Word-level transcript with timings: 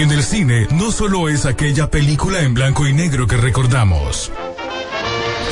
En 0.00 0.10
el 0.10 0.22
cine 0.22 0.66
no 0.70 0.92
solo 0.92 1.28
es 1.28 1.44
aquella 1.44 1.90
película 1.90 2.40
en 2.40 2.54
blanco 2.54 2.86
y 2.86 2.92
negro 2.94 3.26
que 3.26 3.36
recordamos. 3.36 4.32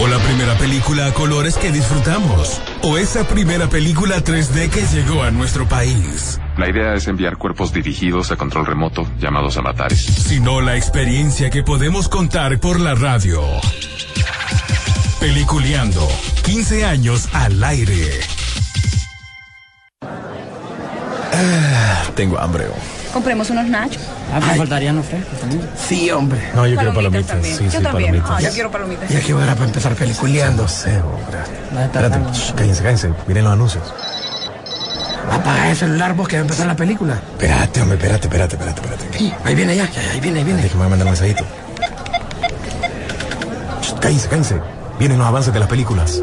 O 0.00 0.06
la 0.06 0.18
primera 0.21 0.54
película 0.56 1.04
a 1.04 1.12
colores 1.12 1.58
que 1.58 1.71
disfrutamos. 1.71 2.58
O 2.80 2.96
esa 2.96 3.29
primera 3.29 3.69
película 3.69 4.24
3D 4.24 4.71
que 4.71 4.87
llegó 4.87 5.22
a 5.22 5.30
nuestro 5.30 5.69
país. 5.69 6.40
La 6.56 6.66
idea 6.66 6.95
es 6.95 7.08
enviar 7.08 7.37
cuerpos 7.37 7.74
dirigidos 7.74 8.32
a 8.32 8.37
control 8.37 8.64
remoto, 8.64 9.06
llamados 9.21 9.58
avatares. 9.58 10.01
Sino 10.01 10.62
la 10.62 10.78
experiencia 10.78 11.51
que 11.51 11.62
podemos 11.62 12.08
contar 12.08 12.58
por 12.58 12.80
la 12.80 12.94
radio. 12.94 13.42
Peliculeando. 15.21 16.09
15 16.45 16.87
años 16.87 17.28
al 17.34 17.62
aire. 17.62 18.20
Ah, 21.34 22.05
tengo 22.15 22.38
hambre. 22.38 22.65
Compremos 23.19 23.50
unos 23.50 23.66
nachos. 23.66 24.00
Ah, 24.32 24.38
me 24.38 24.55
faltarían 24.55 24.95
los 24.95 25.05
frescos 25.05 25.41
también. 25.41 25.69
Sí, 25.88 26.09
hombre. 26.12 26.41
No, 26.55 26.69
yo 26.69 26.77
quiero 26.77 26.95
palomitas. 26.95 27.27
también. 27.27 27.56
Sí, 27.59 27.65
yo 27.65 27.70
sí, 27.73 27.83
también. 27.83 28.10
palomitas. 28.12 28.30
Ah, 28.30 28.41
yo 28.41 28.51
quiero 28.52 28.70
palomitas. 28.70 29.10
¿Y 29.10 29.16
a 29.16 29.20
qué 29.20 29.34
hora 29.34 29.55
para 29.55 29.66
empezar 29.66 29.95
peliculeando? 29.97 30.62
No 30.62 30.69
sé, 30.69 31.01
hombre. 31.01 31.38
Espérate, 31.84 32.19
shh, 32.33 32.52
cállense, 32.55 32.83
cállense. 32.84 33.10
Miren 33.27 33.43
los 33.43 33.52
anuncios. 33.55 33.83
Apaga 35.33 35.69
el 35.69 35.77
celular 35.77 36.15
vos 36.15 36.29
que 36.29 36.37
va 36.37 36.43
a 36.43 36.43
empezar 36.43 36.69
la 36.69 36.77
película. 36.77 37.15
Espérate, 37.33 37.83
hombre, 37.83 37.96
espérate, 37.96 38.29
espérate, 38.29 38.55
espérate, 38.55 38.80
espérate. 38.83 39.19
Sí, 39.19 39.35
ahí 39.45 39.55
viene 39.57 39.74
ya, 39.74 39.91
ya, 39.91 40.01
ahí 40.12 40.21
viene, 40.21 40.38
ahí 40.38 40.45
viene. 40.45 40.62
Déjame 40.62 40.88
mandar 40.88 41.07
un 41.09 41.12
mensajito. 41.12 41.45
Shh, 43.82 43.95
Cállense, 43.98 44.29
cállense. 44.29 44.60
Vienen 45.01 45.19
los 45.19 45.27
avances 45.27 45.52
de 45.52 45.59
las 45.59 45.69
películas. 45.69 46.23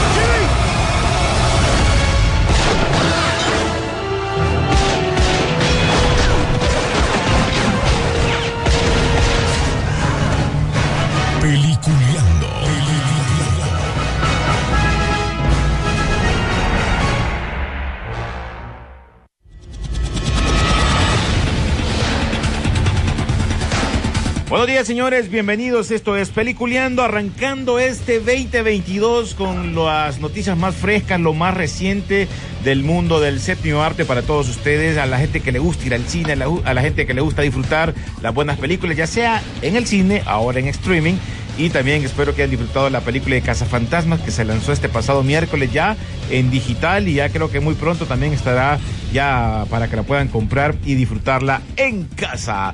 Buenos 24.51 24.67
días, 24.67 24.85
señores. 24.85 25.29
Bienvenidos. 25.31 25.91
Esto 25.91 26.17
es 26.17 26.29
Peliculeando, 26.29 27.03
arrancando 27.03 27.79
este 27.79 28.19
2022 28.19 29.33
con 29.33 29.73
las 29.73 30.19
noticias 30.19 30.57
más 30.57 30.75
frescas, 30.75 31.21
lo 31.21 31.33
más 31.33 31.53
reciente 31.53 32.27
del 32.61 32.83
mundo 32.83 33.21
del 33.21 33.39
séptimo 33.39 33.81
arte 33.81 34.03
para 34.03 34.23
todos 34.23 34.49
ustedes, 34.49 34.97
a 34.97 35.05
la 35.05 35.19
gente 35.19 35.39
que 35.39 35.53
le 35.53 35.59
gusta 35.59 35.85
ir 35.85 35.93
al 35.93 36.05
cine, 36.05 36.33
a 36.33 36.35
la, 36.35 36.47
a 36.65 36.73
la 36.73 36.81
gente 36.81 37.07
que 37.07 37.13
le 37.13 37.21
gusta 37.21 37.43
disfrutar 37.43 37.93
las 38.21 38.33
buenas 38.33 38.59
películas, 38.59 38.97
ya 38.97 39.07
sea 39.07 39.41
en 39.61 39.77
el 39.77 39.87
cine, 39.87 40.21
ahora 40.25 40.59
en 40.59 40.67
streaming. 40.67 41.13
Y 41.57 41.69
también 41.69 42.03
espero 42.03 42.35
que 42.35 42.41
hayan 42.41 42.51
disfrutado 42.51 42.89
la 42.89 42.99
película 42.99 43.35
de 43.35 43.41
Cazafantasmas 43.41 44.19
que 44.19 44.31
se 44.31 44.43
lanzó 44.43 44.73
este 44.73 44.89
pasado 44.89 45.23
miércoles 45.23 45.71
ya 45.71 45.95
en 46.29 46.51
digital 46.51 47.07
y 47.07 47.13
ya 47.13 47.29
creo 47.29 47.49
que 47.49 47.61
muy 47.61 47.75
pronto 47.75 48.05
también 48.05 48.33
estará 48.33 48.79
ya 49.13 49.65
para 49.69 49.87
que 49.87 49.95
la 49.95 50.03
puedan 50.03 50.27
comprar 50.27 50.75
y 50.83 50.95
disfrutarla 50.95 51.61
en 51.77 52.03
casa. 52.03 52.73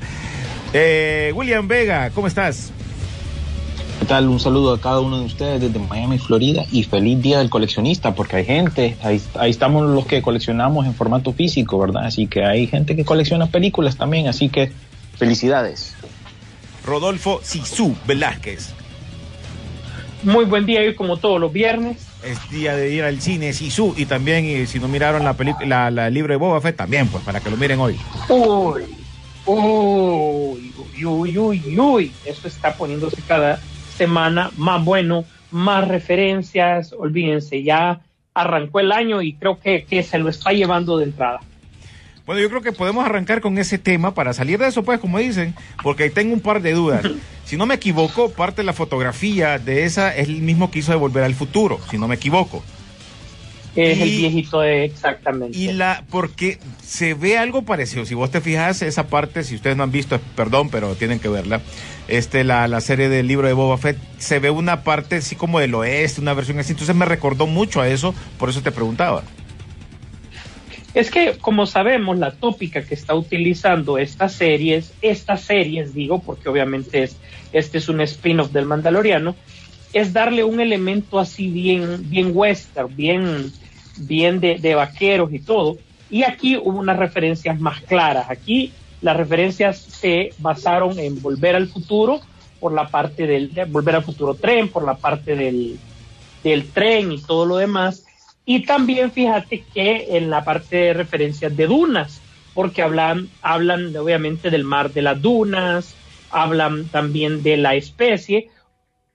Eh, 0.73 1.32
William 1.36 1.68
Vega, 1.68 2.10
¿cómo 2.12 2.28
estás? 2.28 2.72
¿Qué 4.00 4.05
tal? 4.05 4.28
Un 4.28 4.39
saludo 4.39 4.73
a 4.73 4.82
cada 4.82 5.00
uno 5.00 5.20
de 5.20 5.26
ustedes 5.26 5.61
desde 5.61 5.80
Miami, 5.80 6.20
Florida 6.20 6.66
y 6.72 6.83
feliz 6.83 7.22
día 7.22 7.39
del 7.39 7.50
coleccionista 7.50 8.14
porque 8.14 8.38
hay 8.38 8.45
gente, 8.45 8.95
ahí, 9.02 9.22
ahí 9.36 9.50
estamos 9.50 9.89
los 9.89 10.06
que 10.06 10.22
coleccionamos 10.22 10.86
en 10.86 10.94
formato 10.94 11.33
físico, 11.33 11.80
¿verdad? 11.80 12.06
Así 12.06 12.27
que 12.27 12.44
hay 12.44 12.67
gente 12.67 12.95
que 12.95 13.06
colecciona 13.06 13.48
películas 13.48 13.98
también, 13.98 14.27
así 14.27 14.50
que 14.50 14.72
felicidades. 15.17 15.95
Rodolfo 16.86 17.39
Sisu 17.44 17.95
Velázquez. 18.06 18.73
Muy 20.23 20.45
buen 20.45 20.66
día 20.66 20.82
hoy 20.82 20.95
como 20.95 21.17
todos 21.17 21.39
los 21.39 21.52
viernes. 21.52 22.06
Es 22.23 22.50
día 22.50 22.76
de 22.76 22.94
ir 22.94 23.04
al 23.04 23.22
cine 23.22 23.54
Sisu 23.54 23.94
y 23.98 24.06
también 24.06 24.67
si 24.67 24.80
no 24.80 24.88
miraron 24.88 25.23
la 25.23 25.33
película, 25.33 25.66
la, 25.66 25.92
la 25.92 26.10
libro 26.10 26.33
de 26.33 26.38
Boba 26.38 26.60
Fett, 26.61 26.76
también 26.76 27.08
pues 27.08 27.23
para 27.23 27.39
que 27.39 27.50
lo 27.50 27.58
miren 27.58 27.80
hoy. 27.80 27.98
Uy, 28.30 28.83
uy, 29.47 30.73
uy, 30.77 31.05
uy, 31.05 31.37
uy, 31.37 31.80
uy. 31.80 32.11
Esto 32.25 32.47
está 32.47 32.73
poniéndose 32.73 33.21
cada 33.27 33.59
semana 33.95 34.52
más 34.58 34.83
bueno, 34.83 35.25
más 35.52 35.87
referencias. 35.87 36.93
Olvídense, 36.93 37.63
ya 37.63 38.02
arrancó 38.33 38.80
el 38.80 38.91
año 38.91 39.21
y 39.21 39.33
creo 39.33 39.59
que, 39.59 39.85
que 39.85 40.03
se 40.03 40.19
lo 40.19 40.30
está 40.30 40.52
llevando 40.52 40.97
de 40.97 41.05
entrada. 41.05 41.39
Bueno, 42.25 42.41
yo 42.41 42.49
creo 42.49 42.61
que 42.61 42.73
podemos 42.73 43.05
arrancar 43.05 43.39
con 43.39 43.58
ese 43.58 43.77
tema 43.77 44.13
para 44.13 44.33
salir 44.33 44.59
de 44.59 44.67
eso, 44.67 44.83
pues, 44.83 44.99
como 44.99 45.17
dicen, 45.17 45.55
porque 45.81 46.03
ahí 46.03 46.09
tengo 46.09 46.33
un 46.33 46.41
par 46.41 46.61
de 46.61 46.73
dudas. 46.73 47.03
Si 47.47 47.55
no 47.55 47.65
me 47.65 47.75
equivoco, 47.75 48.29
parte 48.29 48.58
de 48.58 48.65
la 48.65 48.73
fotografía 48.73 49.58
de 49.58 49.85
esa 49.85 50.14
es 50.14 50.27
el 50.27 50.41
mismo 50.41 50.69
que 50.69 50.79
hizo 50.79 50.91
de 50.91 50.97
Volver 50.97 51.23
al 51.23 51.33
Futuro, 51.33 51.79
si 51.89 51.97
no 51.97 52.09
me 52.09 52.15
equivoco. 52.15 52.61
Es 53.77 54.02
el 54.02 54.10
viejito 54.10 54.61
de 54.61 54.86
exactamente. 54.86 55.58
Y 55.58 55.71
la, 55.71 56.04
porque 56.10 56.58
se 56.83 57.14
ve 57.14 57.38
algo 57.38 57.61
parecido. 57.61 58.05
Si 58.05 58.15
vos 58.15 58.32
te 58.32 58.42
fijas, 58.42 58.82
esa 58.82 59.08
parte, 59.08 59.43
si 59.43 59.55
ustedes 59.55 59.77
no 59.77 59.83
han 59.83 59.92
visto, 59.92 60.20
perdón, 60.36 60.70
pero 60.70 60.95
tienen 60.95 61.20
que 61.20 61.30
verla. 61.30 61.61
Este, 62.08 62.43
la, 62.43 62.67
la 62.67 62.82
serie 62.82 63.08
del 63.08 63.27
libro 63.27 63.48
de 63.48 63.54
Boba 63.54 63.77
Fett, 63.77 63.98
se 64.17 64.39
ve 64.39 64.49
una 64.49 64.83
parte 64.83 65.17
así 65.17 65.36
como 65.36 65.60
del 65.60 65.76
oeste, 65.76 66.21
una 66.21 66.33
versión 66.33 66.58
así. 66.58 66.71
Entonces 66.71 66.95
me 66.95 67.05
recordó 67.05 67.45
mucho 67.45 67.80
a 67.80 67.88
eso, 67.88 68.15
por 68.39 68.49
eso 68.49 68.61
te 68.61 68.71
preguntaba. 68.71 69.23
Es 70.94 71.11
que, 71.11 71.38
como 71.38 71.67
sabemos, 71.67 72.17
la 72.17 72.32
tópica 72.32 72.82
que 72.82 72.95
está 72.95 73.14
utilizando 73.14 73.99
estas 73.99 74.33
series, 74.33 74.94
estas 75.04 75.42
series, 75.42 75.94
digo, 75.94 76.20
porque 76.20 76.49
obviamente 76.49 77.04
es, 77.04 77.17
este 77.54 77.77
es 77.77 77.89
un 77.89 78.02
spin-off 78.02 78.52
del 78.52 78.65
Mandaloriano, 78.65 79.36
es 79.94 80.14
darle 80.14 80.44
un 80.44 80.59
elemento 80.59 81.20
así 81.20 81.52
bien, 81.52 82.09
bien 82.09 82.32
western, 82.33 82.95
bien, 82.95 83.52
bien 83.99 84.39
de, 84.39 84.58
de 84.58 84.75
vaqueros 84.75 85.31
y 85.33 85.39
todo. 85.39 85.77
Y 86.09 86.23
aquí 86.23 86.58
hubo 86.58 86.80
unas 86.80 86.97
referencias 86.97 87.59
más 87.59 87.81
claras. 87.81 88.30
Aquí 88.30 88.71
las 89.02 89.17
referencias 89.17 89.77
se 89.77 90.33
basaron 90.39 90.97
en 90.99 91.21
Volver 91.21 91.55
al 91.55 91.67
Futuro, 91.67 92.21
por 92.59 92.73
la 92.73 92.87
parte 92.87 93.27
del 93.27 93.53
de 93.53 93.65
Volver 93.65 93.95
al 93.95 94.03
Futuro 94.03 94.33
Tren, 94.33 94.69
por 94.69 94.83
la 94.83 94.95
parte 94.95 95.35
del, 95.35 95.77
del 96.43 96.69
tren 96.71 97.11
y 97.11 97.21
todo 97.21 97.45
lo 97.45 97.58
demás. 97.58 98.05
Y 98.45 98.65
también 98.65 99.11
fíjate 99.11 99.63
que 99.73 100.17
en 100.17 100.29
la 100.29 100.43
parte 100.43 100.77
de 100.77 100.93
referencias 100.93 101.55
de 101.55 101.67
dunas, 101.67 102.21
porque 102.53 102.81
hablan, 102.81 103.29
hablan 103.41 103.95
obviamente 103.95 104.49
del 104.49 104.64
mar 104.64 104.91
de 104.91 105.02
las 105.02 105.21
dunas, 105.21 105.93
hablan 106.31 106.85
también 106.85 107.43
de 107.43 107.58
la 107.58 107.75
especie, 107.75 108.49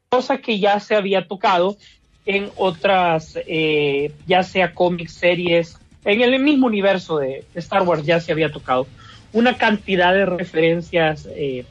cosa 0.09 0.38
que 0.38 0.59
ya 0.59 0.78
se 0.81 0.94
había 0.94 1.26
tocado 1.26 1.76
en 2.25 2.50
otras, 2.56 3.38
eh, 3.47 4.12
ya 4.27 4.43
sea 4.43 4.75
cómics, 4.75 5.12
series, 5.15 5.78
en 6.05 6.21
el 6.21 6.38
mismo 6.41 6.66
universo 6.66 7.19
de 7.19 7.44
Star 7.55 7.83
Wars 7.83 8.05
ya 8.05 8.21
se 8.21 8.33
había 8.33 8.50
tocado 8.50 8.87
una 9.33 9.56
cantidad 9.56 10.12
de 10.12 10.27
referencias 10.27 11.28
eh, 11.34 11.65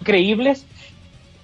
increíbles. 0.00 0.66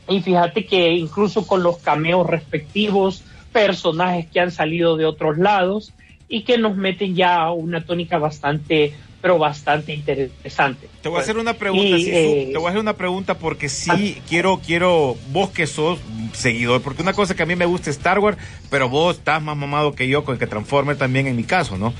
Y 0.08 0.20
fíjate 0.20 0.64
que 0.66 0.92
incluso 0.92 1.46
con 1.46 1.62
los 1.62 1.78
cameos 1.78 2.26
respectivos, 2.26 3.24
personajes 3.52 4.26
que 4.30 4.40
han 4.40 4.50
salido 4.50 4.96
de 4.96 5.06
otros 5.06 5.38
lados 5.38 5.92
y 6.28 6.42
que 6.42 6.58
nos 6.58 6.76
meten 6.76 7.14
ya 7.14 7.50
una 7.50 7.82
tónica 7.84 8.18
bastante, 8.18 8.94
pero 9.20 9.38
bastante 9.38 9.92
interesante. 9.94 10.88
Te 11.02 11.08
voy 11.08 11.18
a 11.18 11.22
hacer 11.22 11.36
una 11.38 11.54
pregunta, 11.54 11.96
Y, 11.96 12.04
Sisu, 12.04 12.10
eh, 12.16 12.48
te 12.52 12.58
voy 12.58 12.66
a 12.66 12.70
hacer 12.70 12.80
una 12.80 12.94
pregunta 12.96 13.38
porque 13.38 13.68
sí 13.68 14.20
quiero, 14.28 14.60
quiero, 14.64 15.16
vos 15.32 15.50
que 15.50 15.66
sos 15.66 15.98
seguidor, 16.32 16.82
porque 16.82 17.02
una 17.02 17.12
cosa 17.12 17.34
que 17.34 17.42
a 17.42 17.46
mí 17.46 17.56
me 17.56 17.66
gusta 17.66 17.90
es 17.90 17.96
Star 17.96 18.18
Wars, 18.20 18.38
pero 18.70 18.88
vos 18.88 19.16
estás 19.18 19.42
más 19.42 19.56
mamado 19.56 19.92
que 19.94 20.06
yo 20.08 20.24
con 20.24 20.38
que 20.38 20.46
Transformer 20.46 20.96
también 20.96 21.26
en 21.26 21.36
mi 21.36 21.44
caso, 21.44 21.76
¿no? 21.78 21.92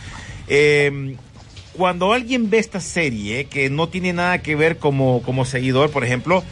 Eh, 0.49 1.17
cuando 1.73 2.13
alguien 2.13 2.51
ve 2.51 2.59
esta 2.59 2.81
serie 2.81 3.45
que 3.45 3.71
no 3.71 3.89
tiene 3.89 4.13
nada 4.13 4.39
que 4.43 4.57
ver 4.57 4.79
como, 4.79 5.23
como 5.23 5.45
seguidor, 5.45 5.91
por 5.91 6.05
ejemplo, 6.05 6.43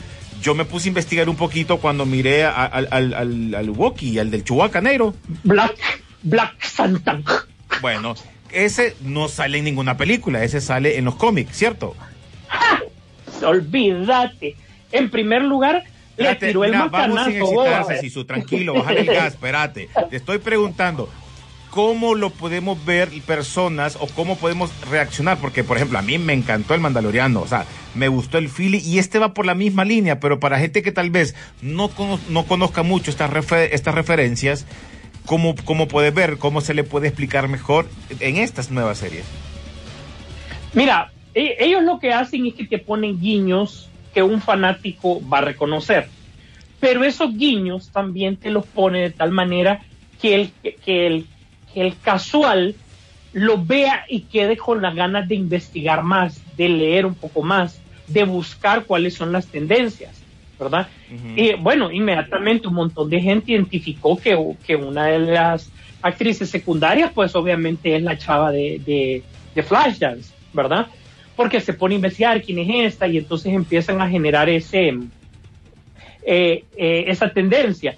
yo 0.43 0.55
me 0.55 0.65
puse 0.65 0.89
a 0.89 0.91
investigar 0.91 1.29
un 1.29 1.37
poquito 1.37 1.79
cuando 1.79 2.07
miré 2.07 2.45
a- 2.45 2.65
al, 2.65 2.89
al, 2.91 3.15
al, 3.15 3.55
al 3.55 3.71
Wookiee, 3.71 4.21
al 4.21 4.31
del 4.31 4.45
Chewbacca 4.45 4.81
negro. 4.81 5.15
Black, 5.43 5.77
Black 6.23 6.63
Santa. 6.65 7.21
Bueno, 7.81 8.15
ese 8.65 8.97
no 9.03 9.29
sale 9.29 9.59
en 9.59 9.65
ninguna 9.65 9.97
película, 9.97 10.43
ese 10.43 10.61
sale 10.61 10.97
en 10.99 11.05
los 11.05 11.17
cómics, 11.17 11.57
¿cierto? 11.57 11.95
Olvídate. 13.45 14.57
En 14.93 15.11
primer 15.11 15.43
lugar, 15.43 15.83
le 16.17 16.25
Espérate, 16.31 16.47
tiró 16.49 16.65
el 16.65 16.71
mira, 16.73 16.87
vamos 16.87 17.25
sin 17.27 17.37
excitarse. 17.37 18.01
Sisu, 18.01 18.25
tranquilo, 18.25 18.75
bájale 18.75 19.01
el 19.01 19.07
gas, 19.07 19.35
espérate. 19.35 19.89
Te 20.11 20.17
estoy 20.17 20.39
preguntando, 20.39 21.11
cómo 21.71 22.15
lo 22.15 22.31
podemos 22.31 22.83
ver 22.87 23.11
personas 23.27 23.99
o 24.01 24.07
cómo 24.07 24.37
podemos 24.39 24.71
reaccionar, 24.89 25.37
porque 25.39 25.63
por 25.63 25.77
ejemplo 25.77 25.99
a 25.99 26.03
mí 26.03 26.17
me 26.19 26.33
encantó 26.33 26.75
el 26.75 26.81
Mandaloriano, 26.81 27.43
o 27.43 27.47
sea, 27.47 27.67
me 27.95 28.09
gustó 28.09 28.39
el 28.39 28.49
Philly 28.49 28.79
y 28.79 28.99
este 28.99 29.19
va 29.19 29.35
por 29.35 29.45
la 29.45 29.55
misma 29.55 29.85
línea, 29.85 30.19
pero 30.19 30.41
para 30.41 30.59
gente 30.59 30.83
que 30.83 30.93
tal 30.93 31.11
vez 31.11 31.35
no, 31.61 31.91
no 32.31 32.45
conozca 32.47 32.83
mucho 32.83 33.11
estas, 33.11 33.31
refe- 33.31 33.69
estas 33.73 33.95
referencias, 33.95 34.65
¿cómo, 35.27 35.55
¿cómo 35.65 35.89
puede 35.89 36.11
ver, 36.11 36.39
cómo 36.39 36.61
se 36.61 36.75
le 36.75 36.85
puede 36.85 37.09
explicar 37.09 37.49
mejor 37.49 37.89
en 38.21 38.37
estas 38.37 38.71
nuevas 38.71 38.99
series? 38.99 39.25
Mira, 40.73 41.11
e- 41.35 41.57
ellos 41.59 41.83
lo 41.83 41.99
que 41.99 42.13
hacen 42.13 42.47
es 42.47 42.55
que 42.55 42.67
te 42.67 42.79
ponen 42.79 43.21
guiños 43.21 43.91
que 44.15 44.23
un 44.23 44.41
fanático 44.41 45.21
va 45.29 45.39
a 45.39 45.43
reconocer. 45.43 46.09
Pero 46.81 47.05
esos 47.05 47.37
guiños 47.37 47.91
también 47.91 48.37
te 48.37 48.51
los 48.51 48.67
pone 48.67 49.01
de 49.03 49.11
tal 49.11 49.33
manera 49.33 49.83
que 50.21 50.35
el, 50.35 50.51
que 50.85 51.07
el, 51.07 51.27
que 51.73 51.81
el 51.83 51.99
casual 51.99 52.75
lo 53.33 53.63
vea 53.63 54.05
y 54.09 54.21
quede 54.21 54.57
con 54.57 54.81
las 54.81 54.95
ganas 54.95 55.29
de 55.29 55.35
investigar 55.35 56.03
más, 56.03 56.41
de 56.57 56.69
leer 56.69 57.05
un 57.05 57.15
poco 57.15 57.43
más, 57.43 57.81
de 58.07 58.25
buscar 58.25 58.85
cuáles 58.85 59.15
son 59.15 59.33
las 59.33 59.47
tendencias, 59.49 60.23
¿verdad? 60.59 60.89
Y 61.37 61.55
bueno, 61.55 61.91
inmediatamente 61.91 62.69
un 62.69 62.75
montón 62.75 63.11
de 63.11 63.21
gente 63.21 63.53
identificó 63.53 64.17
que, 64.17 64.55
que 64.67 64.77
una 64.77 65.07
de 65.07 65.19
las 65.19 65.71
actrices 66.03 66.49
secundarias, 66.49 67.11
pues 67.15 67.35
obviamente 67.35 67.97
es 67.97 68.03
la 68.03 68.17
chava 68.17 68.51
de, 68.51 68.81
de, 68.85 69.23
de 69.55 69.63
Flashdance, 69.63 70.33
¿verdad? 70.53 70.87
Porque 71.35 71.61
se 71.61 71.75
pone 71.75 71.95
a 71.95 71.97
investigar 71.97 72.43
quién 72.43 72.59
es 72.59 72.95
esta 72.95 73.07
y 73.07 73.19
entonces 73.19 73.53
empiezan 73.53 74.01
a 74.01 74.09
generar 74.09 74.49
ese, 74.49 74.89
eh, 76.25 76.65
eh, 76.77 77.05
esa 77.07 77.29
tendencia. 77.31 77.97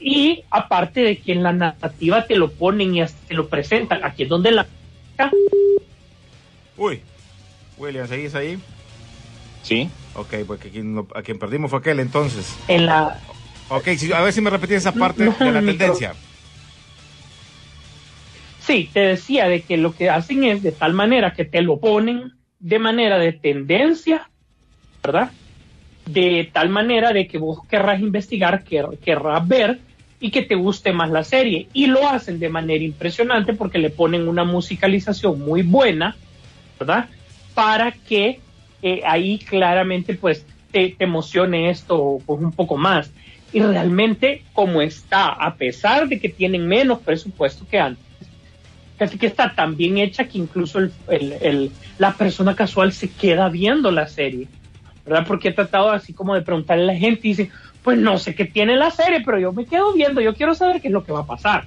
Y 0.00 0.42
aparte 0.50 1.00
de 1.02 1.18
que 1.18 1.32
en 1.32 1.42
la 1.42 1.52
narrativa 1.52 2.26
te 2.26 2.34
lo 2.34 2.50
ponen 2.50 2.94
y 2.94 3.02
hasta 3.02 3.28
te 3.28 3.34
lo 3.34 3.48
presentan, 3.48 4.02
aquí 4.02 4.24
es 4.24 4.28
donde 4.28 4.50
la... 4.50 4.66
Uy, 6.76 7.00
William, 7.76 8.08
¿seguís 8.08 8.34
ahí? 8.34 8.58
Sí. 9.62 9.90
Ok, 10.14 10.34
porque 10.46 10.68
a 10.68 10.70
quien, 10.70 10.94
no- 10.94 11.08
a 11.14 11.22
quien 11.22 11.38
perdimos 11.38 11.70
fue 11.70 11.78
aquel 11.80 12.00
entonces. 12.00 12.58
En 12.68 12.86
la, 12.86 13.22
Ok, 13.68 13.88
a 14.14 14.22
ver 14.22 14.32
si 14.32 14.40
me 14.40 14.50
repetís 14.50 14.78
esa 14.78 14.92
parte 14.92 15.24
no, 15.24 15.36
de 15.38 15.52
la 15.52 15.62
tendencia. 15.62 16.16
Sí, 18.58 18.90
te 18.92 19.00
decía 19.00 19.48
de 19.48 19.64
que 19.64 19.76
lo 19.76 19.94
que 19.94 20.10
hacen 20.10 20.44
es 20.44 20.62
de 20.62 20.72
tal 20.72 20.92
manera 20.92 21.32
que 21.32 21.44
te 21.44 21.62
lo 21.62 21.80
ponen 21.80 22.32
de 22.58 22.78
manera 22.78 23.18
de 23.18 23.32
tendencia, 23.32 24.30
¿verdad? 25.04 25.32
De 26.06 26.50
tal 26.52 26.68
manera 26.68 27.12
de 27.12 27.26
que 27.26 27.38
vos 27.38 27.60
querrás 27.68 28.00
investigar, 28.00 28.64
quer- 28.64 28.98
querrás 29.00 29.46
ver 29.46 29.80
y 30.20 30.30
que 30.30 30.42
te 30.42 30.54
guste 30.56 30.92
más 30.92 31.10
la 31.10 31.24
serie. 31.24 31.70
Y 31.72 31.86
lo 31.86 32.08
hacen 32.08 32.38
de 32.38 32.48
manera 32.48 32.84
impresionante 32.84 33.54
porque 33.54 33.78
le 33.78 33.90
ponen 33.90 34.28
una 34.28 34.44
musicalización 34.44 35.40
muy 35.40 35.62
buena, 35.62 36.18
¿verdad? 36.78 37.08
Para 37.54 37.92
que 37.92 38.42
eh, 38.82 39.02
ahí 39.06 39.38
claramente 39.38 40.14
pues 40.14 40.44
te, 40.72 40.90
te 40.90 41.04
emocione 41.04 41.70
esto 41.70 42.18
pues, 42.26 42.40
un 42.40 42.52
poco 42.52 42.76
más. 42.76 43.10
Y 43.52 43.60
realmente 43.60 44.44
como 44.52 44.80
está, 44.80 45.26
a 45.28 45.54
pesar 45.56 46.08
de 46.08 46.20
que 46.20 46.28
tienen 46.28 46.66
menos 46.68 47.00
presupuesto 47.00 47.66
que 47.68 47.80
antes, 47.80 48.04
casi 48.96 49.18
que 49.18 49.26
está 49.26 49.54
tan 49.54 49.76
bien 49.76 49.98
hecha 49.98 50.24
que 50.24 50.38
incluso 50.38 50.78
el, 50.78 50.92
el- 51.08 51.32
el- 51.40 51.70
la 51.98 52.12
persona 52.16 52.54
casual 52.54 52.92
se 52.92 53.10
queda 53.10 53.48
viendo 53.48 53.90
la 53.90 54.06
serie, 54.06 54.46
¿verdad? 55.04 55.24
Porque 55.26 55.48
he 55.48 55.52
tratado 55.52 55.90
así 55.90 56.12
como 56.12 56.34
de 56.34 56.42
preguntarle 56.42 56.84
a 56.84 56.86
la 56.92 56.96
gente 56.96 57.20
y 57.24 57.30
dice, 57.30 57.50
pues 57.82 57.98
no 57.98 58.18
sé 58.18 58.34
qué 58.34 58.44
tiene 58.44 58.76
la 58.76 58.90
serie, 58.90 59.20
pero 59.24 59.38
yo 59.38 59.52
me 59.52 59.64
quedo 59.66 59.92
viendo, 59.94 60.20
yo 60.20 60.34
quiero 60.34 60.54
saber 60.54 60.80
qué 60.80 60.88
es 60.88 60.92
lo 60.92 61.02
que 61.04 61.12
va 61.12 61.20
a 61.20 61.26
pasar, 61.26 61.64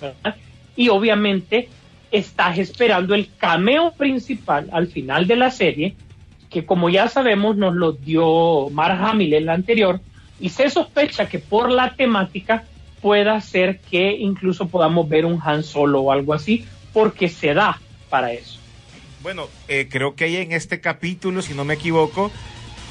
¿verdad? 0.00 0.36
Y 0.76 0.88
obviamente 0.88 1.68
estás 2.10 2.58
esperando 2.58 3.14
el 3.14 3.28
cameo 3.38 3.92
principal 3.92 4.68
al 4.72 4.86
final 4.86 5.26
de 5.26 5.36
la 5.36 5.50
serie, 5.50 5.94
que 6.52 6.66
como 6.66 6.90
ya 6.90 7.08
sabemos 7.08 7.56
nos 7.56 7.74
lo 7.74 7.92
dio 7.92 8.68
Mark 8.70 8.98
Hamill 9.02 9.34
en 9.34 9.46
la 9.46 9.54
anterior, 9.54 10.00
y 10.38 10.50
se 10.50 10.68
sospecha 10.70 11.28
que 11.28 11.38
por 11.38 11.70
la 11.70 11.94
temática 11.94 12.64
pueda 13.00 13.40
ser 13.40 13.78
que 13.80 14.12
incluso 14.12 14.68
podamos 14.68 15.08
ver 15.08 15.24
un 15.24 15.40
Han 15.44 15.62
Solo 15.64 16.00
o 16.02 16.12
algo 16.12 16.34
así, 16.34 16.66
porque 16.92 17.28
se 17.28 17.54
da 17.54 17.80
para 18.10 18.32
eso. 18.32 18.58
Bueno, 19.22 19.46
eh, 19.68 19.88
creo 19.90 20.14
que 20.14 20.24
hay 20.24 20.36
en 20.36 20.52
este 20.52 20.80
capítulo, 20.80 21.42
si 21.42 21.54
no 21.54 21.64
me 21.64 21.74
equivoco, 21.74 22.30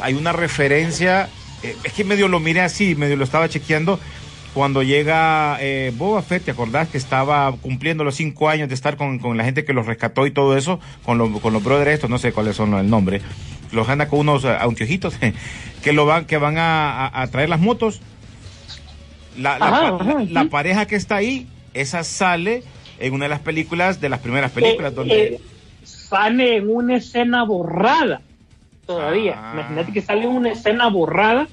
hay 0.01 0.13
una 0.13 0.31
referencia, 0.33 1.29
eh, 1.61 1.75
es 1.83 1.93
que 1.93 2.03
medio 2.03 2.27
lo 2.27 2.39
miré 2.39 2.61
así, 2.61 2.95
medio 2.95 3.15
lo 3.17 3.23
estaba 3.25 3.49
chequeando, 3.49 3.99
cuando 4.53 4.83
llega 4.83 5.57
eh, 5.61 5.93
Boba 5.95 6.21
Fett, 6.21 6.43
¿te 6.43 6.51
acordás 6.51 6.89
que 6.89 6.97
estaba 6.97 7.49
cumpliendo 7.61 8.03
los 8.03 8.15
cinco 8.15 8.49
años 8.49 8.67
de 8.67 8.75
estar 8.75 8.97
con, 8.97 9.19
con 9.19 9.37
la 9.37 9.45
gente 9.45 9.63
que 9.63 9.71
los 9.73 9.85
rescató 9.85 10.25
y 10.25 10.31
todo 10.31 10.57
eso, 10.57 10.79
con, 11.05 11.17
lo- 11.17 11.39
con 11.39 11.53
los 11.53 11.63
brothers 11.63 11.91
estos, 11.91 12.09
no 12.09 12.17
sé 12.17 12.33
cuáles 12.33 12.55
son 12.57 12.73
el 12.73 12.89
nombre, 12.89 13.21
los 13.71 13.87
anda 13.89 14.07
con 14.07 14.19
unos 14.19 14.43
eh, 14.45 14.49
anteojitos 14.59 15.15
que 15.83 15.93
lo 15.93 16.05
van, 16.05 16.25
que 16.25 16.37
van 16.37 16.57
a, 16.57 17.05
a- 17.07 17.21
a 17.21 17.27
traer 17.27 17.49
las 17.49 17.59
motos. 17.59 18.01
La, 19.37 19.57
la 19.59 19.67
Ajá, 19.67 19.97
pa- 19.97 20.03
ajá, 20.03 20.13
la- 20.19 20.23
la 20.31 20.41
sí. 20.43 20.47
pareja 20.49 20.85
que 20.85 20.95
está 20.95 21.15
ahí, 21.17 21.47
esa 21.73 22.03
sale 22.03 22.63
en 22.99 23.13
una 23.13 23.25
de 23.25 23.29
las 23.29 23.39
películas, 23.39 24.01
de 24.01 24.09
las 24.09 24.19
primeras 24.19 24.51
películas, 24.51 24.91
Eh, 24.91 24.95
donde... 24.95 25.23
eh, 25.23 25.39
sale 25.83 26.57
en 26.57 26.69
una 26.69 26.97
escena 26.97 27.43
borrada 27.45 28.21
todavía. 28.85 29.35
Ah. 29.37 29.51
Imagínate 29.53 29.93
que 29.93 30.01
sale 30.01 30.23
en 30.23 30.29
una 30.31 30.51
escena 30.51 30.89
borrada 30.89 31.47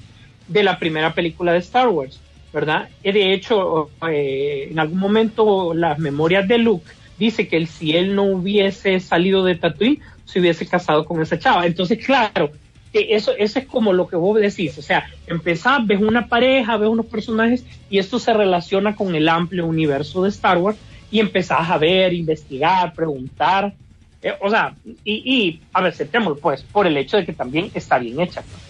de 0.47 0.63
la 0.63 0.77
primera 0.77 1.13
película 1.13 1.53
de 1.53 1.59
Star 1.59 1.87
Wars, 1.87 2.19
¿verdad? 2.51 2.89
Y 3.03 3.11
de 3.11 3.33
hecho, 3.33 3.89
eh, 4.09 4.67
en 4.71 4.79
algún 4.79 4.99
momento 4.99 5.73
las 5.73 5.97
memorias 5.99 6.47
de 6.47 6.57
Luke 6.57 6.85
dice 7.17 7.47
que 7.47 7.57
él, 7.57 7.67
si 7.67 7.95
él 7.95 8.15
no 8.15 8.23
hubiese 8.23 8.99
salido 8.99 9.45
de 9.45 9.55
Tatooine, 9.55 9.99
se 10.29 10.39
hubiese 10.39 10.67
casado 10.67 11.05
con 11.05 11.21
esa 11.21 11.39
chava. 11.39 11.65
Entonces, 11.65 12.03
claro, 12.05 12.51
que 12.93 13.15
eso, 13.15 13.33
eso 13.37 13.59
es 13.59 13.65
como 13.65 13.93
lo 13.93 14.07
que 14.07 14.15
vos 14.15 14.39
decís, 14.39 14.77
o 14.77 14.81
sea, 14.81 15.09
empezás, 15.27 15.85
ves 15.85 16.01
una 16.01 16.27
pareja, 16.27 16.77
ves 16.77 16.89
unos 16.89 17.05
personajes 17.05 17.63
y 17.89 17.99
esto 17.99 18.19
se 18.19 18.33
relaciona 18.33 18.95
con 18.95 19.15
el 19.15 19.29
amplio 19.29 19.65
universo 19.65 20.23
de 20.23 20.29
Star 20.29 20.57
Wars 20.57 20.77
y 21.11 21.19
empezás 21.19 21.69
a 21.69 21.77
ver, 21.77 22.13
investigar, 22.13 22.93
preguntar, 22.93 23.73
eh, 24.21 24.33
o 24.41 24.49
sea, 24.49 24.75
y, 25.03 25.13
y 25.13 25.61
a 25.73 25.81
ver, 25.81 25.93
sentémoslo 25.93 26.37
pues, 26.37 26.63
por 26.63 26.85
el 26.87 26.97
hecho 26.97 27.17
de 27.17 27.25
que 27.25 27.33
también 27.33 27.71
está 27.73 27.97
bien 27.97 28.19
hecha. 28.19 28.41
pues. 28.41 28.68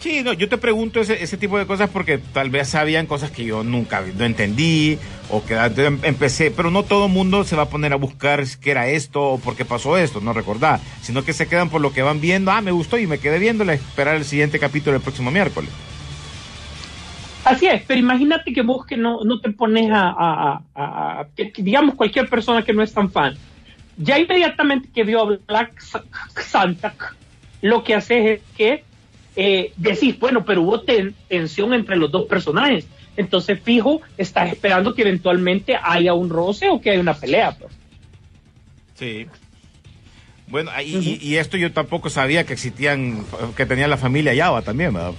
Sí, 0.00 0.22
no, 0.24 0.32
yo 0.32 0.48
te 0.48 0.56
pregunto 0.56 0.98
ese, 1.00 1.22
ese 1.22 1.36
tipo 1.36 1.58
de 1.58 1.66
cosas 1.66 1.90
porque 1.90 2.16
tal 2.16 2.48
vez 2.48 2.68
sabían 2.68 3.06
cosas 3.06 3.30
que 3.30 3.44
yo 3.44 3.62
nunca 3.62 4.00
no 4.16 4.24
entendí 4.24 4.98
o 5.28 5.44
que 5.44 5.54
em- 5.54 6.00
empecé, 6.02 6.50
pero 6.50 6.70
no 6.70 6.84
todo 6.84 7.06
mundo 7.08 7.44
se 7.44 7.54
va 7.54 7.64
a 7.64 7.68
poner 7.68 7.92
a 7.92 7.96
buscar 7.96 8.42
qué 8.62 8.70
era 8.70 8.88
esto 8.88 9.22
o 9.22 9.38
por 9.38 9.56
qué 9.56 9.66
pasó 9.66 9.98
esto, 9.98 10.22
no 10.22 10.32
recordar, 10.32 10.80
sino 11.02 11.22
que 11.22 11.34
se 11.34 11.48
quedan 11.48 11.68
por 11.68 11.82
lo 11.82 11.92
que 11.92 12.00
van 12.00 12.18
viendo, 12.18 12.50
ah, 12.50 12.62
me 12.62 12.70
gustó 12.72 12.96
y 12.96 13.06
me 13.06 13.18
quedé 13.18 13.38
viéndole, 13.38 13.74
esperar 13.74 14.16
el 14.16 14.24
siguiente 14.24 14.58
capítulo 14.58 14.96
el 14.96 15.02
próximo 15.02 15.30
miércoles. 15.30 15.68
Así 17.44 17.66
es, 17.66 17.82
pero 17.86 18.00
imagínate 18.00 18.54
que 18.54 18.62
vos 18.62 18.86
que 18.86 18.96
no, 18.96 19.22
no 19.24 19.38
te 19.40 19.50
pones 19.50 19.90
a, 19.92 20.60
digamos, 21.58 21.94
cualquier 21.94 22.28
persona 22.30 22.64
que 22.64 22.72
no 22.72 22.82
es 22.82 22.94
tan 22.94 23.10
fan, 23.10 23.34
ya 23.98 24.18
inmediatamente 24.18 24.88
que 24.94 25.04
vio 25.04 25.20
a 25.20 25.38
Black 25.46 25.78
Sa- 25.80 26.04
Santa, 26.36 26.94
lo 27.60 27.84
que 27.84 27.94
hace 27.94 28.32
es 28.32 28.40
que 28.56 28.89
eh, 29.36 29.72
decís, 29.76 30.18
bueno, 30.18 30.44
pero 30.44 30.62
hubo 30.62 30.80
ten- 30.80 31.14
tensión 31.28 31.72
entre 31.72 31.96
los 31.96 32.10
dos 32.10 32.26
personajes. 32.26 32.86
Entonces, 33.16 33.60
fijo, 33.62 34.00
estás 34.16 34.50
esperando 34.50 34.94
que 34.94 35.02
eventualmente 35.02 35.76
haya 35.82 36.14
un 36.14 36.30
roce 36.30 36.68
o 36.68 36.80
que 36.80 36.90
haya 36.90 37.00
una 37.00 37.14
pelea. 37.14 37.56
Pues. 37.58 37.72
Sí. 38.94 39.26
Bueno, 40.46 40.70
y, 40.84 41.36
esto 41.36 41.56
yo 41.56 41.72
tampoco 41.72 42.10
sabía 42.10 42.44
que 42.44 42.54
existían, 42.54 43.24
que 43.56 43.66
tenía 43.66 43.86
la 43.86 43.96
familia 43.96 44.34
Yava 44.34 44.62
también, 44.62 44.92
¿verdad? 44.92 45.12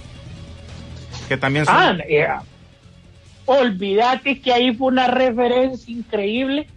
Que 1.28 1.38
también 1.38 1.64
son... 1.64 1.74
Ah, 1.74 1.96
eh, 2.06 2.26
olvídate 3.46 4.40
que 4.40 4.52
ahí 4.52 4.74
fue 4.74 4.88
una 4.88 5.06
referencia 5.06 5.90
increíble. 5.92 6.68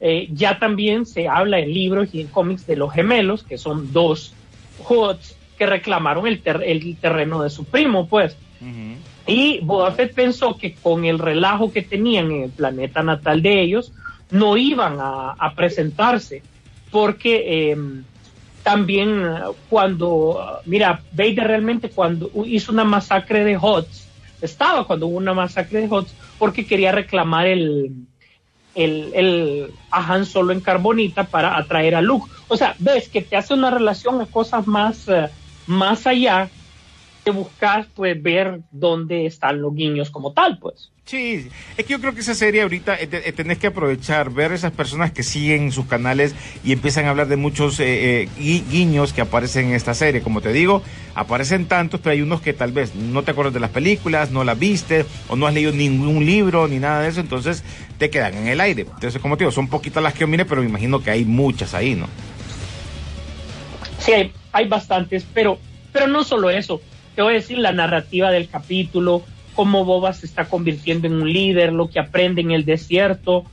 Eh, 0.00 0.28
ya 0.30 0.58
también 0.58 1.06
se 1.06 1.28
habla 1.28 1.58
en 1.58 1.72
libros 1.72 2.10
y 2.12 2.20
en 2.20 2.28
cómics 2.28 2.66
de 2.66 2.76
los 2.76 2.92
gemelos, 2.92 3.42
que 3.42 3.58
son 3.58 3.92
dos 3.92 4.32
Hoods 4.78 5.36
que 5.56 5.66
reclamaron 5.66 6.26
el, 6.26 6.40
ter- 6.40 6.62
el 6.64 6.96
terreno 6.96 7.42
de 7.42 7.50
su 7.50 7.64
primo, 7.64 8.06
pues. 8.08 8.36
Y 9.26 9.60
Boba 9.60 9.92
Fett 9.92 10.14
pensó 10.14 10.56
que 10.56 10.74
con 10.74 11.04
el 11.04 11.18
relajo 11.18 11.72
que 11.72 11.82
tenían 11.82 12.30
en 12.30 12.42
el 12.44 12.50
planeta 12.50 13.02
natal 13.02 13.40
de 13.42 13.60
ellos, 13.62 13.92
no 14.30 14.56
iban 14.56 14.98
a, 15.00 15.30
a 15.32 15.54
presentarse, 15.54 16.42
porque 16.90 17.70
eh, 17.72 17.76
también 18.62 19.22
eh, 19.22 19.40
cuando, 19.68 20.60
mira, 20.66 21.00
Vader 21.12 21.46
realmente 21.46 21.90
cuando 21.90 22.30
hizo 22.46 22.72
una 22.72 22.84
masacre 22.84 23.44
de 23.44 23.56
Hots, 23.60 24.08
estaba 24.40 24.86
cuando 24.86 25.06
hubo 25.06 25.16
una 25.16 25.34
masacre 25.34 25.80
de 25.80 25.88
Hots, 25.88 26.14
porque 26.38 26.66
quería 26.66 26.92
reclamar 26.92 27.46
el, 27.46 27.92
el, 28.74 29.10
el 29.14 29.70
a 29.90 30.12
Han 30.12 30.26
Solo 30.26 30.52
en 30.52 30.60
Carbonita 30.60 31.24
para 31.24 31.56
atraer 31.56 31.94
a 31.94 32.02
Luke. 32.02 32.30
O 32.48 32.56
sea, 32.56 32.74
ves 32.78 33.08
que 33.08 33.22
te 33.22 33.36
hace 33.36 33.54
una 33.54 33.70
relación 33.70 34.20
a 34.20 34.26
cosas 34.26 34.66
más, 34.66 35.08
eh, 35.08 35.28
más 35.66 36.06
allá 36.06 36.50
que 37.24 37.30
buscas 37.30 37.86
pues 37.94 38.22
ver 38.22 38.60
dónde 38.70 39.26
están 39.26 39.62
los 39.62 39.74
guiños 39.74 40.10
como 40.10 40.32
tal, 40.32 40.58
pues. 40.58 40.90
Sí, 41.06 41.48
es 41.76 41.84
que 41.84 41.92
yo 41.92 42.00
creo 42.00 42.14
que 42.14 42.20
esa 42.20 42.34
serie 42.34 42.62
ahorita 42.62 42.94
eh, 42.96 43.08
eh, 43.12 43.32
tenés 43.32 43.58
que 43.58 43.66
aprovechar, 43.66 44.30
ver 44.30 44.52
esas 44.52 44.72
personas 44.72 45.12
que 45.12 45.22
siguen 45.22 45.70
sus 45.70 45.84
canales 45.86 46.34
y 46.64 46.72
empiezan 46.72 47.04
a 47.04 47.10
hablar 47.10 47.28
de 47.28 47.36
muchos 47.36 47.78
eh, 47.80 48.22
eh, 48.22 48.28
gui- 48.38 48.64
guiños 48.70 49.12
que 49.12 49.20
aparecen 49.20 49.66
en 49.66 49.74
esta 49.74 49.92
serie. 49.92 50.22
Como 50.22 50.40
te 50.40 50.50
digo, 50.50 50.82
aparecen 51.14 51.66
tantos, 51.66 52.00
pero 52.00 52.12
hay 52.12 52.22
unos 52.22 52.40
que 52.40 52.54
tal 52.54 52.72
vez 52.72 52.94
no 52.94 53.22
te 53.22 53.32
acuerdas 53.32 53.52
de 53.52 53.60
las 53.60 53.68
películas, 53.70 54.30
no 54.30 54.44
las 54.44 54.58
viste 54.58 55.04
o 55.28 55.36
no 55.36 55.46
has 55.46 55.52
leído 55.52 55.72
ningún 55.72 56.24
libro 56.24 56.68
ni 56.68 56.78
nada 56.78 57.02
de 57.02 57.08
eso, 57.10 57.20
entonces 57.20 57.62
te 57.98 58.08
quedan 58.08 58.34
en 58.38 58.48
el 58.48 58.60
aire. 58.62 58.82
Entonces, 58.82 59.20
como 59.20 59.36
te 59.36 59.44
digo, 59.44 59.52
son 59.52 59.68
poquitas 59.68 60.02
las 60.02 60.14
que 60.14 60.20
yo 60.20 60.26
mire, 60.26 60.46
pero 60.46 60.62
me 60.62 60.68
imagino 60.68 61.02
que 61.02 61.10
hay 61.10 61.26
muchas 61.26 61.74
ahí, 61.74 61.94
¿no? 61.94 62.08
Sí, 63.98 64.32
hay, 64.54 64.68
bastantes, 64.68 65.26
pero, 65.34 65.58
pero 65.92 66.06
no 66.06 66.24
solo 66.24 66.50
eso. 66.50 66.80
Te 67.14 67.22
voy 67.22 67.32
a 67.32 67.36
decir 67.36 67.58
la 67.58 67.72
narrativa 67.72 68.30
del 68.30 68.48
capítulo, 68.48 69.22
cómo 69.54 69.84
Boba 69.84 70.12
se 70.12 70.26
está 70.26 70.46
convirtiendo 70.46 71.06
en 71.06 71.14
un 71.14 71.32
líder, 71.32 71.72
lo 71.72 71.88
que 71.88 72.00
aprende 72.00 72.40
en 72.40 72.50
el 72.52 72.64
desierto. 72.64 73.44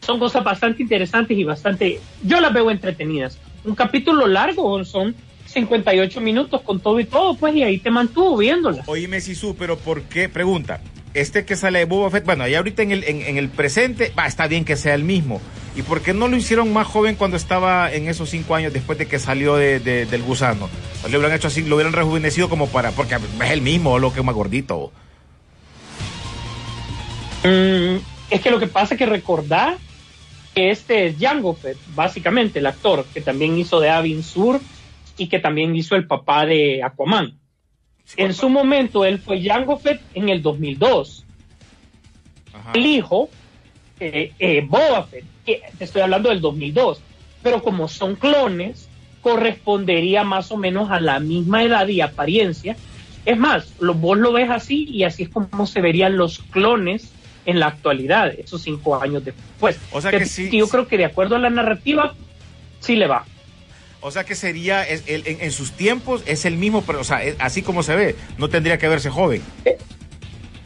Son 0.00 0.18
cosas 0.18 0.44
bastante 0.44 0.82
interesantes 0.82 1.36
y 1.36 1.44
bastante, 1.44 2.00
yo 2.22 2.40
las 2.40 2.52
veo 2.52 2.70
entretenidas. 2.70 3.38
Un 3.64 3.74
capítulo 3.74 4.26
largo, 4.26 4.84
son 4.84 5.14
58 5.46 6.20
minutos 6.20 6.60
con 6.62 6.80
todo 6.80 7.00
y 7.00 7.04
todo, 7.04 7.34
pues, 7.36 7.54
y 7.54 7.62
ahí 7.62 7.78
te 7.78 7.90
mantuvo 7.90 8.36
viéndola. 8.36 8.82
Oíme, 8.86 9.20
Sisu, 9.20 9.56
pero 9.56 9.78
¿por 9.78 10.02
qué? 10.02 10.28
Pregunta. 10.28 10.80
Este 11.14 11.44
que 11.44 11.54
sale 11.54 11.78
de 11.78 11.84
Boba 11.84 12.10
Fett, 12.10 12.24
bueno, 12.24 12.44
ahí 12.44 12.54
ahorita 12.54 12.82
en 12.82 12.90
el, 12.90 13.04
en, 13.04 13.22
en 13.22 13.38
el 13.38 13.48
presente, 13.48 14.12
va, 14.18 14.26
está 14.26 14.48
bien 14.48 14.64
que 14.64 14.76
sea 14.76 14.94
el 14.94 15.04
mismo. 15.04 15.40
¿Y 15.76 15.82
por 15.82 16.02
qué 16.02 16.14
no 16.14 16.28
lo 16.28 16.36
hicieron 16.36 16.72
más 16.72 16.86
joven 16.86 17.16
cuando 17.16 17.36
estaba 17.36 17.92
en 17.92 18.08
esos 18.08 18.30
cinco 18.30 18.54
años 18.54 18.72
después 18.72 18.96
de 18.96 19.06
que 19.06 19.18
salió 19.18 19.56
de, 19.56 19.80
de- 19.80 20.06
del 20.06 20.22
gusano? 20.22 20.68
O 21.04 21.08
le 21.08 21.16
hubieran 21.18 21.36
hecho 21.36 21.48
así, 21.48 21.62
lo 21.64 21.74
hubieran 21.76 21.92
rejuvenecido 21.92 22.48
como 22.48 22.68
para, 22.68 22.92
porque 22.92 23.16
es 23.16 23.50
el 23.50 23.60
mismo, 23.60 23.98
lo 23.98 24.12
que 24.12 24.20
es 24.20 24.24
más 24.24 24.34
gordito. 24.36 24.92
Mm, 27.42 27.96
es 28.30 28.40
que 28.40 28.50
lo 28.50 28.58
que 28.58 28.66
pasa 28.68 28.94
es 28.94 28.98
que 28.98 29.06
recordar 29.06 29.76
que 30.54 30.70
este 30.70 31.06
es 31.06 31.16
Jango 31.18 31.54
Fett, 31.54 31.76
básicamente 31.94 32.60
el 32.60 32.66
actor 32.66 33.04
que 33.12 33.20
también 33.20 33.58
hizo 33.58 33.80
de 33.80 33.90
Avin 33.90 34.22
Sur 34.22 34.60
y 35.18 35.28
que 35.28 35.40
también 35.40 35.74
hizo 35.74 35.96
el 35.96 36.06
papá 36.06 36.46
de 36.46 36.82
Aquaman. 36.82 37.36
En 38.16 38.32
su 38.34 38.48
momento 38.48 39.04
él 39.04 39.18
fue 39.18 39.42
Jango 39.42 39.78
Fett 39.78 40.00
en 40.14 40.28
el 40.28 40.40
2002. 40.42 41.24
Ajá. 42.52 42.70
El 42.74 42.86
hijo, 42.86 43.28
eh, 43.98 44.32
eh, 44.38 44.64
Boba 44.66 45.04
Fett, 45.04 45.24
que 45.44 45.62
te 45.78 45.84
estoy 45.84 46.02
hablando 46.02 46.28
del 46.30 46.40
2002, 46.40 47.00
pero 47.42 47.62
como 47.62 47.88
son 47.88 48.16
clones, 48.16 48.88
correspondería 49.22 50.24
más 50.24 50.50
o 50.52 50.56
menos 50.56 50.90
a 50.90 51.00
la 51.00 51.18
misma 51.20 51.62
edad 51.64 51.86
y 51.88 52.00
apariencia. 52.00 52.76
Es 53.24 53.38
más, 53.38 53.72
lo, 53.80 53.94
vos 53.94 54.18
lo 54.18 54.32
ves 54.32 54.50
así 54.50 54.84
y 54.88 55.04
así 55.04 55.24
es 55.24 55.28
como 55.30 55.66
se 55.66 55.80
verían 55.80 56.16
los 56.16 56.38
clones 56.50 57.10
en 57.46 57.58
la 57.60 57.66
actualidad, 57.66 58.28
esos 58.38 58.62
cinco 58.62 59.00
años 59.00 59.24
después. 59.24 59.78
O 59.92 60.00
sea 60.00 60.10
Que- 60.10 60.18
que 60.18 60.26
sí- 60.26 60.50
Yo 60.50 60.68
creo 60.68 60.86
que 60.86 60.96
de 60.98 61.04
acuerdo 61.06 61.36
a 61.36 61.38
la 61.38 61.50
narrativa, 61.50 62.14
sí 62.80 62.96
le 62.96 63.06
va. 63.06 63.24
O 64.00 64.10
sea 64.10 64.24
que 64.24 64.34
sería, 64.34 64.82
es- 64.82 65.04
el- 65.06 65.26
en, 65.26 65.40
en 65.40 65.52
sus 65.52 65.72
tiempos 65.72 66.22
es 66.26 66.44
el 66.44 66.56
mismo, 66.58 66.82
pero, 66.82 67.00
o 67.00 67.04
sea, 67.04 67.22
es- 67.24 67.36
así 67.38 67.62
como 67.62 67.82
se 67.82 67.96
ve, 67.96 68.16
no 68.36 68.48
tendría 68.48 68.78
que 68.78 68.88
verse 68.88 69.08
joven. 69.10 69.42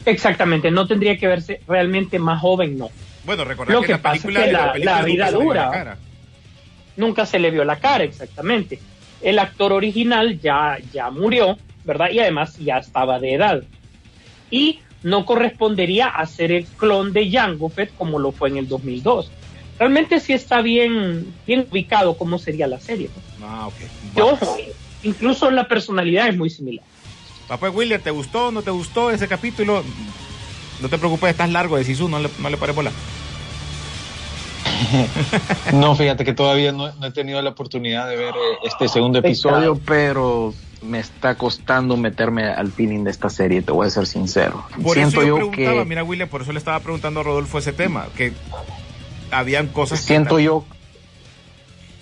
Exactamente, 0.05 0.71
no 0.71 0.87
tendría 0.87 1.17
que 1.17 1.27
verse 1.27 1.61
realmente 1.67 2.19
más 2.19 2.41
joven, 2.41 2.77
no. 2.77 2.89
Bueno, 3.29 3.43
recordar 3.43 3.75
Lo 3.75 3.83
que, 3.83 3.91
la 3.91 4.01
pasa 4.01 4.15
es 4.15 4.23
que 4.23 4.31
la- 4.31 4.71
película 4.73 4.91
la 4.95 5.01
nunca 5.01 5.05
vida 5.05 5.31
dura. 5.31 5.97
nunca 6.97 7.25
se 7.27 7.37
le 7.37 7.51
vio 7.51 7.63
la 7.63 7.75
cara 7.75 8.03
exactamente. 8.03 8.79
El 9.21 9.37
actor 9.37 9.71
original 9.71 10.39
ya, 10.41 10.79
ya 10.91 11.11
murió, 11.11 11.55
¿verdad? 11.83 12.09
Y 12.09 12.17
además 12.21 12.57
ya 12.57 12.79
estaba 12.79 13.19
de 13.19 13.35
edad. 13.35 13.61
Y 14.49 14.79
no 15.03 15.27
correspondería 15.27 16.07
a 16.07 16.25
ser 16.25 16.51
el 16.51 16.65
clon 16.65 17.13
de 17.13 17.29
Jango 17.29 17.69
Fett 17.69 17.91
como 17.95 18.17
lo 18.17 18.31
fue 18.31 18.49
en 18.49 18.57
el 18.57 18.67
2002. 18.67 19.29
Realmente 19.77 20.19
sí 20.21 20.33
está 20.33 20.63
bien, 20.63 21.31
bien 21.45 21.67
ubicado 21.69 22.17
cómo 22.17 22.39
sería 22.39 22.65
la 22.65 22.79
serie. 22.79 23.11
¿no? 23.39 23.45
Ah, 23.47 23.67
ok. 23.67 23.73
Que, 23.77 23.87
Bueno. 24.23 24.39
ojo, 24.41 24.57
incluso 25.03 25.51
la 25.51 25.67
personalidad 25.67 26.29
es 26.29 26.35
muy 26.35 26.49
similar. 26.49 26.83
Papá 27.47 27.69
William, 27.69 28.01
¿te 28.01 28.09
gustó 28.09 28.47
o 28.47 28.51
no 28.51 28.63
te 28.63 28.71
gustó 28.71 29.11
ese 29.11 29.27
capítulo? 29.27 29.83
No 30.81 30.87
te 30.87 30.97
preocupes, 30.97 31.29
estás 31.31 31.49
largo 31.51 31.75
de 31.77 31.83
Sisu, 31.83 32.07
no 32.07 32.19
le, 32.19 32.29
no 32.39 32.49
le 32.49 32.55
pares 32.57 32.73
bola. 32.73 32.89
No, 35.73 35.95
fíjate 35.95 36.23
que 36.25 36.33
todavía 36.33 36.71
no, 36.71 36.93
no 36.95 37.05
he 37.05 37.11
tenido 37.11 37.41
la 37.41 37.51
oportunidad 37.51 38.07
de 38.07 38.15
ver 38.15 38.35
eh, 38.35 38.57
este 38.63 38.87
segundo 38.87 39.19
episodio, 39.19 39.79
pero 39.85 40.53
me 40.81 40.99
está 40.99 41.35
costando 41.35 41.97
meterme 41.97 42.45
al 42.45 42.71
feeling 42.71 43.03
de 43.03 43.11
esta 43.11 43.29
serie, 43.29 43.61
te 43.61 43.71
voy 43.71 43.87
a 43.87 43.89
ser 43.89 44.05
sincero. 44.05 44.65
Por 44.81 44.93
Siento 44.93 45.21
eso 45.21 45.27
yo, 45.27 45.27
yo 45.27 45.51
preguntaba, 45.51 45.83
que 45.83 45.89
mira 45.89 46.03
William, 46.03 46.29
por 46.29 46.41
eso 46.41 46.51
le 46.53 46.59
estaba 46.59 46.79
preguntando 46.81 47.19
a 47.19 47.23
Rodolfo 47.23 47.57
ese 47.57 47.73
tema, 47.73 48.07
que 48.15 48.33
habían 49.31 49.67
cosas 49.67 49.99
que- 49.99 50.05
siento 50.05 50.39
yo 50.39 50.67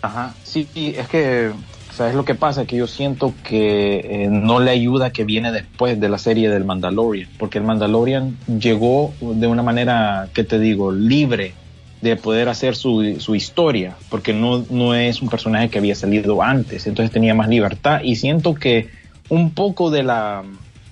Ajá, 0.02 0.36
sí, 0.44 0.70
sí, 0.74 0.94
es 0.96 1.08
que 1.10 1.54
¿sabes 1.90 2.16
lo 2.16 2.24
que 2.24 2.36
pasa? 2.36 2.66
Que 2.66 2.78
yo 2.78 2.88
siento 2.88 3.34
que 3.44 3.98
eh, 4.00 4.28
no 4.30 4.60
le 4.60 4.72
ayuda 4.72 5.12
que 5.12 5.24
viene 5.24 5.52
después 5.52 6.00
de 6.00 6.08
la 6.10 6.18
serie 6.18 6.50
del 6.50 6.66
Mandalorian, 6.66 7.30
porque 7.38 7.58
el 7.58 7.64
Mandalorian 7.64 8.38
llegó 8.60 9.18
de 9.20 9.48
una 9.48 9.64
manera, 9.64 10.30
¿qué 10.34 10.44
te 10.44 10.60
digo?, 10.60 10.92
libre 10.92 11.56
de 12.02 12.16
poder 12.16 12.48
hacer 12.50 12.76
su, 12.76 13.16
su 13.20 13.34
historia, 13.36 13.96
porque 14.10 14.34
no, 14.34 14.64
no 14.70 14.94
es 14.94 15.22
un 15.22 15.30
personaje 15.30 15.70
que 15.70 15.80
había 15.80 15.96
salido 15.96 16.42
antes, 16.44 16.86
entonces 16.86 17.12
tenía 17.12 17.34
más 17.34 17.48
libertad 17.50 18.02
y 18.04 18.16
siento 18.18 18.54
que 18.54 18.90
un 19.30 19.52
poco 19.52 19.90
de 19.90 20.04
la 20.04 20.44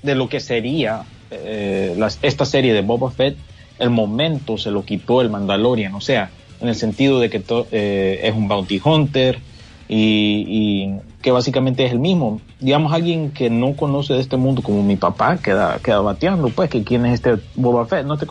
de 0.01 0.15
lo 0.15 0.29
que 0.29 0.39
sería 0.39 1.03
eh, 1.31 1.97
esta 2.21 2.45
serie 2.45 2.73
de 2.73 2.81
Boba 2.81 3.11
Fett, 3.11 3.35
el 3.79 3.89
momento 3.89 4.57
se 4.57 4.71
lo 4.71 4.83
quitó 4.83 5.21
el 5.21 5.29
Mandalorian, 5.29 5.93
o 5.95 6.01
sea, 6.01 6.29
en 6.61 6.69
el 6.69 6.75
sentido 6.75 7.19
de 7.19 7.29
que 7.29 7.39
to- 7.39 7.67
eh, 7.71 8.21
es 8.23 8.33
un 8.33 8.47
bounty 8.47 8.79
hunter 8.83 9.39
y, 9.87 10.93
que 11.21 11.31
básicamente 11.31 11.85
es 11.85 11.91
el 11.91 11.99
mismo. 11.99 12.39
Digamos, 12.59 12.93
alguien 12.93 13.31
que 13.31 13.49
no 13.49 13.75
conoce 13.75 14.13
de 14.13 14.19
este 14.19 14.37
mundo 14.37 14.61
como 14.61 14.83
mi 14.83 14.95
papá 14.95 15.37
queda, 15.37 15.79
queda 15.83 15.99
bateando, 16.01 16.49
pues, 16.49 16.69
que 16.69 16.83
quién 16.83 17.05
es 17.05 17.15
este 17.15 17.35
Boba 17.55 17.85
Fett, 17.85 18.05
no 18.05 18.17
te, 18.17 18.25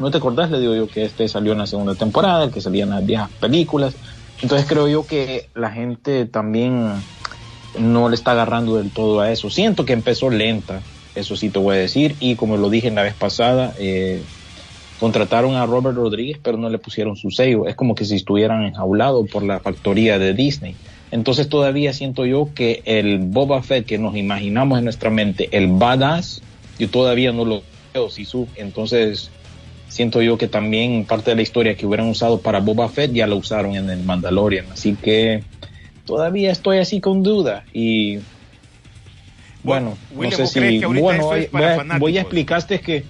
no 0.00 0.10
te 0.10 0.18
acordás, 0.18 0.50
le 0.50 0.58
digo 0.58 0.74
yo 0.74 0.88
que 0.88 1.04
este 1.04 1.28
salió 1.28 1.52
en 1.52 1.58
la 1.58 1.66
segunda 1.66 1.94
temporada, 1.94 2.50
que 2.50 2.60
salía 2.60 2.84
en 2.84 2.90
las 2.90 3.04
viejas 3.04 3.30
películas. 3.38 3.94
Entonces 4.42 4.66
creo 4.66 4.88
yo 4.88 5.06
que 5.06 5.48
la 5.54 5.70
gente 5.70 6.24
también 6.24 6.94
no 7.78 8.08
le 8.08 8.14
está 8.14 8.32
agarrando 8.32 8.76
del 8.76 8.90
todo 8.90 9.20
a 9.20 9.30
eso. 9.30 9.50
Siento 9.50 9.84
que 9.84 9.92
empezó 9.92 10.30
lenta, 10.30 10.80
eso 11.14 11.36
sí 11.36 11.50
te 11.50 11.58
voy 11.58 11.76
a 11.76 11.78
decir, 11.78 12.16
y 12.18 12.36
como 12.36 12.56
lo 12.56 12.70
dije 12.70 12.90
la 12.90 13.02
vez 13.02 13.14
pasada, 13.14 13.74
eh, 13.78 14.22
contrataron 14.98 15.54
a 15.54 15.66
Robert 15.66 15.96
Rodríguez, 15.96 16.38
pero 16.42 16.56
no 16.56 16.70
le 16.70 16.78
pusieron 16.78 17.16
su 17.16 17.30
sello. 17.30 17.66
Es 17.66 17.74
como 17.74 17.94
que 17.94 18.06
si 18.06 18.16
estuvieran 18.16 18.64
enjaulados 18.64 19.28
por 19.28 19.42
la 19.42 19.60
factoría 19.60 20.18
de 20.18 20.32
Disney. 20.32 20.76
Entonces 21.10 21.48
todavía 21.48 21.92
siento 21.92 22.24
yo 22.24 22.48
que 22.54 22.82
el 22.86 23.18
Boba 23.18 23.62
Fett 23.62 23.84
que 23.84 23.98
nos 23.98 24.16
imaginamos 24.16 24.78
en 24.78 24.84
nuestra 24.84 25.10
mente, 25.10 25.48
el 25.52 25.66
badass, 25.68 26.40
yo 26.78 26.88
todavía 26.88 27.32
no 27.32 27.44
lo 27.44 27.62
veo, 27.92 28.08
Sisu. 28.08 28.46
Entonces 28.56 29.30
siento 29.90 30.22
yo 30.22 30.38
que 30.38 30.48
también 30.48 31.04
parte 31.04 31.30
de 31.32 31.36
la 31.36 31.42
historia 31.42 31.74
que 31.76 31.84
hubieran 31.84 32.08
usado 32.08 32.40
para 32.40 32.60
Boba 32.60 32.88
Fett 32.88 33.12
ya 33.12 33.26
la 33.26 33.34
usaron 33.34 33.74
en 33.74 33.90
el 33.90 34.02
Mandalorian. 34.04 34.66
Así 34.72 34.94
que 34.96 35.44
todavía 36.06 36.50
estoy 36.52 36.78
así 36.78 37.00
con 37.00 37.22
duda 37.22 37.64
y 37.74 38.18
bueno, 39.62 39.98
William, 40.12 40.30
no 40.30 40.36
sé 40.38 40.42
¿vos 40.44 40.52
crees 40.54 40.72
si 40.72 40.78
que 40.78 40.84
ahorita 40.86 41.02
bueno, 41.04 41.22
esto 41.34 41.36
es 41.36 41.50
voy, 42.00 42.16
a- 42.16 42.20
explicarte 42.22 42.80
que 42.80 43.04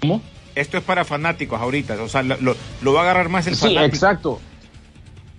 ¿Cómo? 0.00 0.20
Esto 0.56 0.78
es 0.78 0.82
para 0.82 1.04
fanáticos 1.04 1.60
ahorita, 1.60 2.02
o 2.02 2.08
sea, 2.08 2.22
lo 2.22 2.92
va 2.92 3.00
a 3.00 3.02
agarrar 3.04 3.28
más 3.28 3.46
el 3.46 3.54
Sí, 3.54 3.60
fanático. 3.60 3.84
exacto. 3.94 4.40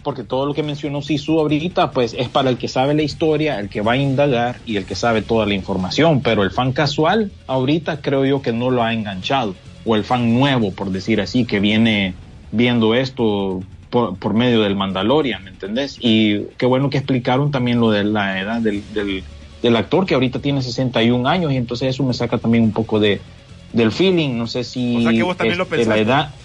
Porque 0.04 0.24
todo 0.24 0.46
lo 0.48 0.54
que 0.54 0.64
mencionó 0.64 1.02
Sisu 1.02 1.40
ahorita, 1.40 1.92
pues 1.92 2.16
es 2.18 2.28
para 2.30 2.50
el 2.50 2.58
que 2.58 2.68
sabe 2.68 2.94
la 2.96 3.04
historia, 3.04 3.60
el 3.60 3.70
que 3.70 3.82
va 3.82 3.92
a 3.92 3.98
indagar 3.98 4.60
y 4.66 4.78
el 4.78 4.86
que 4.86 4.96
sabe 4.96 5.22
toda 5.22 5.46
la 5.46 5.54
información. 5.54 6.22
Pero 6.22 6.42
el 6.44 6.50
fan 6.50 6.72
casual, 6.72 7.32
ahorita 7.46 8.02
creo 8.02 8.26
yo 8.26 8.42
que 8.42 8.52
no 8.54 8.72
lo 8.72 8.82
ha 8.82 8.94
enganchado. 8.94 9.54
O 9.84 9.96
el 9.96 10.04
fan 10.04 10.34
nuevo, 10.34 10.72
por 10.74 10.92
decir 10.92 11.22
así, 11.22 11.46
que 11.46 11.60
viene 11.60 12.14
viendo 12.52 12.94
esto 12.94 13.64
por, 13.90 14.18
por 14.18 14.34
medio 14.34 14.62
del 14.62 14.76
Mandalorian, 14.76 15.44
¿me 15.44 15.50
entendés? 15.52 15.98
Y 16.00 16.40
qué 16.58 16.66
bueno 16.66 16.90
que 16.90 16.98
explicaron 16.98 17.52
también 17.52 17.80
lo 17.80 17.92
de 17.92 18.04
la 18.04 18.40
edad 18.40 18.62
del, 18.62 18.92
del, 18.94 19.24
del 19.62 19.76
actor, 19.76 20.06
que 20.06 20.14
ahorita 20.14 20.40
tiene 20.40 20.62
61 20.62 21.26
años, 21.28 21.52
y 21.52 21.58
entonces 21.58 21.90
eso 21.90 22.04
me 22.04 22.14
saca 22.14 22.38
también 22.38 22.64
un 22.64 22.72
poco 22.74 23.00
de, 23.00 23.22
del 23.74 23.92
feeling. 23.92 24.38
No 24.38 24.48
sé 24.48 24.64
si 24.64 24.98
O 24.98 25.02
sea 25.02 25.12
que 25.12 25.24
vos 25.24 25.36
también 25.38 25.58
lo 25.58 25.64
este, 25.66 25.76
pensaste. 25.78 26.06
la 26.06 26.12
edad. 26.12 26.36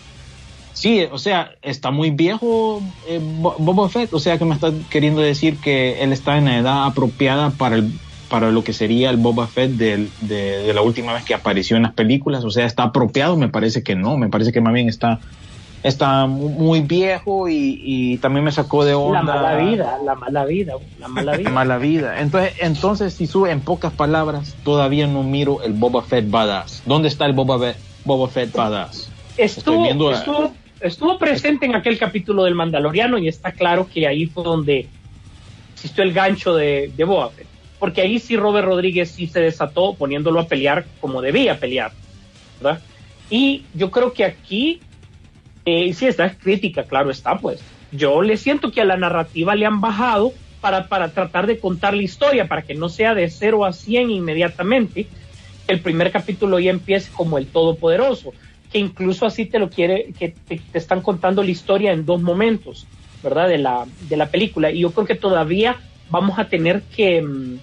Sí, 0.72 1.04
o 1.10 1.16
sea, 1.18 1.52
está 1.62 1.90
muy 1.90 2.10
viejo 2.10 2.80
eh, 3.08 3.18
Bo- 3.22 3.56
Boba 3.58 3.88
Fett, 3.88 4.12
o 4.12 4.18
sea 4.18 4.38
que 4.38 4.44
me 4.44 4.54
está 4.54 4.72
queriendo 4.90 5.22
decir 5.22 5.58
que 5.58 6.02
él 6.02 6.12
está 6.12 6.36
en 6.36 6.44
la 6.46 6.58
edad 6.58 6.84
apropiada 6.84 7.50
para 7.50 7.76
el 7.76 7.92
para 8.28 8.50
lo 8.50 8.64
que 8.64 8.72
sería 8.72 9.10
el 9.10 9.16
Boba 9.18 9.48
Fett 9.48 9.72
de, 9.72 10.12
de 10.18 10.72
la 10.74 10.82
última 10.82 11.14
vez 11.14 11.24
que 11.24 11.34
apareció 11.34 11.76
en 11.76 11.84
las 11.84 11.94
películas, 11.94 12.44
o 12.44 12.50
sea, 12.50 12.66
está 12.66 12.84
apropiado, 12.84 13.36
me 13.36 13.48
parece 13.48 13.82
que 13.82 13.94
no, 13.96 14.16
me 14.16 14.28
parece 14.28 14.52
que 14.52 14.60
más 14.60 14.72
bien 14.74 14.88
está 14.88 15.20
está 15.82 16.26
mu- 16.26 16.48
muy 16.50 16.80
viejo 16.80 17.48
y, 17.48 17.78
y 17.80 18.18
también 18.18 18.44
me 18.44 18.50
sacó 18.52 18.84
de 18.84 18.94
onda. 18.94 19.22
La 19.22 19.40
mala 19.40 19.56
vida, 19.56 19.98
la 20.04 20.14
mala 20.16 20.44
vida, 20.44 20.74
la 20.96 21.08
mala 21.08 21.34
vida. 21.36 21.50
Mala 21.50 21.78
vida. 21.78 22.20
Entonces, 22.20 22.54
entonces 22.60 23.14
si 23.14 23.26
sube 23.26 23.52
en 23.52 23.62
pocas 23.62 23.92
palabras, 23.94 24.58
todavía 24.62 25.06
no 25.06 25.22
miro 25.22 25.62
el 25.62 25.74
Boba 25.74 26.02
Fett 26.02 26.28
Badass. 26.28 26.82
¿Dónde 26.84 27.08
está 27.08 27.26
el 27.26 27.34
Boba, 27.34 27.58
Fe- 27.58 27.80
Boba 28.04 28.28
Fett 28.28 28.52
Badass? 28.56 29.12
Viendo 29.82 30.10
estuvo, 30.10 30.56
estuvo 30.80 31.18
presente 31.18 31.66
en 31.66 31.74
aquel 31.76 31.98
capítulo 31.98 32.44
del 32.44 32.54
Mandaloriano 32.54 33.18
y 33.18 33.28
está 33.28 33.52
claro 33.52 33.86
que 33.88 34.06
ahí 34.08 34.26
fue 34.26 34.42
donde 34.44 34.92
existió 35.74 36.02
el 36.04 36.12
gancho 36.12 36.54
de, 36.54 36.90
de 36.94 37.04
Boba 37.04 37.30
Fett. 37.32 37.50
Porque 37.78 38.00
ahí 38.00 38.18
sí 38.18 38.36
Robert 38.36 38.66
Rodríguez 38.66 39.10
sí 39.10 39.26
se 39.26 39.40
desató 39.40 39.94
poniéndolo 39.94 40.40
a 40.40 40.46
pelear 40.46 40.86
como 41.00 41.20
debía 41.20 41.58
pelear. 41.58 41.92
¿verdad? 42.60 42.80
Y 43.30 43.64
yo 43.74 43.90
creo 43.90 44.12
que 44.12 44.24
aquí 44.24 44.80
eh, 45.64 45.92
sí 45.92 46.06
está 46.06 46.30
crítica, 46.34 46.84
claro 46.84 47.10
está, 47.10 47.38
pues. 47.38 47.60
Yo 47.92 48.22
le 48.22 48.36
siento 48.36 48.70
que 48.70 48.80
a 48.80 48.84
la 48.84 48.96
narrativa 48.96 49.54
le 49.54 49.66
han 49.66 49.80
bajado 49.80 50.32
para, 50.60 50.88
para 50.88 51.10
tratar 51.10 51.46
de 51.46 51.58
contar 51.58 51.94
la 51.94 52.02
historia, 52.02 52.48
para 52.48 52.62
que 52.62 52.74
no 52.74 52.88
sea 52.88 53.14
de 53.14 53.28
0 53.28 53.64
a 53.64 53.72
100 53.72 54.10
inmediatamente. 54.10 55.06
El 55.68 55.80
primer 55.80 56.10
capítulo 56.10 56.58
ya 56.58 56.70
empiece 56.70 57.10
como 57.12 57.38
el 57.38 57.46
todopoderoso, 57.46 58.32
que 58.72 58.78
incluso 58.78 59.26
así 59.26 59.46
te 59.46 59.58
lo 59.58 59.70
quiere, 59.70 60.12
que 60.18 60.28
te, 60.28 60.60
te 60.60 60.78
están 60.78 61.00
contando 61.00 61.42
la 61.42 61.50
historia 61.50 61.92
en 61.92 62.06
dos 62.06 62.22
momentos, 62.22 62.86
¿verdad? 63.22 63.48
De 63.48 63.58
la, 63.58 63.86
de 64.08 64.16
la 64.16 64.26
película. 64.26 64.70
Y 64.70 64.80
yo 64.80 64.92
creo 64.92 65.06
que 65.06 65.14
todavía 65.16 65.76
vamos 66.10 66.38
a 66.38 66.48
tener 66.48 66.82
que 66.82 67.22
mm, 67.22 67.58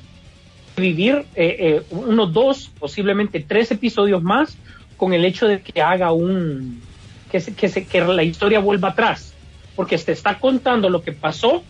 vivir 0.78 1.26
eh, 1.36 1.56
eh, 1.60 1.82
unos 1.92 2.34
dos, 2.34 2.72
posiblemente 2.80 3.40
tres 3.40 3.72
episodios 3.72 4.22
más 4.24 4.58
con 4.98 5.14
el 5.14 5.26
hecho 5.26 5.48
de 5.48 5.62
que 5.62 5.82
haga 5.82 6.12
un 6.12 6.82
que, 7.32 7.40
se- 7.40 7.54
que, 7.56 7.68
se- 7.70 7.86
que 7.86 8.02
la 8.02 8.24
historia 8.24 8.60
vuelva 8.60 8.90
atrás, 8.90 9.34
porque 9.76 9.98
te 9.98 10.12
está 10.12 10.40
contando 10.40 10.90
lo 10.90 11.02
que 11.02 11.12
pasó 11.14 11.64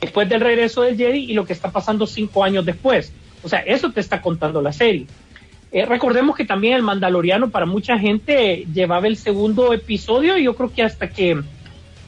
después 0.00 0.28
del 0.28 0.40
regreso 0.40 0.82
del 0.82 0.96
Jedi 0.96 1.30
y 1.30 1.34
lo 1.34 1.44
que 1.44 1.52
está 1.52 1.70
pasando 1.70 2.06
cinco 2.06 2.44
años 2.44 2.64
después. 2.64 3.12
O 3.42 3.48
sea, 3.48 3.60
eso 3.60 3.90
te 3.92 4.00
está 4.00 4.20
contando 4.22 4.62
la 4.62 4.72
serie. 4.72 5.06
Eh, 5.70 5.84
recordemos 5.84 6.34
que 6.36 6.46
también 6.46 6.74
el 6.74 6.82
Mandaloriano 6.82 7.50
para 7.50 7.66
mucha 7.66 7.98
gente 7.98 8.66
llevaba 8.72 9.06
el 9.06 9.16
segundo 9.18 9.72
episodio 9.74 10.38
y 10.38 10.44
yo 10.44 10.54
creo 10.56 10.72
que 10.72 10.82
hasta 10.82 11.10
que 11.10 11.38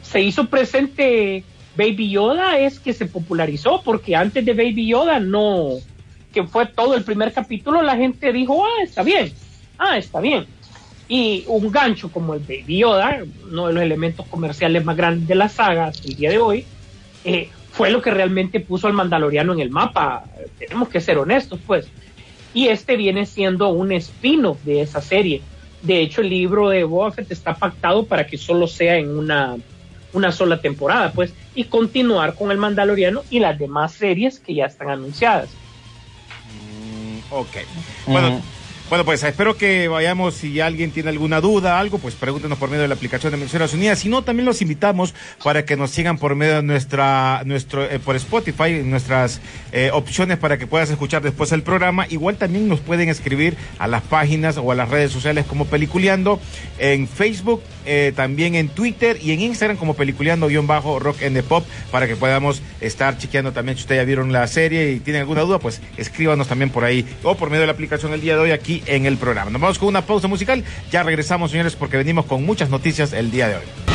se 0.02 0.22
hizo 0.22 0.46
presente 0.46 1.44
Baby 1.76 2.10
Yoda 2.10 2.58
es 2.58 2.80
que 2.80 2.92
se 2.92 3.06
popularizó, 3.06 3.82
porque 3.82 4.16
antes 4.16 4.44
de 4.44 4.54
Baby 4.54 4.88
Yoda 4.88 5.20
no, 5.20 5.76
que 6.32 6.44
fue 6.44 6.66
todo 6.66 6.94
el 6.94 7.04
primer 7.04 7.32
capítulo, 7.32 7.82
la 7.82 7.96
gente 7.96 8.32
dijo, 8.32 8.64
ah, 8.64 8.82
está 8.82 9.02
bien, 9.02 9.32
ah, 9.78 9.98
está 9.98 10.20
bien. 10.20 10.46
Y 11.08 11.44
un 11.48 11.70
gancho 11.70 12.10
como 12.10 12.34
el 12.34 12.40
Baby 12.40 12.78
Yoda, 12.78 13.24
uno 13.50 13.68
de 13.68 13.72
los 13.72 13.82
elementos 13.82 14.26
comerciales 14.26 14.84
más 14.84 14.96
grandes 14.96 15.26
de 15.26 15.34
la 15.34 15.48
saga 15.48 15.86
hasta 15.86 16.06
el 16.06 16.16
día 16.16 16.30
de 16.30 16.38
hoy, 16.38 16.64
eh, 17.24 17.48
fue 17.72 17.90
lo 17.90 18.02
que 18.02 18.10
realmente 18.10 18.60
puso 18.60 18.86
al 18.86 18.92
Mandaloriano 18.92 19.52
en 19.52 19.60
el 19.60 19.70
mapa. 19.70 20.24
Tenemos 20.58 20.88
que 20.88 21.00
ser 21.00 21.18
honestos, 21.18 21.58
pues. 21.66 21.88
Y 22.52 22.68
este 22.68 22.96
viene 22.96 23.26
siendo 23.26 23.68
un 23.68 23.92
spin-off 23.92 24.62
de 24.64 24.82
esa 24.82 25.00
serie. 25.00 25.40
De 25.82 26.00
hecho, 26.00 26.20
el 26.20 26.28
libro 26.28 26.68
de 26.68 26.84
Boba 26.84 27.12
está 27.28 27.54
pactado 27.54 28.04
para 28.04 28.26
que 28.26 28.36
solo 28.36 28.66
sea 28.66 28.96
en 28.96 29.16
una, 29.16 29.56
una 30.12 30.32
sola 30.32 30.60
temporada, 30.60 31.12
pues, 31.12 31.32
y 31.54 31.64
continuar 31.64 32.34
con 32.34 32.50
el 32.50 32.58
Mandaloriano 32.58 33.22
y 33.30 33.38
las 33.38 33.58
demás 33.58 33.92
series 33.92 34.40
que 34.40 34.54
ya 34.54 34.66
están 34.66 34.90
anunciadas. 34.90 35.50
Ok. 37.30 37.56
Bueno, 38.06 38.42
bueno, 38.90 39.04
pues 39.04 39.22
espero 39.22 39.56
que 39.56 39.86
vayamos. 39.86 40.34
Si 40.34 40.60
alguien 40.60 40.90
tiene 40.90 41.10
alguna 41.10 41.40
duda, 41.40 41.78
algo, 41.78 41.98
pues 41.98 42.16
pregúntenos 42.16 42.58
por 42.58 42.70
medio 42.70 42.82
de 42.82 42.88
la 42.88 42.94
aplicación 42.94 43.30
de 43.30 43.38
Naciones 43.38 43.72
Unidas. 43.72 44.00
Si 44.00 44.08
no, 44.08 44.22
también 44.22 44.46
los 44.46 44.62
invitamos 44.62 45.14
para 45.44 45.64
que 45.64 45.76
nos 45.76 45.92
sigan 45.92 46.18
por 46.18 46.34
medio 46.34 46.56
de 46.56 46.62
nuestra, 46.64 47.42
nuestro, 47.44 47.84
eh, 47.84 48.00
por 48.00 48.16
Spotify, 48.16 48.82
nuestras 48.84 49.40
eh, 49.70 49.90
opciones 49.92 50.38
para 50.38 50.58
que 50.58 50.66
puedas 50.66 50.90
escuchar 50.90 51.22
después 51.22 51.52
el 51.52 51.62
programa. 51.62 52.04
Igual 52.08 52.34
también 52.34 52.66
nos 52.66 52.80
pueden 52.80 53.08
escribir 53.08 53.56
a 53.78 53.86
las 53.86 54.02
páginas 54.02 54.56
o 54.56 54.72
a 54.72 54.74
las 54.74 54.88
redes 54.88 55.12
sociales 55.12 55.46
como 55.46 55.66
Peliculeando, 55.66 56.40
en 56.80 57.06
Facebook, 57.06 57.62
eh, 57.86 58.12
también 58.14 58.54
en 58.54 58.68
Twitter 58.68 59.18
y 59.22 59.32
en 59.32 59.40
Instagram 59.40 59.76
como 59.76 59.94
Peliculeando-Rock 59.94 61.22
and 61.22 61.36
the 61.36 61.42
Pop 61.42 61.64
para 61.90 62.06
que 62.06 62.16
podamos 62.16 62.62
estar 62.80 63.18
chequeando 63.18 63.52
también 63.52 63.76
si 63.76 63.82
ustedes 63.82 64.00
ya 64.00 64.04
vieron 64.04 64.32
la 64.32 64.46
serie 64.46 64.92
y 64.92 65.00
tienen 65.00 65.20
alguna 65.20 65.42
duda, 65.42 65.58
pues 65.58 65.80
escríbanos 65.96 66.48
también 66.48 66.70
por 66.70 66.84
ahí 66.84 67.06
o 67.22 67.34
por 67.34 67.50
medio 67.50 67.62
de 67.62 67.66
la 67.66 67.72
aplicación 67.72 68.12
el 68.12 68.20
día 68.20 68.34
de 68.34 68.40
hoy 68.40 68.50
aquí 68.50 68.82
en 68.86 69.06
el 69.06 69.16
programa. 69.16 69.50
Nos 69.50 69.60
vamos 69.60 69.78
con 69.78 69.88
una 69.88 70.06
pausa 70.06 70.28
musical. 70.28 70.64
Ya 70.90 71.02
regresamos, 71.02 71.50
señores, 71.50 71.76
porque 71.76 71.96
venimos 71.96 72.26
con 72.26 72.44
muchas 72.44 72.70
noticias 72.70 73.12
el 73.12 73.30
día 73.30 73.48
de 73.48 73.56
hoy. 73.56 73.89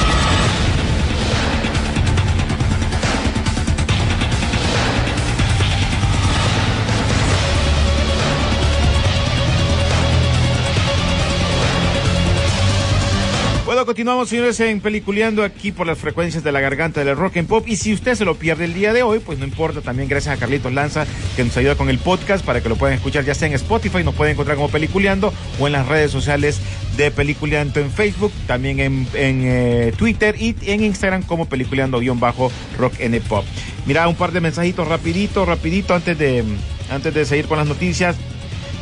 Continuamos, 13.86 14.30
señores, 14.30 14.60
en 14.62 14.82
Peliculeando 14.82 15.43
aquí 15.43 15.71
por 15.71 15.86
las 15.86 16.00
frecuencias 16.00 16.43
de 16.43 16.52
la 16.52 16.60
garganta 16.60 17.04
del 17.04 17.15
rock 17.15 17.38
and 17.38 17.48
pop. 17.48 17.67
Y 17.67 17.76
si 17.76 17.93
usted 17.93 18.15
se 18.15 18.26
lo 18.26 18.36
pierde 18.36 18.65
el 18.65 18.74
día 18.74 18.93
de 18.93 19.04
hoy, 19.04 19.19
pues 19.19 19.38
no 19.38 19.45
importa. 19.45 19.82
También 19.82 20.10
gracias 20.10 20.36
a 20.36 20.39
Carlitos 20.39 20.74
Lanza, 20.74 21.06
que 21.36 21.43
nos 21.43 21.56
ayuda 21.56 21.76
con 21.76 21.89
el 21.89 22.00
podcast 22.00 22.43
para 22.43 22.62
que 22.62 22.69
lo 22.69 22.78
puedan 22.78 22.95
escuchar 22.95 23.24
ya 23.26 23.36
sea 23.36 23.48
en 23.48 23.54
Spotify, 23.54 24.04
nos 24.04 24.15
pueden 24.15 24.34
encontrar 24.34 24.58
como 24.58 24.69
Peliculeando 24.69 25.32
o 25.60 25.67
en 25.67 25.74
las 25.74 25.88
redes 25.88 26.10
sociales 26.10 26.60
de 26.98 27.12
Peliculeando 27.12 27.80
en 27.80 27.91
Facebook, 27.91 28.32
también 28.48 28.80
en, 28.80 29.08
en, 29.13 29.41
eh, 29.45 29.93
Twitter 29.95 30.36
y 30.39 30.56
en 30.63 30.84
Instagram 30.84 31.21
como 31.21 31.48
Peliculeando-Rock 31.48 33.02
and 33.04 33.21
Pop. 33.21 33.45
Mira, 33.86 34.08
un 34.08 34.15
par 34.15 34.32
de 34.32 34.41
mensajitos 34.41 34.88
rapidito, 34.88 35.45
rapidito, 35.45 35.93
antes 35.93 36.17
de, 36.17 36.43
antes 36.89 37.13
de 37.13 37.24
seguir 37.26 37.45
con 37.45 37.60
las 37.60 37.67
noticias. 37.67 38.15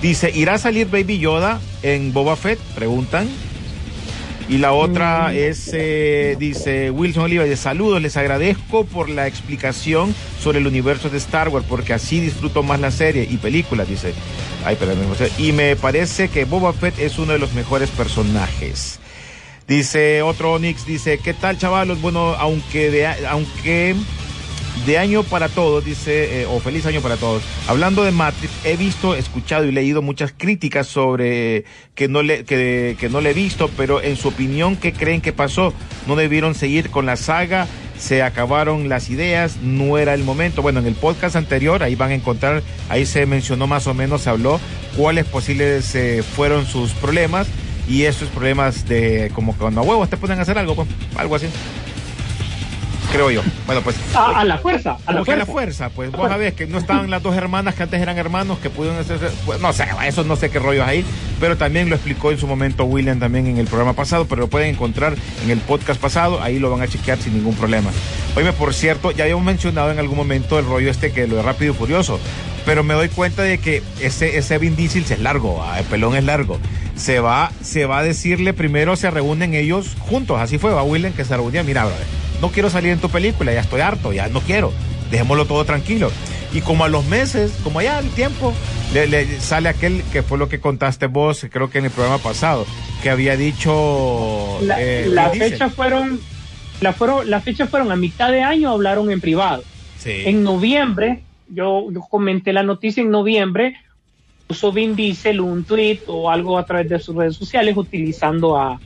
Dice, 0.01 0.31
¿irá 0.33 0.55
a 0.55 0.57
salir 0.57 0.87
Baby 0.89 1.19
Yoda 1.19 1.59
en 1.81 2.13
Boba 2.13 2.35
Fett? 2.37 2.59
Preguntan. 2.75 3.27
Y 4.49 4.58
la 4.58 4.73
otra 4.73 5.34
es, 5.34 5.71
eh, 5.73 6.36
dice 6.38 6.91
Wilson 6.91 7.23
Oliva, 7.23 7.45
de 7.45 7.56
saludos, 7.56 8.01
les 8.01 8.17
agradezco 8.17 8.84
por 8.86 9.10
la 9.10 9.25
explicación 9.27 10.13
sobre 10.39 10.60
el 10.60 10.67
universo 10.67 11.10
de 11.10 11.17
Star 11.17 11.49
Wars, 11.49 11.65
porque 11.67 11.93
así 11.93 12.19
disfruto 12.19 12.62
más 12.62 12.79
la 12.79 12.91
serie 12.91 13.27
y 13.29 13.38
películas, 13.38 13.88
dice. 13.88 14.13
Ay, 14.65 14.75
perdón. 14.75 14.97
Y 15.38 15.53
me 15.53 15.75
parece 15.75 16.27
que 16.27 16.45
Boba 16.45 16.73
Fett 16.73 16.99
es 16.99 17.17
uno 17.17 17.34
de 17.34 17.39
los 17.39 17.53
mejores 17.53 17.89
personajes. 17.89 18.99
Dice 19.67 20.21
otro 20.21 20.53
Onyx, 20.53 20.86
dice, 20.86 21.19
¿qué 21.19 21.34
tal 21.34 21.58
chavalos? 21.58 22.01
Bueno, 22.01 22.36
aunque 22.38 22.91
de, 22.91 23.08
aunque 23.08 23.95
de 24.86 24.97
año 24.97 25.23
para 25.23 25.49
todos, 25.49 25.86
dice, 25.86 26.41
eh, 26.41 26.45
o 26.45 26.59
feliz 26.59 26.86
año 26.86 27.01
para 27.01 27.15
todos. 27.17 27.43
Hablando 27.67 28.03
de 28.03 28.12
Matrix, 28.12 28.51
he 28.65 28.75
visto, 28.75 29.15
escuchado 29.15 29.65
y 29.65 29.71
leído 29.71 30.01
muchas 30.01 30.33
críticas 30.36 30.88
sobre 30.88 31.65
que 31.95 32.07
no 32.07 32.21
le, 32.21 32.43
que, 32.43 32.97
que 32.99 33.09
no 33.09 33.21
le 33.21 33.31
he 33.31 33.33
visto, 33.33 33.69
pero 33.77 34.01
en 34.01 34.17
su 34.17 34.29
opinión, 34.29 34.75
¿qué 34.75 34.91
creen 34.91 35.21
que 35.21 35.31
pasó? 35.31 35.73
¿No 36.07 36.15
debieron 36.15 36.55
seguir 36.55 36.89
con 36.89 37.05
la 37.05 37.15
saga? 37.15 37.67
Se 37.97 38.23
acabaron 38.23 38.89
las 38.89 39.09
ideas, 39.09 39.57
no 39.62 39.97
era 39.97 40.13
el 40.13 40.23
momento. 40.23 40.62
Bueno, 40.62 40.79
en 40.79 40.88
el 40.88 40.95
podcast 40.95 41.36
anterior, 41.36 41.83
ahí 41.83 41.95
van 41.95 42.12
a 42.12 42.15
encontrar, 42.15 42.63
ahí 42.89 43.05
se 43.05 43.25
mencionó 43.25 43.67
más 43.67 43.88
o 43.88 43.93
menos, 43.93 44.23
se 44.23 44.29
habló 44.29 44.59
cuáles 44.97 45.25
posibles 45.25 45.95
eh, 45.95 46.23
fueron 46.23 46.65
sus 46.65 46.91
problemas 46.91 47.47
y 47.88 48.03
esos 48.03 48.29
problemas 48.29 48.88
de 48.88 49.31
como 49.33 49.55
cuando 49.55 49.81
a 49.81 49.83
huevos 49.83 50.09
te 50.09 50.17
pueden 50.17 50.39
hacer 50.39 50.57
algo, 50.57 50.75
pues, 50.75 50.88
algo 51.15 51.36
así 51.36 51.47
creo 53.13 53.32
yo. 53.32 53.41
Bueno, 53.65 53.82
pues. 53.82 53.95
A, 54.15 54.39
a 54.39 54.43
la 54.43 54.58
fuerza, 54.58 54.97
a 55.06 55.13
la 55.13 55.19
¿Por 55.19 55.26
qué 55.26 55.32
fuerza. 55.32 55.38
la 55.38 55.45
fuerza? 55.45 55.89
Pues 55.89 56.12
vos 56.12 56.28
sabés 56.28 56.54
que 56.54 56.67
no 56.67 56.78
estaban 56.80 57.10
las 57.10 57.23
dos 57.23 57.36
hermanas 57.38 57.76
que 57.76 57.84
antes 57.84 58.02
eran 58.02 58.17
hermanos, 58.17 58.58
que 58.60 58.69
pudieron 58.69 58.99
hacer. 58.99 59.19
Pues, 59.45 59.62
no 59.62 59.71
sé, 59.71 59.86
eso 60.06 60.23
no 60.26 60.36
sé 60.36 60.49
qué 60.49 60.60
rollos 60.60 60.86
ahí, 60.86 61.06
pero 61.39 61.56
también 61.56 61.89
lo 61.89 61.95
explicó 61.95 62.32
en 62.32 62.38
su 62.38 62.47
momento 62.47 62.84
William 62.86 63.19
también 63.19 63.47
en 63.47 63.58
el 63.60 63.67
programa 63.67 63.93
pasado, 63.93 64.26
pero 64.26 64.41
lo 64.41 64.47
pueden 64.47 64.69
encontrar 64.73 65.15
en 65.43 65.49
el 65.49 65.60
podcast 65.60 66.02
pasado, 66.02 66.41
ahí 66.41 66.60
lo 66.60 66.69
van 66.71 66.82
a 66.82 66.88
chequear 66.88 67.17
sin 67.19 67.34
ningún 67.34 67.56
problema. 67.56 67.91
Oye, 68.36 68.52
por 68.54 68.73
cierto, 68.73 69.12
ya 69.12 69.23
habíamos 69.23 69.45
mencionado 69.45 69.91
en 69.91 69.99
algún 69.99 70.17
momento 70.17 70.58
el 70.60 70.65
rollo 70.65 70.89
este 70.89 71.12
que 71.12 71.28
lo 71.28 71.36
de 71.38 71.43
Rápido 71.43 71.73
y 71.73 71.76
Furioso, 71.76 72.19
pero 72.65 72.84
me 72.84 72.93
doy 72.95 73.10
cuenta 73.10 73.43
de 73.43 73.60
que 73.60 73.84
ese, 74.02 74.38
ese 74.38 74.58
Vin 74.58 74.76
Diesel 74.76 75.04
es 75.08 75.19
largo, 75.19 75.63
ah, 75.63 75.80
el 75.80 75.86
pelón 75.86 76.15
es 76.15 76.23
largo. 76.23 76.58
Se 76.95 77.19
va, 77.19 77.52
se 77.62 77.86
va 77.86 77.99
a 77.99 78.04
decirle 78.04 78.54
primero, 78.54 78.95
se 78.95 79.10
reúnen 79.12 79.54
ellos 79.54 79.95
juntos, 79.99 80.39
así 80.39 80.58
fue, 80.58 80.71
va 80.73 80.84
William 80.84 81.13
que 81.13 81.26
se 81.26 81.36
reunía, 81.36 81.63
mira, 81.63 81.86
brother, 81.86 82.06
no 82.43 82.49
quiero 82.49 82.69
salir 82.69 82.91
en 82.91 82.99
tu 82.99 83.08
película, 83.08 83.53
ya 83.53 83.62
estoy 83.62 83.79
harto, 83.79 84.12
ya 84.12 84.27
no 84.27 84.41
quiero, 84.41 84.73
dejémoslo 85.10 85.45
todo 85.45 85.63
tranquilo. 85.63 86.12
Y 86.51 86.60
como 86.60 86.84
a 86.84 86.89
los 86.89 87.06
meses, 87.06 87.58
como 87.63 87.82
ya 87.82 87.99
el 87.99 88.10
tiempo, 88.10 88.53
le, 88.93 89.08
le 89.08 89.39
sale 89.39 89.69
aquel 89.69 90.03
que 90.12 90.23
fue 90.23 90.38
lo 90.38 90.49
que 90.49 90.60
contaste 90.60 91.08
vos, 91.08 91.47
creo 91.49 91.69
que 91.69 91.77
en 91.77 91.86
el 91.86 91.91
programa 91.91 92.17
pasado, 92.17 92.65
que 93.01 93.10
había 93.10 93.38
dicho... 93.38 94.60
La, 94.62 94.75
eh, 94.82 95.06
la 95.08 95.29
fecha 95.29 95.69
fueron, 95.69 96.19
la 96.82 96.91
fueron, 96.91 97.29
las 97.29 97.45
fechas 97.45 97.69
fueron 97.69 97.93
a 97.93 97.95
mitad 97.95 98.29
de 98.29 98.41
año, 98.41 98.71
hablaron 98.71 99.10
en 99.10 99.21
privado. 99.21 99.63
Sí. 99.97 100.23
En 100.25 100.43
noviembre, 100.43 101.23
yo, 101.47 101.89
yo 101.93 102.01
comenté 102.01 102.51
la 102.51 102.63
noticia 102.63 103.01
en 103.01 103.10
noviembre, 103.10 103.77
puso 104.47 104.73
Vin 104.73 104.97
Diesel 104.97 105.39
un 105.39 105.63
tweet 105.63 106.01
o 106.08 106.29
algo 106.29 106.58
a 106.58 106.65
través 106.65 106.89
de 106.89 106.99
sus 106.99 107.15
redes 107.15 107.38
sociales 107.38 107.77
utilizando 107.77 108.58
a, 108.58 108.82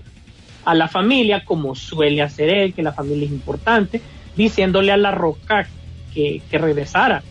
a 0.70 0.76
la 0.76 0.88
familia, 0.88 1.44
como 1.46 1.76
suele 1.76 2.22
hacer 2.22 2.50
él, 2.50 2.74
que 2.74 2.84
la 2.84 2.92
familia 2.94 3.26
es 3.26 3.32
importante, 3.32 4.02
diciéndole 4.36 4.92
a 4.92 4.98
la 4.98 5.12
Roca 5.12 5.68
que, 6.14 6.42
que 6.52 6.58
regresara. 6.58 7.24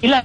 Y 0.00 0.08
la 0.08 0.24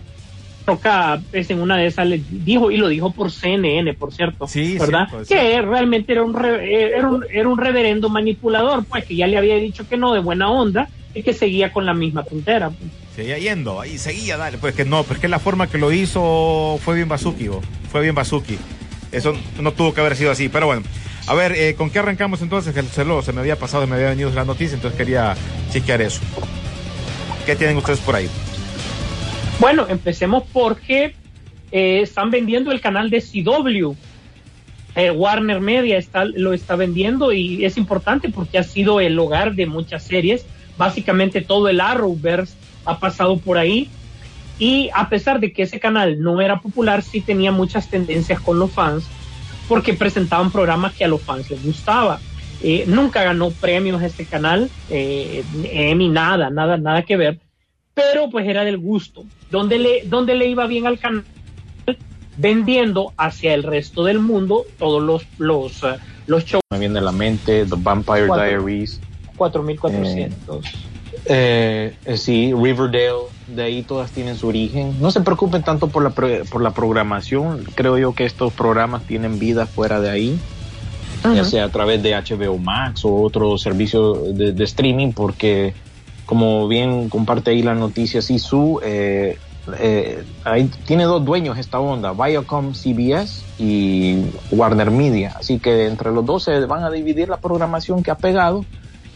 Roca 0.65 1.21
pues, 1.29 1.49
en 1.49 1.59
una 1.61 1.75
de 1.75 1.87
esas 1.87 2.07
le 2.07 2.21
dijo, 2.29 2.71
y 2.71 2.77
lo 2.77 2.87
dijo 2.87 3.11
por 3.11 3.31
CNN, 3.31 3.93
por 3.95 4.13
cierto, 4.13 4.47
Sí, 4.47 4.77
¿verdad? 4.77 5.07
cierto, 5.09 5.27
que 5.27 5.61
realmente 5.61 6.13
era 6.13 6.23
un, 6.23 6.33
re- 6.33 6.95
era, 6.95 7.09
un, 7.09 7.25
era 7.29 7.49
un 7.49 7.57
reverendo 7.57 8.07
manipulador, 8.07 8.85
pues 8.85 9.03
que 9.05 9.15
ya 9.17 9.27
le 9.27 9.37
había 9.37 9.55
dicho 9.57 9.85
que 9.87 9.97
no 9.97 10.13
de 10.13 10.21
buena 10.21 10.49
onda 10.49 10.87
y 11.13 11.21
que 11.21 11.33
seguía 11.33 11.73
con 11.73 11.85
la 11.85 11.93
misma 11.93 12.23
puntera. 12.23 12.69
pues. 12.69 12.89
Seguía 13.13 13.37
yendo, 13.37 13.81
ahí 13.81 13.97
seguía, 13.97 14.37
dale. 14.37 14.57
Pues 14.57 14.73
que 14.73 14.85
no, 14.85 15.03
pues 15.03 15.19
que 15.19 15.27
la 15.27 15.37
forma 15.39 15.67
que 15.67 15.77
lo 15.77 15.91
hizo 15.91 16.79
fue 16.81 16.95
bien 16.95 17.09
Bazuki, 17.09 17.49
bo. 17.49 17.61
fue 17.91 18.01
bien 18.01 18.15
Bazuki. 18.15 18.57
Eso 19.11 19.33
no 19.59 19.73
tuvo 19.73 19.93
que 19.93 19.99
haber 20.01 20.15
sido 20.15 20.31
así, 20.31 20.47
pero 20.49 20.65
bueno. 20.67 20.81
A 21.27 21.33
ver, 21.33 21.53
eh, 21.53 21.75
¿con 21.75 21.89
qué 21.89 21.99
arrancamos 21.99 22.41
entonces? 22.41 22.73
Que 22.73 22.83
se, 22.83 23.05
lo- 23.05 23.21
se 23.21 23.31
me 23.31 23.39
había 23.41 23.57
pasado, 23.57 23.87
me 23.87 23.95
había 23.95 24.09
venido 24.09 24.29
la 24.31 24.43
noticia, 24.45 24.75
entonces 24.75 24.97
quería 24.97 25.35
chequear 25.71 26.01
eso. 26.01 26.19
¿Qué 27.45 27.55
tienen 27.55 27.77
ustedes 27.77 27.99
por 27.99 28.15
ahí? 28.15 28.29
Bueno, 29.59 29.85
empecemos 29.87 30.43
porque 30.51 31.15
eh, 31.71 32.01
están 32.01 32.29
vendiendo 32.31 32.71
el 32.71 32.81
canal 32.81 33.09
de 33.09 33.21
CW. 33.21 33.93
Eh, 34.95 35.11
Warner 35.11 35.59
Media 35.59 35.97
está, 35.97 36.25
lo 36.25 36.53
está 36.53 36.75
vendiendo 36.75 37.31
y 37.31 37.65
es 37.65 37.77
importante 37.77 38.29
porque 38.29 38.57
ha 38.59 38.63
sido 38.63 38.99
el 38.99 39.17
hogar 39.17 39.55
de 39.55 39.65
muchas 39.65 40.03
series. 40.03 40.45
Básicamente 40.77 41.41
todo 41.41 41.69
el 41.69 41.79
Arrowverse 41.79 42.55
ha 42.85 42.99
pasado 42.99 43.37
por 43.39 43.57
ahí. 43.57 43.89
Y 44.59 44.89
a 44.93 45.09
pesar 45.09 45.39
de 45.39 45.51
que 45.51 45.63
ese 45.63 45.79
canal 45.79 46.21
no 46.21 46.41
era 46.41 46.59
popular, 46.59 47.01
sí 47.01 47.21
tenía 47.21 47.51
muchas 47.51 47.89
tendencias 47.89 48.39
con 48.39 48.59
los 48.59 48.71
fans 48.71 49.05
porque 49.67 49.93
presentaban 49.93 50.51
programas 50.51 50.93
que 50.93 51.05
a 51.05 51.07
los 51.07 51.21
fans 51.21 51.49
les 51.49 51.63
gustaba. 51.63 52.19
Eh, 52.61 52.85
nunca 52.87 53.23
ganó 53.23 53.51
premios 53.51 54.01
este 54.01 54.25
canal, 54.25 54.69
eh, 54.89 55.43
Emmy, 55.65 56.07
nada, 56.07 56.49
nada, 56.49 56.77
nada 56.77 57.03
que 57.03 57.17
ver 57.17 57.39
pero 57.93 58.29
pues 58.29 58.47
era 58.47 58.63
del 58.63 58.77
gusto. 58.77 59.25
Donde 59.51 59.79
le, 59.79 60.03
donde 60.05 60.35
le 60.35 60.47
iba 60.47 60.65
bien 60.67 60.87
al 60.87 60.99
canal, 60.99 61.23
vendiendo 62.37 63.13
hacia 63.17 63.53
el 63.53 63.63
resto 63.63 64.03
del 64.03 64.19
mundo 64.19 64.65
todos 64.79 65.01
los, 65.01 65.25
los, 65.37 65.83
eh, 65.83 65.97
los 66.25 66.45
shows 66.45 66.63
Me 66.71 66.79
viene 66.79 66.99
a 66.99 67.03
la 67.03 67.11
mente 67.11 67.65
The 67.65 67.75
Vampire 67.77 68.27
Cuatro. 68.27 68.45
Diaries. 68.45 68.99
4400. 69.35 70.65
Eh, 70.65 70.69
eh, 71.25 71.95
sí, 72.15 72.53
Riverdale, 72.53 73.27
de 73.47 73.63
ahí 73.63 73.83
todas 73.83 74.11
tienen 74.11 74.35
su 74.35 74.47
origen. 74.47 74.95
No 74.99 75.11
se 75.11 75.21
preocupen 75.21 75.63
tanto 75.63 75.87
por 75.87 76.03
la, 76.03 76.09
por 76.09 76.61
la 76.61 76.71
programación. 76.71 77.65
Creo 77.75 77.97
yo 77.97 78.13
que 78.13 78.25
estos 78.25 78.53
programas 78.53 79.03
tienen 79.03 79.39
vida 79.39 79.65
fuera 79.65 79.99
de 79.99 80.09
ahí, 80.09 80.39
ya 81.23 81.45
sea 81.45 81.65
a 81.65 81.69
través 81.69 82.03
de 82.03 82.13
HBO 82.13 82.57
Max 82.57 83.05
o 83.05 83.15
otro 83.15 83.57
servicio 83.57 84.13
de, 84.13 84.51
de 84.51 84.63
streaming, 84.63 85.13
porque 85.13 85.73
como 86.25 86.67
bien 86.67 87.09
comparte 87.09 87.51
ahí 87.51 87.61
la 87.61 87.75
noticia 87.75 88.21
Sisu, 88.21 88.79
eh, 88.83 89.37
eh, 89.79 90.23
ahí 90.43 90.69
tiene 90.85 91.03
dos 91.03 91.23
dueños 91.23 91.57
esta 91.57 91.79
onda, 91.79 92.13
Viacom 92.13 92.73
CBS 92.73 93.43
y 93.57 94.25
Warner 94.51 94.91
Media. 94.91 95.35
Así 95.39 95.59
que 95.59 95.87
entre 95.87 96.11
los 96.11 96.25
dos 96.25 96.43
se 96.43 96.65
van 96.65 96.83
a 96.83 96.89
dividir 96.89 97.29
la 97.29 97.37
programación 97.37 98.03
que 98.03 98.11
ha 98.11 98.15
pegado. 98.15 98.65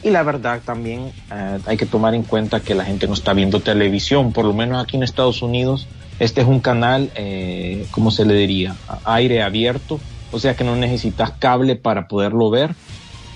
Y 0.01 0.11
la 0.11 0.23
verdad 0.23 0.63
también 0.63 1.15
eh, 1.29 1.59
hay 1.65 1.77
que 1.77 1.85
tomar 1.87 2.13
en 2.15 2.23
cuenta 2.25 2.63
que 2.63 2.75
la 2.75 2.85
gente 2.85 3.07
no 3.07 3.13
está 3.13 3.33
viendo 3.33 3.63
televisión, 3.63 4.31
por 4.31 4.45
lo 4.45 4.53
menos 4.53 4.81
aquí 4.81 4.95
en 4.97 5.03
Estados 5.03 5.41
Unidos. 5.41 5.91
Este 6.19 6.41
es 6.41 6.47
un 6.47 6.61
canal, 6.61 7.11
eh, 7.15 7.87
¿cómo 7.91 8.11
se 8.11 8.25
le 8.25 8.35
diría? 8.35 8.79
Aire 9.03 9.41
abierto, 9.43 10.05
o 10.29 10.39
sea 10.39 10.55
que 10.55 10.63
no 10.63 10.75
necesitas 10.75 11.37
cable 11.39 11.75
para 11.75 12.07
poderlo 12.07 12.49
ver, 12.49 12.77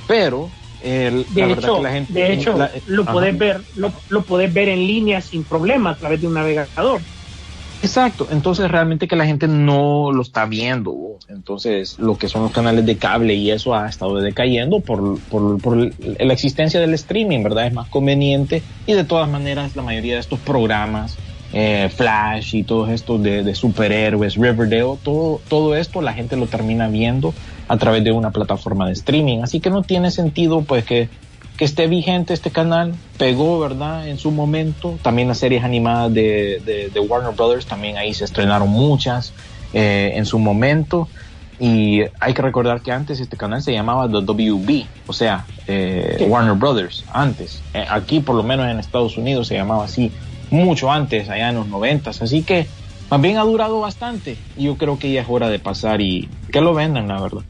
pero 0.06 0.58
De 0.80 1.43
la 1.43 1.47
verdad 1.47 1.63
hecho, 1.63 1.74
que 1.74 1.82
la 1.82 1.91
gente... 1.91 2.12
de 2.13 2.34
hecho 2.34 2.54
la- 2.54 2.71
lo 2.86 3.04
Ajá. 3.06 3.13
puedes 3.13 3.38
ver, 3.38 3.65
lo, 3.74 4.04
lo 4.08 4.26
puedes 4.26 4.54
ver 4.54 4.69
en 4.69 4.80
línea 4.80 5.21
sin 5.21 5.45
problema 5.45 5.91
a 5.91 5.97
través 5.97 6.21
de 6.21 6.28
un 6.28 6.34
navegador. 6.34 7.08
Exacto, 7.84 8.28
entonces 8.32 8.70
realmente 8.70 9.08
que 9.08 9.15
la 9.15 9.26
gente 9.26 9.48
no 9.48 10.12
lo 10.12 10.22
está 10.22 10.46
viendo. 10.46 11.17
Entonces, 11.30 11.98
lo 11.98 12.17
que 12.17 12.28
son 12.28 12.44
los 12.44 12.52
canales 12.52 12.86
de 12.86 12.98
cable 12.98 13.34
y 13.34 13.52
eso 13.52 13.74
ha 13.74 13.88
estado 13.88 14.17
decayendo 14.17 14.82
por, 14.82 15.20
por, 15.20 15.60
por 15.62 15.78
la 15.78 16.34
existencia 16.34 16.80
del 16.80 16.94
streaming, 16.94 17.41
¿verdad? 17.41 17.67
Es 17.67 17.74
más 17.74 17.88
conveniente 17.88 18.62
y 18.86 18.94
de 18.94 19.04
todas 19.04 19.30
maneras 19.30 19.76
la 19.76 19.82
mayoría 19.82 20.15
de 20.15 20.20
estos 20.20 20.39
programas, 20.39 21.17
eh, 21.54 21.89
Flash 21.94 22.56
y 22.56 22.63
todos 22.63 22.89
estos 22.89 23.22
de, 23.24 23.44
de 23.44 23.56
superhéroes, 23.56 24.36
Riverdale, 24.36 24.98
todo, 25.04 25.41
todo 25.50 25.76
esto 25.76 26.02
la 26.02 26.13
gente 26.13 26.38
lo 26.38 26.48
termina 26.48 26.88
viendo 26.88 27.34
a 27.67 27.78
través 27.78 28.04
de 28.04 28.12
una 28.12 28.32
plataforma 28.32 28.88
de 28.88 28.94
streaming. 28.94 29.39
Así 29.41 29.60
que 29.60 29.70
no 29.70 29.82
tiene 29.82 30.12
sentido 30.12 30.62
pues 30.62 30.86
que 30.86 31.10
que 31.62 31.65
esté 31.65 31.86
vigente 31.86 32.34
este 32.34 32.50
canal, 32.50 32.95
pegó, 33.19 33.60
¿verdad? 33.60 34.08
En 34.08 34.17
su 34.17 34.32
momento. 34.32 34.97
También 35.04 35.28
las 35.28 35.38
series 35.38 35.63
animadas 35.63 36.12
de, 36.12 36.60
de, 36.65 36.89
de 36.89 37.00
Warner 37.00 37.36
Brothers, 37.36 37.67
también 37.67 37.97
ahí 37.97 38.15
se 38.15 38.26
estrenaron 38.26 38.67
muchas 38.67 39.32
eh, 39.71 40.13
en 40.15 40.26
su 40.26 40.39
momento. 40.39 41.08
Y 41.60 42.02
hay 42.19 42.34
que 42.34 42.41
recordar 42.41 42.82
que 42.82 42.91
antes 42.91 43.19
este 43.19 43.38
canal 43.38 43.62
se 43.62 43.74
llamaba 43.74 44.10
The 44.10 44.26
WB, 44.26 44.86
o 45.06 45.13
sea, 45.13 45.45
eh. 45.67 46.26
Warner 46.28 46.56
Brothers, 46.56 47.06
antes. 47.13 47.62
Eh, 47.76 47.86
aquí, 47.88 48.21
por 48.21 48.36
lo 48.36 48.41
menos 48.41 48.67
en 48.67 48.80
Estados 48.80 49.15
Unidos, 49.15 49.47
se 49.47 49.54
llamaba 49.54 49.86
así 49.86 50.12
mucho 50.50 50.91
antes, 50.91 51.30
allá 51.30 51.50
en 51.50 51.58
los 51.58 51.67
noventas. 51.67 52.24
Así 52.24 52.41
que 52.41 52.65
bien 53.19 53.38
ha 53.38 53.43
durado 53.43 53.82
bastante. 53.82 54.36
Y 54.58 54.63
yo 54.63 54.78
creo 54.78 54.97
que 54.97 55.12
ya 55.12 55.21
es 55.21 55.28
hora 55.30 55.47
de 55.47 55.60
pasar 55.60 56.02
y 56.02 56.28
que 56.52 56.60
lo 56.60 56.74
vendan, 56.74 57.08
la 57.08 57.21
verdad. 57.21 57.43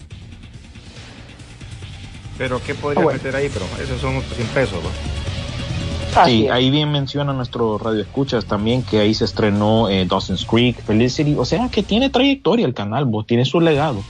Pero 2.41 2.59
¿qué 2.65 2.73
podría 2.73 3.01
Ah, 3.01 3.03
bueno. 3.03 3.17
meter 3.19 3.35
ahí? 3.35 3.51
Pero 3.53 3.67
esos 3.79 4.01
son 4.01 4.19
100 4.23 4.47
pesos, 4.47 4.79
¿no? 4.83 6.25
Sí, 6.25 6.45
es. 6.47 6.51
ahí 6.51 6.71
bien 6.71 6.91
menciona 6.91 7.33
nuestro 7.33 7.77
radio 7.77 8.01
escuchas 8.01 8.45
también 8.45 8.81
que 8.81 8.97
ahí 8.99 9.13
se 9.13 9.25
estrenó 9.25 9.87
eh, 9.89 10.07
Dawson's 10.09 10.43
Creek, 10.45 10.83
Felicity, 10.83 11.35
o 11.37 11.45
sea 11.45 11.69
que 11.69 11.83
tiene 11.83 12.09
trayectoria 12.09 12.65
el 12.65 12.73
canal, 12.73 13.05
vos 13.05 13.27
tiene 13.27 13.45
su 13.45 13.61
legado. 13.61 14.03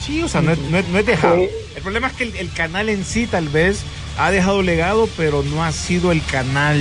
Sí, 0.00 0.22
o 0.22 0.28
sea, 0.28 0.40
no 0.40 0.52
es, 0.52 0.58
no 0.70 0.78
es- 0.78 0.88
no 0.88 0.98
es 0.98 1.04
dejado. 1.04 1.36
Sí. 1.36 1.48
El 1.76 1.82
problema 1.82 2.06
es 2.06 2.14
que 2.14 2.24
el, 2.24 2.34
el 2.36 2.50
canal 2.50 2.88
en 2.88 3.04
sí 3.04 3.26
tal 3.26 3.48
vez 3.50 3.82
ha 4.16 4.30
dejado 4.30 4.62
legado, 4.62 5.06
pero 5.18 5.42
no 5.42 5.62
ha 5.62 5.72
sido 5.72 6.12
el 6.12 6.24
canal 6.24 6.80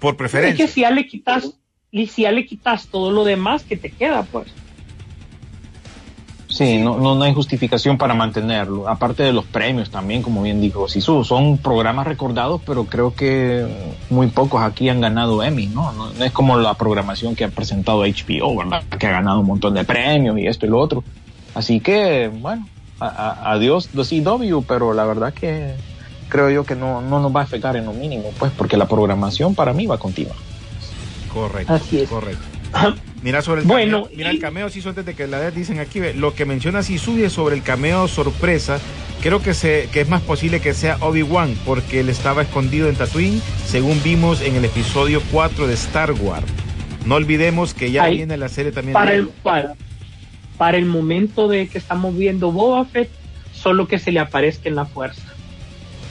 por 0.00 0.14
Es 0.14 0.18
preferencia. 0.18 0.66
que 0.66 0.72
si 0.72 0.80
ya 0.80 0.90
le 0.90 1.06
quitas, 1.06 1.52
y 1.92 2.08
si 2.08 2.22
ya 2.22 2.32
le 2.32 2.44
quitas 2.44 2.88
todo 2.88 3.12
lo 3.12 3.22
demás 3.22 3.62
que 3.62 3.76
te 3.76 3.90
queda, 3.92 4.24
pues. 4.24 4.48
Sí, 6.50 6.78
no, 6.78 6.98
no, 6.98 7.14
no 7.14 7.22
hay 7.22 7.32
justificación 7.32 7.96
para 7.96 8.12
mantenerlo. 8.12 8.88
Aparte 8.88 9.22
de 9.22 9.32
los 9.32 9.44
premios 9.46 9.88
también, 9.90 10.20
como 10.20 10.42
bien 10.42 10.60
dijo 10.60 10.88
Sisu, 10.88 11.22
son 11.24 11.58
programas 11.58 12.06
recordados, 12.06 12.60
pero 12.66 12.84
creo 12.84 13.14
que 13.14 13.66
muy 14.10 14.26
pocos 14.26 14.60
aquí 14.60 14.88
han 14.88 15.00
ganado 15.00 15.42
Emmy, 15.44 15.68
¿no? 15.68 15.92
No, 15.92 16.10
no 16.12 16.24
es 16.24 16.32
como 16.32 16.58
la 16.58 16.74
programación 16.74 17.36
que 17.36 17.44
ha 17.44 17.48
presentado 17.48 18.02
HBO, 18.04 18.56
¿verdad? 18.56 18.82
Que 18.98 19.06
ha 19.06 19.12
ganado 19.12 19.40
un 19.40 19.46
montón 19.46 19.74
de 19.74 19.84
premios 19.84 20.38
y 20.38 20.46
esto 20.48 20.66
y 20.66 20.70
lo 20.70 20.80
otro. 20.80 21.04
Así 21.54 21.78
que, 21.80 22.28
bueno, 22.28 22.68
a- 22.98 23.06
a- 23.06 23.52
adiós 23.52 23.88
The 23.94 24.02
CW, 24.04 24.62
pero 24.66 24.92
la 24.92 25.04
verdad 25.04 25.32
que 25.32 25.74
creo 26.28 26.50
yo 26.50 26.64
que 26.64 26.74
no, 26.74 27.00
no 27.00 27.20
nos 27.20 27.34
va 27.34 27.40
a 27.40 27.44
afectar 27.44 27.76
en 27.76 27.86
lo 27.86 27.92
mínimo, 27.92 28.30
pues, 28.38 28.50
porque 28.56 28.76
la 28.76 28.86
programación 28.86 29.54
para 29.54 29.72
mí 29.72 29.86
va 29.86 29.94
a 29.94 29.98
continuar. 29.98 30.36
Correcto. 31.28 31.72
Así 31.74 32.00
es. 32.00 32.08
Correcto. 32.08 32.49
Mira 33.22 33.42
sobre 33.42 33.60
el 33.62 33.66
Bueno, 33.66 34.04
cameo, 34.04 34.16
mira 34.16 34.32
y- 34.32 34.36
el 34.36 34.40
cameo 34.40 34.68
Sisu, 34.70 34.88
antes 34.90 35.04
de 35.04 35.14
que 35.14 35.26
la 35.26 35.50
dicen 35.50 35.78
aquí, 35.78 36.00
lo 36.14 36.34
que 36.34 36.44
menciona 36.46 36.82
Sisu 36.82 37.28
sobre 37.28 37.54
el 37.54 37.62
cameo 37.62 38.08
sorpresa, 38.08 38.78
creo 39.20 39.42
que 39.42 39.52
se 39.52 39.88
que 39.92 40.00
es 40.00 40.08
más 40.08 40.22
posible 40.22 40.60
que 40.60 40.72
sea 40.72 40.96
Obi-Wan 41.00 41.54
porque 41.66 42.00
él 42.00 42.08
estaba 42.08 42.42
escondido 42.42 42.88
en 42.88 42.96
Tatooine, 42.96 43.42
según 43.66 44.02
vimos 44.02 44.40
en 44.40 44.56
el 44.56 44.64
episodio 44.64 45.20
4 45.32 45.66
de 45.66 45.74
Star 45.74 46.12
Wars. 46.12 46.46
No 47.04 47.16
olvidemos 47.16 47.74
que 47.74 47.90
ya 47.90 48.04
Ahí, 48.04 48.16
viene 48.18 48.36
la 48.38 48.48
serie 48.48 48.72
también 48.72 48.94
para 48.94 49.10
de- 49.10 49.16
el, 49.18 49.28
para, 49.28 49.74
para 50.56 50.78
el 50.78 50.86
momento 50.86 51.48
de 51.48 51.68
que 51.68 51.76
estamos 51.78 52.16
viendo 52.16 52.52
Boba 52.52 52.84
Fett, 52.86 53.10
solo 53.52 53.86
que 53.86 53.98
se 53.98 54.12
le 54.12 54.20
aparezca 54.20 54.68
en 54.70 54.76
la 54.76 54.86
fuerza, 54.86 55.22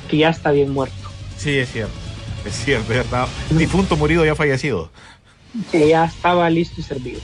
que 0.10 0.17
ya 0.17 0.30
está 0.30 0.52
bien 0.52 0.69
muerto, 0.72 0.95
Sí, 1.38 1.58
es 1.58 1.72
cierto. 1.72 1.93
Es 2.45 2.54
cierto, 2.63 2.93
ya 2.93 3.02
está 3.02 3.28
difunto, 3.52 3.98
morido, 3.98 4.24
ya 4.26 4.34
fallecido. 4.36 4.91
Que 5.71 5.88
ya 5.89 6.05
estaba 6.05 6.49
listo 6.49 6.79
y 6.79 6.83
servido. 6.83 7.19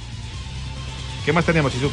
¿Qué 1.26 1.34
más 1.34 1.46
tenemos, 1.46 1.72
Sisu? 1.74 1.90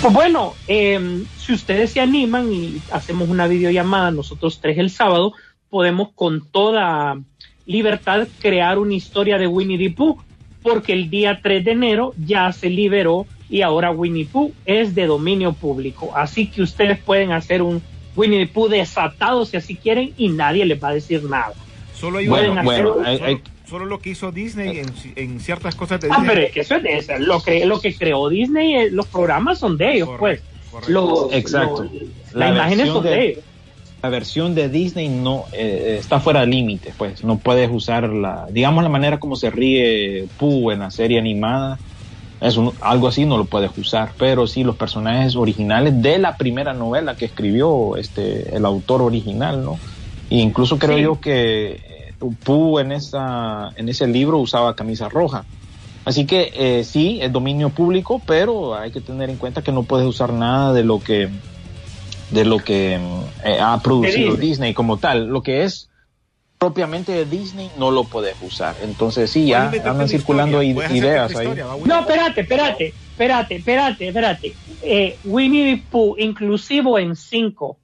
Pues 0.00 0.12
bueno, 0.14 0.54
eh, 0.68 1.24
si 1.38 1.52
ustedes 1.52 1.90
se 1.92 2.00
animan 2.00 2.52
y 2.52 2.80
hacemos 2.92 3.28
una 3.28 3.46
videollamada 3.48 4.10
nosotros 4.10 4.60
tres 4.60 4.78
el 4.78 4.90
sábado, 4.90 5.32
podemos 5.70 6.10
con 6.14 6.46
toda 6.46 7.18
libertad 7.66 8.28
crear 8.40 8.78
una 8.78 8.94
historia 8.94 9.38
de 9.38 9.46
Winnie 9.46 9.78
the 9.78 9.90
Pooh, 9.94 10.18
porque 10.62 10.92
el 10.92 11.10
día 11.10 11.40
3 11.42 11.64
de 11.64 11.70
enero 11.72 12.14
ya 12.24 12.52
se 12.52 12.70
liberó 12.70 13.26
y 13.50 13.62
ahora 13.62 13.90
Winnie 13.90 14.26
Pooh 14.26 14.52
es 14.66 14.94
de 14.94 15.06
dominio 15.06 15.52
público. 15.52 16.12
Así 16.14 16.46
que 16.46 16.62
ustedes 16.62 16.98
pueden 16.98 17.32
hacer 17.32 17.62
un 17.62 17.82
Winnie 18.14 18.46
the 18.46 18.52
Pooh 18.52 18.68
desatado 18.68 19.44
si 19.46 19.56
así 19.56 19.74
quieren 19.76 20.12
y 20.16 20.28
nadie 20.28 20.64
les 20.64 20.82
va 20.82 20.88
a 20.88 20.94
decir 20.94 21.22
nada. 21.24 21.52
Solo 21.98 22.18
hay 22.18 22.28
Bueno, 22.28 22.62
bueno, 22.62 22.96
hay- 23.04 23.18
hay- 23.18 23.40
solo 23.68 23.84
lo 23.86 23.98
que 24.00 24.10
hizo 24.10 24.32
Disney 24.32 24.78
en, 24.78 24.86
en 25.16 25.40
ciertas 25.40 25.74
cosas 25.74 26.00
de 26.00 26.08
Ah, 26.10 26.16
Disney. 26.18 26.28
pero 26.34 26.46
es 26.46 26.52
que 26.52 26.60
eso 26.60 26.74
es 26.76 26.82
de 26.82 26.96
eso. 26.98 27.12
Lo 27.18 27.42
que, 27.42 27.64
lo 27.66 27.80
que 27.80 27.94
creó 27.94 28.28
Disney, 28.28 28.74
eh, 28.76 28.90
los 28.90 29.06
programas 29.06 29.58
son 29.58 29.76
de 29.76 29.94
ellos, 29.94 30.08
pues. 30.18 30.40
Correcto. 30.70 30.92
Los- 30.92 31.32
Exacto. 31.32 31.82
los- 31.84 32.34
la, 32.34 32.48
imagen 32.50 32.72
es 32.80 32.86
versión 32.86 33.02
de- 33.04 33.10
de 33.10 33.26
ellos. 33.28 33.44
la 34.02 34.08
versión 34.10 34.54
de 34.54 34.68
Disney 34.68 35.08
no 35.08 35.44
eh, 35.52 35.96
está 35.98 36.20
fuera 36.20 36.40
de 36.40 36.46
límites, 36.46 36.94
pues 36.96 37.24
no 37.24 37.38
puedes 37.38 37.70
usar 37.70 38.08
la, 38.08 38.46
digamos 38.50 38.82
la 38.84 38.88
manera 38.90 39.18
como 39.18 39.34
se 39.36 39.50
ríe 39.50 40.26
Pooh 40.38 40.70
en 40.70 40.80
la 40.80 40.90
serie 40.90 41.18
animada, 41.18 41.78
es 42.40 42.56
un- 42.56 42.72
algo 42.80 43.08
así 43.08 43.24
no 43.24 43.36
lo 43.38 43.46
puedes 43.46 43.76
usar, 43.76 44.12
pero 44.18 44.46
sí 44.46 44.62
los 44.62 44.76
personajes 44.76 45.34
originales 45.36 46.00
de 46.00 46.18
la 46.18 46.36
primera 46.36 46.72
novela 46.74 47.16
que 47.16 47.24
escribió 47.24 47.96
este 47.96 48.54
el 48.54 48.64
autor 48.64 49.02
original, 49.02 49.64
¿no? 49.64 49.78
E 50.30 50.36
incluso 50.36 50.78
creo 50.78 50.96
Sí. 50.98 51.02
yo 51.02 51.20
que 51.20 51.80
Pooh 52.44 52.78
en 52.80 52.92
esa 52.92 53.70
en 53.76 53.88
ese 53.88 54.06
libro 54.06 54.38
usaba 54.38 54.74
camisa 54.74 55.08
roja. 55.08 55.44
Así 56.04 56.24
que 56.24 56.52
eh, 56.54 56.84
sí, 56.84 57.18
es 57.20 57.30
dominio 57.30 57.68
público, 57.68 58.22
pero 58.24 58.74
hay 58.74 58.90
que 58.90 59.00
tener 59.00 59.28
en 59.28 59.36
cuenta 59.36 59.62
que 59.62 59.72
no 59.72 59.82
puedes 59.82 60.06
usar 60.06 60.32
nada 60.32 60.72
de 60.72 60.82
lo 60.82 61.00
que 61.00 61.28
de 62.30 62.44
lo 62.44 62.58
que 62.58 62.98
eh, 63.44 63.58
ha 63.60 63.78
producido 63.82 64.32
Disney. 64.32 64.48
Disney. 64.48 64.74
como 64.74 64.96
tal. 64.96 65.28
Lo 65.28 65.42
que 65.42 65.64
es 65.64 65.88
propiamente 66.58 67.12
de 67.12 67.24
Disney 67.24 67.70
no 67.78 67.90
lo 67.90 68.04
puedes 68.04 68.36
usar. 68.42 68.74
Entonces 68.82 69.30
sí, 69.30 69.46
ya 69.46 69.70
andan 69.84 70.08
circulando 70.08 70.62
ideas 70.62 71.34
ahí. 71.36 71.48
No, 71.84 72.00
espérate, 72.00 72.40
espérate, 72.40 72.94
espérate, 73.12 73.56
espérate, 73.56 74.08
espérate. 74.08 74.54
Eh, 74.82 75.18
Winnie 75.24 75.76
the 75.76 75.82
Pooh, 75.90 76.16
inclusivo 76.18 76.98
en 76.98 77.16
5, 77.16 77.78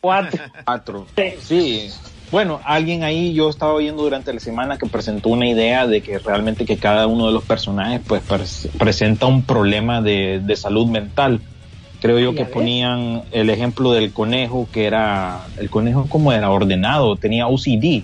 4. 0.00 0.40
Cuatro. 0.64 1.06
Sí. 1.40 1.90
Bueno, 2.34 2.60
alguien 2.64 3.04
ahí 3.04 3.32
yo 3.32 3.48
estaba 3.48 3.74
oyendo 3.74 4.02
durante 4.02 4.32
la 4.34 4.40
semana 4.40 4.76
que 4.76 4.86
presentó 4.86 5.28
una 5.28 5.46
idea 5.46 5.86
de 5.86 6.02
que 6.02 6.18
realmente 6.18 6.64
que 6.64 6.76
cada 6.78 7.06
uno 7.06 7.28
de 7.28 7.32
los 7.32 7.44
personajes 7.44 8.00
pues 8.04 8.22
pres- 8.28 8.68
presenta 8.76 9.26
un 9.26 9.44
problema 9.44 10.02
de, 10.02 10.40
de 10.44 10.56
salud 10.56 10.88
mental. 10.88 11.38
Creo 12.02 12.18
yo 12.18 12.34
que 12.34 12.42
ves. 12.42 12.52
ponían 12.52 13.22
el 13.30 13.50
ejemplo 13.50 13.92
del 13.92 14.12
conejo 14.12 14.66
que 14.72 14.86
era, 14.86 15.42
el 15.58 15.70
conejo 15.70 16.08
como 16.08 16.32
era 16.32 16.50
ordenado, 16.50 17.14
tenía 17.14 17.46
OCD, 17.46 17.84
eh, 17.94 18.02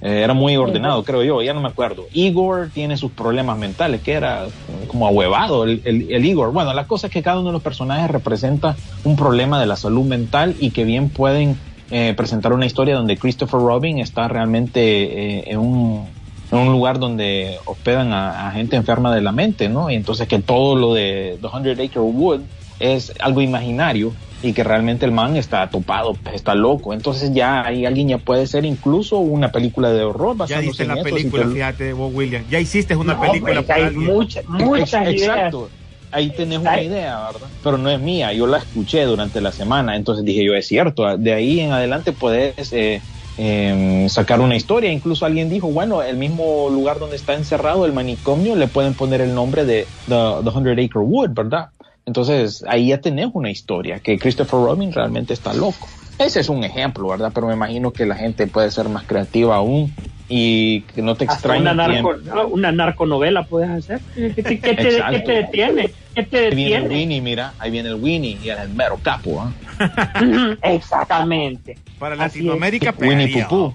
era 0.00 0.32
muy 0.32 0.56
ordenado, 0.56 1.04
creo 1.04 1.22
yo, 1.22 1.42
ya 1.42 1.52
no 1.52 1.60
me 1.60 1.68
acuerdo. 1.68 2.06
Igor 2.14 2.70
tiene 2.72 2.96
sus 2.96 3.10
problemas 3.12 3.58
mentales, 3.58 4.00
que 4.00 4.12
era 4.14 4.46
como 4.86 5.06
ahuevado 5.06 5.64
el, 5.64 5.82
el- 5.84 6.10
el 6.10 6.24
Igor. 6.24 6.50
Bueno, 6.50 6.72
la 6.72 6.86
cosa 6.86 7.08
es 7.08 7.12
que 7.12 7.20
cada 7.22 7.40
uno 7.40 7.48
de 7.48 7.52
los 7.52 7.62
personajes 7.62 8.10
representa 8.10 8.74
un 9.04 9.16
problema 9.16 9.60
de 9.60 9.66
la 9.66 9.76
salud 9.76 10.06
mental 10.06 10.54
y 10.58 10.70
que 10.70 10.84
bien 10.84 11.10
pueden 11.10 11.58
eh, 11.90 12.14
presentar 12.16 12.52
una 12.52 12.66
historia 12.66 12.96
donde 12.96 13.16
Christopher 13.16 13.60
Robin 13.60 13.98
está 13.98 14.28
realmente 14.28 14.80
eh, 14.80 15.44
en, 15.46 15.58
un, 15.58 16.06
en 16.50 16.58
un 16.58 16.72
lugar 16.72 16.98
donde 16.98 17.56
hospedan 17.64 18.12
a, 18.12 18.48
a 18.48 18.52
gente 18.52 18.76
enferma 18.76 19.14
de 19.14 19.20
la 19.22 19.32
mente, 19.32 19.68
¿no? 19.68 19.90
Y 19.90 19.94
entonces 19.94 20.26
que 20.28 20.40
todo 20.40 20.76
lo 20.76 20.94
de 20.94 21.38
The 21.40 21.48
Hundred 21.48 21.80
Acre 21.80 22.00
Wood 22.00 22.40
es 22.80 23.12
algo 23.20 23.40
imaginario 23.40 24.12
y 24.42 24.52
que 24.52 24.62
realmente 24.62 25.06
el 25.06 25.12
man 25.12 25.36
está 25.36 25.68
topado, 25.70 26.16
está 26.32 26.54
loco. 26.54 26.92
Entonces 26.92 27.32
ya 27.32 27.64
ahí 27.66 27.86
alguien 27.86 28.08
ya 28.08 28.18
puede 28.18 28.46
ser 28.46 28.64
incluso 28.66 29.18
una 29.18 29.50
película 29.50 29.90
de 29.90 30.02
horror 30.04 30.36
Ya 30.46 30.60
en 30.60 30.88
la 30.88 31.02
película, 31.02 31.44
te- 31.44 31.50
fíjate, 31.52 31.92
vos, 31.94 32.12
William. 32.14 32.44
Ya 32.50 32.60
hiciste 32.60 32.94
una 32.96 33.14
No, 33.14 33.20
película 33.20 33.62
para 33.62 33.86
hay 33.86 33.94
muchas, 33.96 34.44
muchas 34.46 35.08
Ex- 35.08 35.22
ideas. 35.22 35.36
Exacto. 35.38 35.70
Ahí 36.16 36.30
tenés 36.30 36.60
una 36.60 36.80
idea, 36.80 37.26
¿verdad? 37.26 37.48
Pero 37.62 37.76
no 37.76 37.90
es 37.90 38.00
mía, 38.00 38.32
yo 38.32 38.46
la 38.46 38.56
escuché 38.56 39.04
durante 39.04 39.42
la 39.42 39.52
semana, 39.52 39.96
entonces 39.96 40.24
dije 40.24 40.42
yo, 40.42 40.54
es 40.54 40.66
cierto, 40.66 41.18
de 41.18 41.34
ahí 41.34 41.60
en 41.60 41.72
adelante 41.72 42.12
puedes 42.12 42.72
eh, 42.72 43.02
eh, 43.36 44.06
sacar 44.08 44.40
una 44.40 44.56
historia. 44.56 44.90
Incluso 44.90 45.26
alguien 45.26 45.50
dijo, 45.50 45.68
bueno, 45.68 46.02
el 46.02 46.16
mismo 46.16 46.70
lugar 46.70 46.98
donde 47.00 47.16
está 47.16 47.34
encerrado 47.34 47.84
el 47.84 47.92
manicomio 47.92 48.56
le 48.56 48.66
pueden 48.66 48.94
poner 48.94 49.20
el 49.20 49.34
nombre 49.34 49.66
de 49.66 49.86
The, 50.08 50.42
the 50.42 50.48
Hundred 50.48 50.82
Acre 50.82 51.02
Wood, 51.02 51.32
¿verdad? 51.34 51.68
Entonces 52.06 52.64
ahí 52.66 52.88
ya 52.88 53.00
tenés 53.02 53.28
una 53.34 53.50
historia, 53.50 53.98
que 53.98 54.18
Christopher 54.18 54.60
Robin 54.60 54.94
realmente 54.94 55.34
está 55.34 55.52
loco. 55.52 55.86
Ese 56.18 56.40
es 56.40 56.48
un 56.48 56.64
ejemplo, 56.64 57.08
¿verdad? 57.08 57.30
Pero 57.34 57.48
me 57.48 57.52
imagino 57.52 57.92
que 57.92 58.06
la 58.06 58.14
gente 58.14 58.46
puede 58.46 58.70
ser 58.70 58.88
más 58.88 59.04
creativa 59.04 59.56
aún 59.56 59.92
y 60.28 60.80
que 60.82 61.02
no 61.02 61.14
te 61.14 61.24
extrañe. 61.24 61.60
una, 61.60 61.74
narco, 61.74 62.14
una 62.50 62.72
narconovela 62.72 63.44
puedes 63.44 63.70
hacer. 63.70 64.00
¿Qué 64.14 64.30
te, 64.42 64.60
qué 64.60 64.74
te- 64.74 65.02
qué 65.10 65.20
te 65.20 65.32
detiene? 65.32 65.90
¿Qué 66.14 66.22
te 66.24 66.38
Ahí 66.48 66.54
viene 66.54 66.76
el 66.76 66.82
detiene? 66.82 66.94
Winnie, 67.02 67.20
mira, 67.20 67.54
ahí 67.58 67.70
viene 67.70 67.88
el 67.90 67.96
Winnie 67.96 68.38
y 68.42 68.48
el 68.48 68.68
mero 68.70 68.98
capo. 69.02 69.44
Ujú, 70.20 70.56
Exactamente. 70.62 71.78
Para 71.98 72.14
Así 72.14 72.38
Latinoamérica, 72.40 72.94
Winnie 72.98 73.26
pegaría. 73.26 73.48
Pooh. 73.48 73.72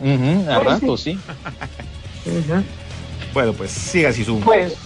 Ujú, 0.00 0.50
a 0.50 0.60
Pues 0.60 0.64
rato, 0.80 0.96
sí. 0.96 1.18
Ujú. 2.24 2.62
Bueno, 3.34 3.52
pues 3.52 3.70
siga 3.70 4.12
si 4.12 4.24
zoom. 4.24 4.40
Pues 4.40 4.76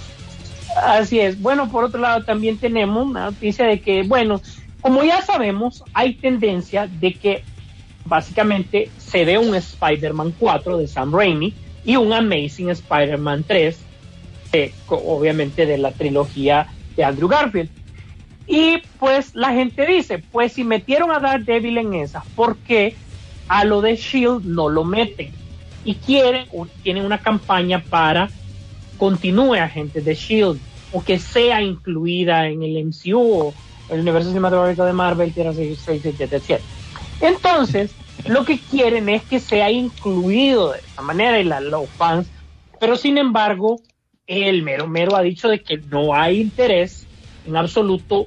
así 0.85 1.21
es. 1.21 1.41
Bueno, 1.41 1.71
por 1.71 1.85
otro 1.85 2.01
lado 2.01 2.25
también 2.25 2.59
tenemos 2.59 3.07
una 3.07 3.27
noticia 3.27 3.67
de 3.67 3.81
que, 3.81 4.03
bueno, 4.03 4.41
como 4.81 5.05
ya 5.05 5.23
sabemos, 5.23 5.85
hay 5.93 6.15
tendencia 6.15 6.89
de 6.91 7.15
que 7.15 7.45
básicamente 8.05 8.93
se 8.97 9.25
ve 9.25 9.39
un 9.39 9.55
Spider-Man 9.55 10.33
4 10.39 10.79
de 10.79 10.87
Sam 10.87 11.13
Raimi 11.15 11.59
y 11.83 11.97
un 11.97 12.13
Amazing 12.13 12.71
Spider-Man 12.71 13.45
3, 13.47 13.89
eh, 14.53 14.77
co- 14.85 15.03
obviamente 15.05 15.67
de 15.67 15.79
la 15.79 15.95
trilogía 15.97 16.69
de 16.97 17.05
Andrew 17.05 17.29
Garfield. 17.29 17.71
Y 18.47 18.79
pues 18.99 19.35
la 19.35 19.53
gente 19.53 19.87
dice, 19.87 20.25
pues 20.31 20.55
si 20.55 20.65
metieron 20.65 21.11
a 21.13 21.21
Daredevil 21.21 21.79
en 21.79 21.95
esa, 21.95 22.27
¿por 22.35 22.63
qué 22.63 23.01
a 23.49 23.65
lo 23.65 23.81
de 23.81 23.97
Shield 23.97 24.45
no 24.45 24.69
lo 24.69 24.85
meten? 24.85 25.37
Y 25.83 26.01
quieren, 26.01 26.47
o 26.53 26.69
tienen 26.83 27.05
una 27.05 27.23
campaña 27.23 27.87
para 27.89 28.35
continúe 28.97 29.55
Agentes 29.55 30.05
de 30.05 30.15
Shield 30.15 30.63
o 30.91 31.03
que 31.05 31.19
sea 31.19 31.63
incluida 31.63 32.49
en 32.49 32.63
el 32.63 32.77
MCU 32.77 33.21
o 33.21 33.59
el 33.89 34.01
universo 34.01 34.29
cinematográfico 34.31 34.85
de 34.85 34.93
Marvel, 34.93 35.35
Tierra 35.35 35.53
667, 35.55 36.37
etc. 36.37 36.65
Entonces, 37.21 37.95
lo 38.27 38.45
que 38.45 38.59
quieren 38.59 39.09
es 39.09 39.23
que 39.23 39.41
sea 39.41 39.71
incluido 39.71 40.73
de 40.73 40.79
esta 40.79 41.03
manera 41.03 41.41
y 41.41 41.45
la, 41.45 41.61
los 41.61 41.89
fans, 41.91 42.29
pero 42.81 42.97
sin 42.97 43.19
embargo, 43.19 43.81
el 44.27 44.63
mero 44.63 44.87
mero 44.87 45.17
ha 45.17 45.23
dicho 45.23 45.49
de 45.49 45.63
que 45.63 45.79
no 45.79 46.15
hay 46.15 46.41
interés 46.41 47.07
en 47.47 47.57
absoluto, 47.57 48.27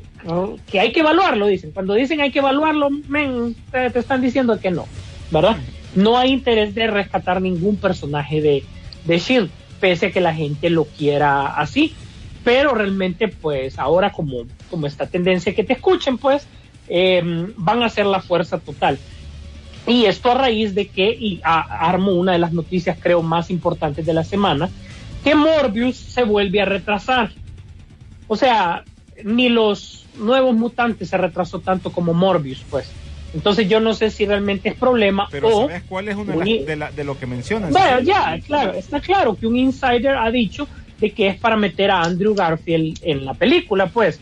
que 0.70 0.80
hay 0.80 0.92
que 0.92 1.00
evaluarlo, 1.00 1.48
dicen. 1.48 1.72
Cuando 1.72 1.94
dicen 1.94 2.22
hay 2.22 2.32
que 2.32 2.40
evaluarlo, 2.40 2.90
men, 2.90 3.56
te, 3.72 3.90
te 3.90 4.00
están 4.00 4.22
diciendo 4.22 4.60
que 4.60 4.72
no, 4.72 4.86
¿verdad? 5.32 5.58
No 5.96 6.18
hay 6.18 6.32
interés 6.32 6.76
de 6.76 6.88
rescatar 6.88 7.42
ningún 7.42 7.78
personaje 7.78 8.42
de, 8.42 8.64
de 9.06 9.20
Shield, 9.20 9.50
pese 9.80 10.08
a 10.08 10.12
que 10.12 10.20
la 10.20 10.34
gente 10.34 10.70
lo 10.70 10.86
quiera 10.86 11.48
así. 11.48 11.94
Pero 12.44 12.76
realmente, 12.76 13.28
pues 13.28 13.80
ahora 13.80 14.12
como, 14.12 14.44
como 14.70 14.86
esta 14.86 15.08
tendencia 15.08 15.56
que 15.56 15.64
te 15.64 15.74
escuchen, 15.74 16.18
pues 16.18 16.48
eh, 16.88 17.22
van 17.58 17.84
a 17.84 17.90
ser 17.90 18.06
la 18.06 18.22
fuerza 18.22 18.60
total. 18.60 18.98
Y 19.88 20.06
esto 20.06 20.32
a 20.32 20.36
raíz 20.36 20.74
de 20.74 20.88
que, 20.88 21.10
y 21.12 21.42
a- 21.44 21.88
armo 21.90 22.12
una 22.14 22.32
de 22.32 22.40
las 22.40 22.54
noticias 22.54 22.98
creo 23.00 23.22
más 23.22 23.50
importantes 23.52 24.06
de 24.06 24.14
la 24.14 24.24
semana, 24.24 24.70
que 25.24 25.36
Morbius 25.36 25.96
se 25.98 26.24
vuelve 26.24 26.62
a 26.62 26.66
retrasar. 26.66 27.32
O 28.28 28.36
sea, 28.36 28.84
ni 29.24 29.50
los 29.50 30.06
nuevos 30.18 30.56
mutantes 30.56 31.10
se 31.10 31.18
retrasó 31.18 31.60
tanto 31.60 31.92
como 31.92 32.14
Morbius, 32.14 32.64
pues. 32.70 32.92
Entonces 33.34 33.68
yo 33.68 33.80
no 33.80 33.94
sé 33.94 34.12
si 34.12 34.26
realmente 34.26 34.70
es 34.70 34.76
problema 34.76 35.28
Pero 35.30 35.50
o... 35.50 35.68
¿sabes 35.68 35.84
cuál 35.90 36.08
es 36.08 36.16
una 36.16 36.36
de, 36.38 36.64
de 36.66 36.76
la- 36.78 36.92
de 36.92 37.04
lo 37.04 37.20
que 37.20 37.26
mencionas? 37.28 37.72
Bueno, 37.72 38.00
ya, 38.00 38.40
claro, 38.46 38.74
está 38.74 39.02
claro 39.02 39.36
que 39.36 39.46
un 39.46 39.58
insider 39.58 40.16
ha 40.16 40.32
dicho 40.32 40.68
de 41.00 41.12
que 41.12 41.28
es 41.28 41.40
para 41.40 41.58
meter 41.58 41.92
a 41.92 42.02
Andrew 42.02 42.34
Garfield 42.34 42.98
en 43.04 43.26
la 43.26 43.34
película, 43.34 43.88
pues, 43.88 44.20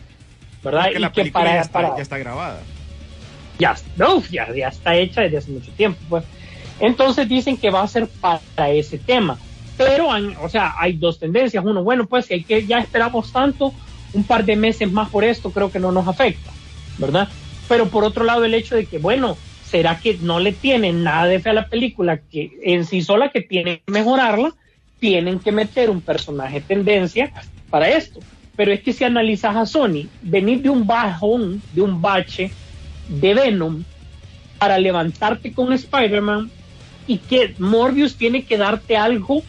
¿verdad? 0.64 0.84
Porque 0.84 0.98
la 0.98 1.06
y 1.08 1.10
que 1.10 1.14
película 1.20 1.44
para, 1.44 1.54
ya, 1.56 1.60
está, 1.60 1.72
para- 1.82 1.96
ya 1.96 2.02
está 2.02 2.18
grabada. 2.18 2.60
ya, 3.58 3.74
no, 3.96 4.22
ya, 4.30 4.48
ya 4.54 4.68
está 4.68 4.96
hecha 4.96 5.20
desde 5.22 5.36
hace 5.38 5.52
mucho 5.52 5.72
tiempo, 5.72 6.00
pues. 6.08 6.24
Entonces 6.80 7.28
dicen 7.28 7.56
que 7.56 7.70
va 7.70 7.82
a 7.82 7.88
ser 7.88 8.08
para 8.20 8.70
ese 8.70 8.98
tema. 8.98 9.38
Pero, 9.76 10.08
o 10.40 10.48
sea, 10.48 10.74
hay 10.78 10.94
dos 10.96 11.18
tendencias. 11.18 11.64
Uno, 11.64 11.82
bueno, 11.82 12.06
pues 12.06 12.26
si 12.26 12.34
hay 12.34 12.44
que 12.44 12.66
ya 12.66 12.78
esperamos 12.78 13.32
tanto, 13.32 13.74
un 14.12 14.24
par 14.24 14.44
de 14.44 14.56
meses 14.56 14.90
más 14.90 15.10
por 15.10 15.24
esto, 15.24 15.52
creo 15.52 15.70
que 15.70 15.80
no 15.80 15.90
nos 15.90 16.06
afecta, 16.06 16.52
¿verdad? 16.96 17.28
Pero 17.68 17.90
por 17.90 18.04
otro 18.04 18.24
lado, 18.24 18.44
el 18.44 18.54
hecho 18.54 18.76
de 18.76 18.86
que, 18.86 18.98
bueno, 18.98 19.36
¿será 19.62 19.98
que 19.98 20.18
no 20.18 20.38
le 20.38 20.52
tienen 20.52 21.02
nada 21.02 21.26
de 21.26 21.40
fe 21.40 21.50
a 21.50 21.54
la 21.54 21.68
película 21.68 22.20
que 22.30 22.52
en 22.62 22.84
sí 22.84 23.02
sola 23.02 23.30
que 23.30 23.40
tienen 23.40 23.80
que 23.84 23.92
mejorarla? 23.92 24.54
Tienen 25.00 25.40
que 25.40 25.50
meter 25.52 25.90
un 25.90 26.02
personaje 26.02 26.60
tendencia 26.60 27.32
para 27.68 27.88
esto. 27.88 28.20
Pero 28.56 28.72
es 28.72 28.82
que 28.82 28.92
si 28.92 29.04
analizas 29.04 29.56
a 29.56 29.66
Sony, 29.66 30.06
venir 30.22 30.62
de 30.62 30.70
un 30.70 30.86
bajón, 30.86 31.60
de 31.72 31.82
un 31.82 32.00
bache, 32.00 32.52
de 33.08 33.34
Venom 33.34 33.82
para 34.58 34.78
levantarte 34.78 35.52
con 35.52 35.72
Spider-Man 35.72 36.50
y 37.06 37.18
que 37.18 37.54
Morbius 37.58 38.16
tiene 38.16 38.44
que 38.44 38.56
darte 38.56 38.96
algo 38.96 39.42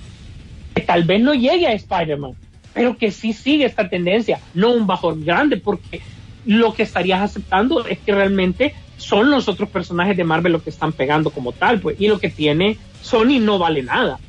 que 0.74 0.82
tal 0.82 1.04
vez 1.04 1.22
no 1.22 1.34
llegue 1.34 1.68
a 1.68 1.74
Spider-Man, 1.74 2.34
pero 2.74 2.98
que 2.98 3.12
sí 3.12 3.32
sigue 3.32 3.66
esta 3.66 3.88
tendencia, 3.88 4.40
no 4.54 4.74
un 4.74 4.88
bajón 4.88 5.24
grande, 5.24 5.58
porque 5.58 6.02
lo 6.46 6.74
que 6.74 6.84
estarías 6.84 7.22
aceptando 7.22 7.86
es 7.86 8.00
que 8.00 8.14
realmente 8.14 8.76
son 8.98 9.32
los 9.32 9.48
otros 9.48 9.70
personajes 9.70 10.18
de 10.18 10.24
Marvel 10.24 10.54
los 10.54 10.64
que 10.64 10.70
están 10.70 10.92
pegando 10.92 11.30
como 11.30 11.52
tal, 11.54 11.80
pues, 11.80 12.00
y 12.00 12.08
lo 12.08 12.20
que 12.20 12.30
tiene 12.30 12.78
Sony 13.02 13.40
no 13.40 13.58
vale 13.58 13.84
nada. 13.84 14.20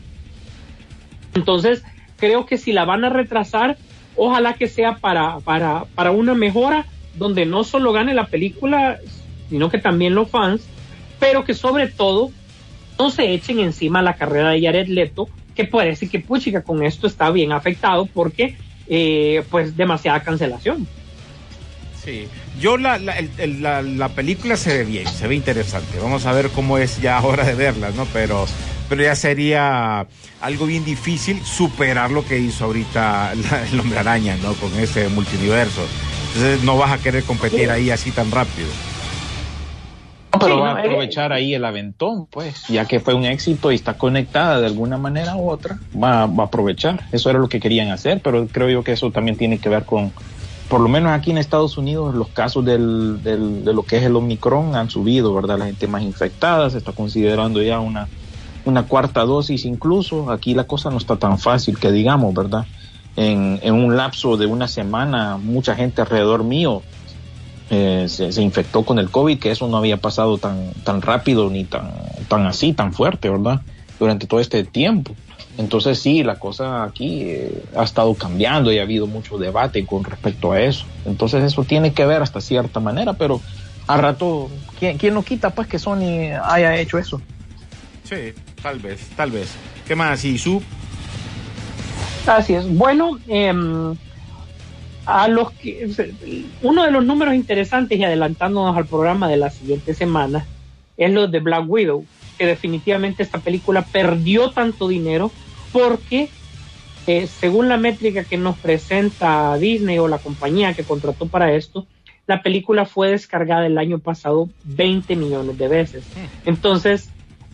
Entonces, 1.35 1.83
creo 2.17 2.47
que 2.47 2.59
si 2.59 2.73
la 2.73 2.85
van 2.85 3.05
a 3.05 3.11
retrasar, 3.11 3.77
ojalá 4.17 4.55
que 4.55 4.69
sea 4.69 4.97
para, 4.97 5.39
para, 5.41 5.85
para 5.95 6.11
una 6.11 6.35
mejora 6.35 6.87
donde 7.15 7.47
no 7.47 7.65
solo 7.65 7.93
gane 7.93 8.15
la 8.15 8.27
película, 8.27 8.99
sino 9.49 9.71
que 9.71 9.79
también 9.79 10.15
los 10.15 10.29
fans, 10.29 10.63
pero 11.19 11.45
que 11.45 11.55
sobre 11.55 11.89
todo 11.89 12.31
no 12.99 13.11
se 13.11 13.33
echen 13.33 13.59
encima 13.61 14.03
la 14.03 14.17
carrera 14.17 14.51
de 14.51 14.63
Jared 14.63 14.89
Leto, 14.89 15.29
que 15.55 15.65
parece 15.65 16.09
que 16.09 16.21
puchica 16.21 16.63
con 16.63 16.83
esto 16.83 17.07
está 17.07 17.31
bien 17.31 17.53
afectado 17.53 18.07
porque 18.07 18.57
eh, 18.89 19.43
pues 19.51 19.77
demasiada 19.77 20.23
cancelación. 20.23 20.87
Sí, 22.05 22.29
yo 22.61 22.77
la, 22.77 22.99
la, 22.99 23.83
la 23.83 24.09
película 24.11 24.57
se 24.57 24.79
ve 24.79 24.85
bien, 24.85 25.09
se 25.09 25.27
ve 25.27 25.35
interesante. 25.35 25.99
Vamos 26.01 26.25
a 26.27 26.33
ver 26.33 26.51
cómo 26.51 26.79
es 26.79 27.01
ya 27.01 27.21
hora 27.21 27.45
de 27.45 27.55
verla, 27.55 27.91
¿no? 27.91 28.07
Pero, 28.13 28.47
pero 28.89 29.03
ya 29.03 29.15
sería 29.15 30.07
algo 30.41 30.67
bien 30.67 30.85
difícil 30.85 31.41
superar 31.45 32.11
lo 32.11 32.25
que 32.25 32.39
hizo 32.39 32.65
ahorita 32.65 33.35
la- 33.51 33.67
el 33.71 33.81
hombre 33.81 33.99
araña, 33.99 34.37
¿no? 34.43 34.53
Con 34.55 34.73
ese 34.79 35.09
multiverso. 35.09 35.83
Entonces 36.35 36.63
no 36.65 36.77
vas 36.77 36.93
a 36.93 36.99
querer 37.03 37.25
competir 37.25 37.71
ahí 37.71 37.91
así 37.91 38.11
tan 38.11 38.31
rápido. 38.31 38.69
No, 40.33 40.39
pero 40.41 40.55
Sí, 40.57 40.61
va 40.61 40.71
no, 40.73 40.77
a 40.77 40.81
eh, 40.81 40.87
aprovechar 40.87 41.33
ahí 41.33 41.55
el 41.55 41.65
aventón, 41.65 42.27
pues, 42.27 42.65
ya 42.69 42.85
que 42.85 43.01
fue 43.01 43.15
un 43.15 43.25
éxito 43.25 43.73
y 43.73 43.75
está 43.77 43.95
conectada 43.97 44.61
de 44.61 44.67
alguna 44.67 44.99
manera 44.99 45.35
u 45.37 45.49
otra, 45.49 45.79
va, 45.95 46.27
va 46.27 46.43
a 46.45 46.47
aprovechar. 46.47 47.05
Eso 47.11 47.31
era 47.31 47.39
lo 47.39 47.49
que 47.49 47.59
querían 47.61 47.91
hacer, 47.91 48.21
pero 48.23 48.47
creo 48.49 48.69
yo 48.69 48.85
que 48.85 48.93
eso 48.93 49.11
también 49.11 49.39
tiene 49.39 49.59
que 49.59 49.71
ver 49.71 49.87
con, 49.87 50.13
por 50.69 50.81
lo 50.81 50.89
menos 50.91 51.13
aquí 51.13 51.31
en 51.31 51.39
Estados 51.39 51.79
Unidos, 51.79 52.15
los 52.15 52.29
casos 52.33 52.65
del, 52.67 53.23
del- 53.23 53.65
de 53.65 53.73
lo 53.73 53.85
que 53.85 53.97
es 53.97 54.03
el 54.03 54.15
Omicron 54.17 54.75
han 54.77 54.91
subido, 54.91 55.33
¿verdad? 55.33 55.59
La 55.59 55.67
gente 55.67 55.87
más 55.87 56.03
infectada, 56.03 56.69
se 56.69 56.77
está 56.79 56.93
considerando 56.93 57.63
ya 57.63 57.79
una, 57.81 58.11
una 58.67 58.85
cuarta 58.85 59.23
dosis 59.23 59.65
incluso. 59.65 60.31
Aquí 60.31 60.55
la 60.55 60.65
cosa 60.65 60.91
no 60.91 60.99
está 60.99 61.17
tan 61.17 61.39
fácil 61.39 61.79
que 61.79 61.91
digamos, 61.91 62.35
¿verdad? 62.35 62.67
En, 63.17 63.59
en 63.63 63.75
un 63.75 63.97
lapso 63.97 64.37
de 64.37 64.47
una 64.47 64.69
semana, 64.69 65.39
mucha 65.39 65.75
gente 65.75 66.03
alrededor 66.03 66.45
mío 66.45 66.83
eh, 67.69 68.07
se, 68.09 68.43
infectó 68.43 68.85
con 68.85 69.01
el 69.01 69.11
COVID, 69.11 69.41
que 69.41 69.51
eso 69.51 69.67
no 69.67 69.77
había 69.77 69.97
pasado 69.97 70.39
tan, 70.39 70.73
tan 70.85 71.03
rápido 71.03 71.51
ni 71.51 71.65
tan, 71.65 71.91
tan 72.29 72.47
así, 72.47 72.73
tan 72.73 72.93
fuerte, 72.93 73.29
¿verdad? 73.29 73.61
Durante 73.99 74.27
todo 74.27 74.39
este 74.39 74.63
tiempo. 74.63 75.15
Entonces 75.59 75.99
sí, 75.99 76.23
la 76.23 76.37
cosa 76.37 76.85
aquí 76.85 77.23
eh, 77.23 77.65
ha 77.77 77.83
estado 77.83 78.15
cambiando 78.15 78.71
y 78.71 78.79
ha 78.79 78.83
habido 78.83 79.07
mucho 79.07 79.37
debate 79.39 79.85
con 79.85 80.05
respecto 80.05 80.53
a 80.53 80.61
eso. 80.61 80.85
Entonces 81.07 81.43
eso 81.43 81.65
tiene 81.65 81.93
que 81.93 82.07
ver 82.07 82.23
hasta 82.23 82.41
cierta 82.41 82.79
manera, 82.79 83.15
pero 83.15 83.41
a 83.89 83.97
rato, 83.97 84.49
¿quién, 84.79 84.97
quién 84.97 85.15
no 85.15 85.25
quita 85.25 85.51
pues 85.51 85.67
que 85.67 85.79
Sony 85.79 86.35
haya 86.45 86.77
hecho 86.77 86.99
eso? 86.99 87.21
Sí, 88.05 88.33
tal 88.63 88.79
vez, 88.79 89.09
tal 89.17 89.31
vez. 89.31 89.55
¿Qué 89.87 89.95
más? 89.95 90.25
¿Y 90.25 90.39
su? 90.39 90.63
Así 92.27 92.55
es. 92.55 92.69
Bueno, 92.69 93.19
em, 93.29 93.95
a 95.07 95.29
los 95.29 95.53
que 95.53 95.89
uno 96.63 96.85
de 96.85 96.91
los 96.91 97.05
números 97.05 97.35
interesantes 97.35 97.99
y 97.99 98.05
adelantándonos 98.05 98.77
al 98.77 98.87
programa 98.87 99.29
de 99.29 99.37
la 99.37 99.51
siguiente 99.51 99.95
semana 99.95 100.45
es 100.97 101.13
lo 101.13 101.29
de 101.29 101.41
Black 101.41 101.65
Widow, 101.69 102.05
que 102.39 102.47
definitivamente 102.47 103.23
esta 103.23 103.39
película 103.39 103.83
perdió 103.83 104.51
tanto 104.51 104.89
dinero 104.89 105.31
porque 105.73 106.29
eh, 107.07 107.29
según 107.29 107.69
la 107.69 107.77
métrica 107.77 108.25
que 108.25 108.37
nos 108.37 108.59
presenta 108.59 109.57
Disney 109.59 109.99
o 109.99 110.09
la 110.09 110.19
compañía 110.19 110.75
que 110.75 110.83
contrató 110.83 111.27
para 111.27 111.53
esto, 111.53 111.87
la 112.27 112.43
película 112.43 112.85
fue 112.87 113.11
descargada 113.11 113.67
el 113.67 113.79
año 113.79 114.01
pasado 114.01 114.49
20 114.65 115.15
millones 115.15 115.57
de 115.57 115.69
veces. 115.69 116.05
Entonces, 116.45 117.11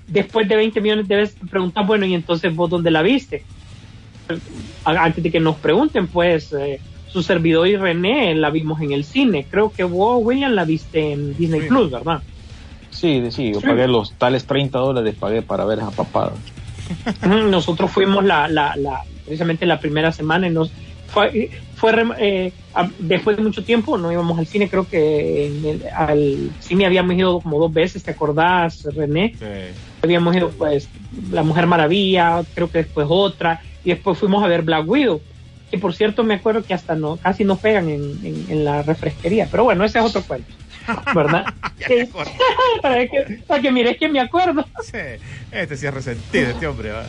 después 0.06 0.48
de 0.48 0.56
20 0.56 0.80
millones 0.80 1.08
de 1.08 1.16
veces, 1.16 1.36
te 1.36 1.46
preguntas, 1.46 1.86
bueno, 1.86 2.06
¿y 2.06 2.14
entonces 2.14 2.54
vos 2.54 2.70
dónde 2.70 2.90
la 2.90 3.02
viste? 3.02 3.44
Antes 4.84 5.22
de 5.22 5.30
que 5.30 5.40
nos 5.40 5.56
pregunten, 5.56 6.06
pues, 6.08 6.52
eh, 6.52 6.80
su 7.08 7.22
servidor 7.22 7.68
y 7.68 7.76
René 7.76 8.34
la 8.34 8.50
vimos 8.50 8.80
en 8.80 8.92
el 8.92 9.04
cine. 9.04 9.46
Creo 9.50 9.70
que 9.70 9.84
vos, 9.84 10.20
William, 10.22 10.52
la 10.52 10.64
viste 10.64 11.12
en 11.12 11.36
Disney 11.36 11.62
Sí. 11.62 11.68
Plus, 11.68 11.90
¿verdad? 11.90 12.22
Sí, 12.90 13.22
sí, 13.30 13.52
yo 13.52 13.60
pagué 13.60 13.88
los 13.88 14.12
tales 14.14 14.46
30 14.46 14.78
dólares, 14.78 15.14
pagué 15.18 15.42
para 15.42 15.64
ver 15.64 15.78
esa 15.78 15.90
papada. 15.90 16.32
Nosotros 17.50 17.90
fuimos 17.90 18.24
la, 18.24 18.48
la, 18.48 18.76
la, 18.76 19.02
precisamente 19.24 19.66
la 19.66 19.80
primera 19.80 20.12
semana 20.12 20.46
y 20.46 20.50
nos 20.50 20.70
fue, 21.12 21.50
fue 21.76 21.92
eh, 22.18 22.52
después 22.98 23.36
de 23.36 23.42
mucho 23.42 23.62
tiempo 23.64 23.98
no 23.98 24.10
íbamos 24.10 24.38
al 24.38 24.46
cine, 24.46 24.68
creo 24.68 24.88
que 24.88 25.46
en 25.46 25.64
el- 25.64 25.82
al 25.94 26.50
cine 26.60 26.86
habíamos 26.86 27.14
ido 27.14 27.40
como 27.40 27.58
dos 27.58 27.72
veces, 27.72 28.02
¿te 28.02 28.12
acordás, 28.12 28.84
René? 28.94 29.34
Sí. 29.38 29.44
Habíamos 30.02 30.34
ido 30.34 30.50
pues 30.50 30.88
La 31.30 31.42
Mujer 31.42 31.66
Maravilla, 31.66 32.42
creo 32.54 32.70
que 32.70 32.78
después 32.78 33.06
otra, 33.10 33.60
y 33.84 33.90
después 33.90 34.18
fuimos 34.18 34.42
a 34.42 34.48
ver 34.48 34.62
Black 34.62 34.88
Widow. 34.88 35.20
Y 35.70 35.78
por 35.78 35.94
cierto 35.94 36.22
me 36.24 36.34
acuerdo 36.34 36.62
que 36.62 36.74
hasta 36.74 36.94
no, 36.94 37.16
casi 37.16 37.44
nos 37.44 37.58
pegan 37.58 37.88
en, 37.88 38.02
en, 38.24 38.46
en 38.50 38.64
la 38.64 38.82
refresquería, 38.82 39.48
pero 39.50 39.64
bueno, 39.64 39.84
ese 39.84 39.98
es 39.98 40.04
otro 40.04 40.22
cuento, 40.22 40.52
¿verdad? 41.14 41.44
Para, 42.82 43.06
que, 43.06 43.42
para 43.46 43.60
que 43.62 43.72
mires 43.72 43.96
que 43.98 44.08
me 44.08 44.20
acuerdo. 44.20 44.64
Sí, 44.82 44.98
este 45.50 45.76
sí 45.76 45.86
es 45.86 45.94
resentido, 45.94 46.50
este 46.50 46.66
hombre. 46.66 46.92
¿va? 46.92 47.04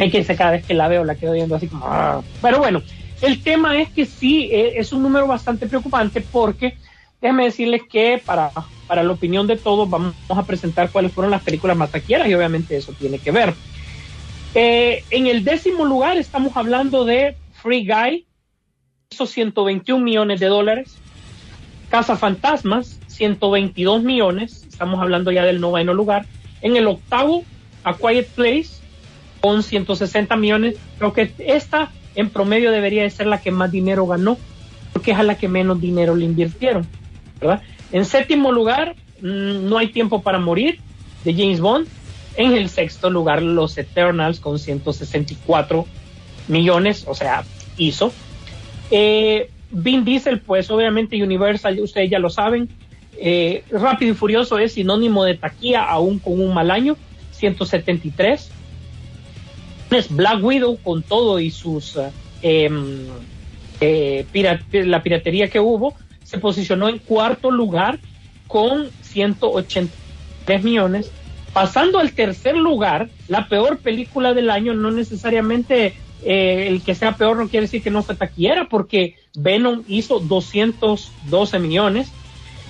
Es 0.00 0.10
que 0.10 0.36
cada 0.36 0.52
vez 0.52 0.64
que 0.64 0.74
la 0.74 0.88
veo 0.88 1.04
la 1.04 1.14
quedo 1.14 1.32
viendo 1.32 1.54
así 1.54 1.68
como... 1.68 1.84
"Ah". 1.86 2.22
Pero 2.40 2.58
bueno, 2.58 2.82
el 3.20 3.42
tema 3.42 3.78
es 3.78 3.90
que 3.90 4.06
sí, 4.06 4.48
eh, 4.50 4.72
es 4.76 4.92
un 4.92 5.02
número 5.02 5.26
bastante 5.26 5.66
preocupante 5.66 6.22
porque 6.22 6.76
déjenme 7.20 7.44
decirles 7.44 7.82
que 7.88 8.20
para, 8.24 8.50
para 8.86 9.02
la 9.02 9.12
opinión 9.12 9.46
de 9.46 9.56
todos 9.56 9.88
vamos 9.90 10.14
a 10.30 10.42
presentar 10.44 10.90
cuáles 10.90 11.12
fueron 11.12 11.30
las 11.30 11.42
películas 11.42 11.76
más 11.76 11.90
y 12.08 12.34
obviamente 12.34 12.76
eso 12.76 12.92
tiene 12.98 13.18
que 13.18 13.30
ver. 13.30 13.54
Eh, 14.54 15.04
en 15.10 15.26
el 15.26 15.44
décimo 15.44 15.84
lugar 15.84 16.16
estamos 16.16 16.56
hablando 16.56 17.04
de 17.04 17.36
Free 17.62 17.86
Guy, 17.86 18.26
hizo 19.10 19.26
121 19.26 20.02
millones 20.02 20.40
de 20.40 20.46
dólares. 20.46 20.96
Casa 21.90 22.16
Fantasmas, 22.16 23.00
122 23.08 24.02
millones, 24.02 24.64
estamos 24.68 25.00
hablando 25.00 25.30
ya 25.30 25.44
del 25.44 25.60
noveno 25.60 25.92
lugar. 25.92 26.24
En 26.62 26.76
el 26.76 26.86
octavo, 26.86 27.44
A 27.84 27.94
Quiet 27.96 28.28
Place, 28.28 28.79
con 29.40 29.62
160 29.62 30.36
millones. 30.36 30.76
Creo 30.98 31.12
que 31.12 31.32
esta 31.38 31.90
en 32.14 32.30
promedio 32.30 32.70
debería 32.70 33.02
de 33.02 33.10
ser 33.10 33.26
la 33.26 33.40
que 33.40 33.50
más 33.50 33.70
dinero 33.70 34.06
ganó, 34.06 34.38
porque 34.92 35.12
es 35.12 35.18
a 35.18 35.22
la 35.22 35.36
que 35.36 35.48
menos 35.48 35.80
dinero 35.80 36.14
le 36.14 36.24
invirtieron. 36.24 36.86
¿verdad? 37.40 37.62
En 37.92 38.04
séptimo 38.04 38.52
lugar, 38.52 38.96
mm, 39.20 39.68
No 39.68 39.78
hay 39.78 39.88
tiempo 39.88 40.22
para 40.22 40.38
morir, 40.38 40.78
de 41.24 41.34
James 41.34 41.60
Bond. 41.60 41.86
En 42.36 42.52
el 42.52 42.68
sexto 42.68 43.10
lugar, 43.10 43.42
Los 43.42 43.76
Eternals, 43.76 44.40
con 44.40 44.58
164 44.58 45.86
millones, 46.48 47.04
o 47.06 47.14
sea, 47.14 47.44
hizo. 47.76 48.12
Eh, 48.90 49.50
Vin 49.70 50.04
Diesel, 50.04 50.40
pues 50.40 50.70
obviamente 50.70 51.22
Universal, 51.22 51.78
ustedes 51.80 52.10
ya 52.10 52.18
lo 52.18 52.30
saben. 52.30 52.68
Eh, 53.18 53.64
Rápido 53.70 54.12
y 54.12 54.14
Furioso 54.14 54.58
es 54.58 54.72
sinónimo 54.72 55.24
de 55.24 55.34
taquilla, 55.34 55.84
aún 55.84 56.18
con 56.18 56.40
un 56.40 56.54
mal 56.54 56.70
año, 56.70 56.96
173 57.32 58.40
es 58.40 58.50
Black 60.10 60.42
Widow 60.42 60.76
con 60.82 61.02
todo 61.02 61.40
y 61.40 61.50
sus 61.50 61.96
eh, 61.96 62.10
em, 62.42 63.06
eh, 63.80 64.24
pira- 64.32 64.60
la 64.72 65.02
piratería 65.02 65.48
que 65.50 65.60
hubo 65.60 65.94
se 66.22 66.38
posicionó 66.38 66.88
en 66.88 66.98
cuarto 66.98 67.50
lugar 67.50 67.98
con 68.46 68.88
183 69.02 70.62
millones. 70.62 71.10
Pasando 71.52 71.98
al 71.98 72.12
tercer 72.12 72.56
lugar 72.56 73.08
la 73.28 73.48
peor 73.48 73.78
película 73.78 74.32
del 74.34 74.50
año 74.50 74.74
no 74.74 74.90
necesariamente 74.92 75.94
eh, 76.22 76.66
el 76.68 76.82
que 76.82 76.94
sea 76.94 77.16
peor 77.16 77.36
no 77.38 77.48
quiere 77.48 77.66
decir 77.66 77.82
que 77.82 77.90
no 77.90 78.02
fue 78.02 78.14
taquillera 78.14 78.68
porque 78.68 79.16
Venom 79.34 79.82
hizo 79.88 80.20
212 80.20 81.58
millones. 81.58 82.08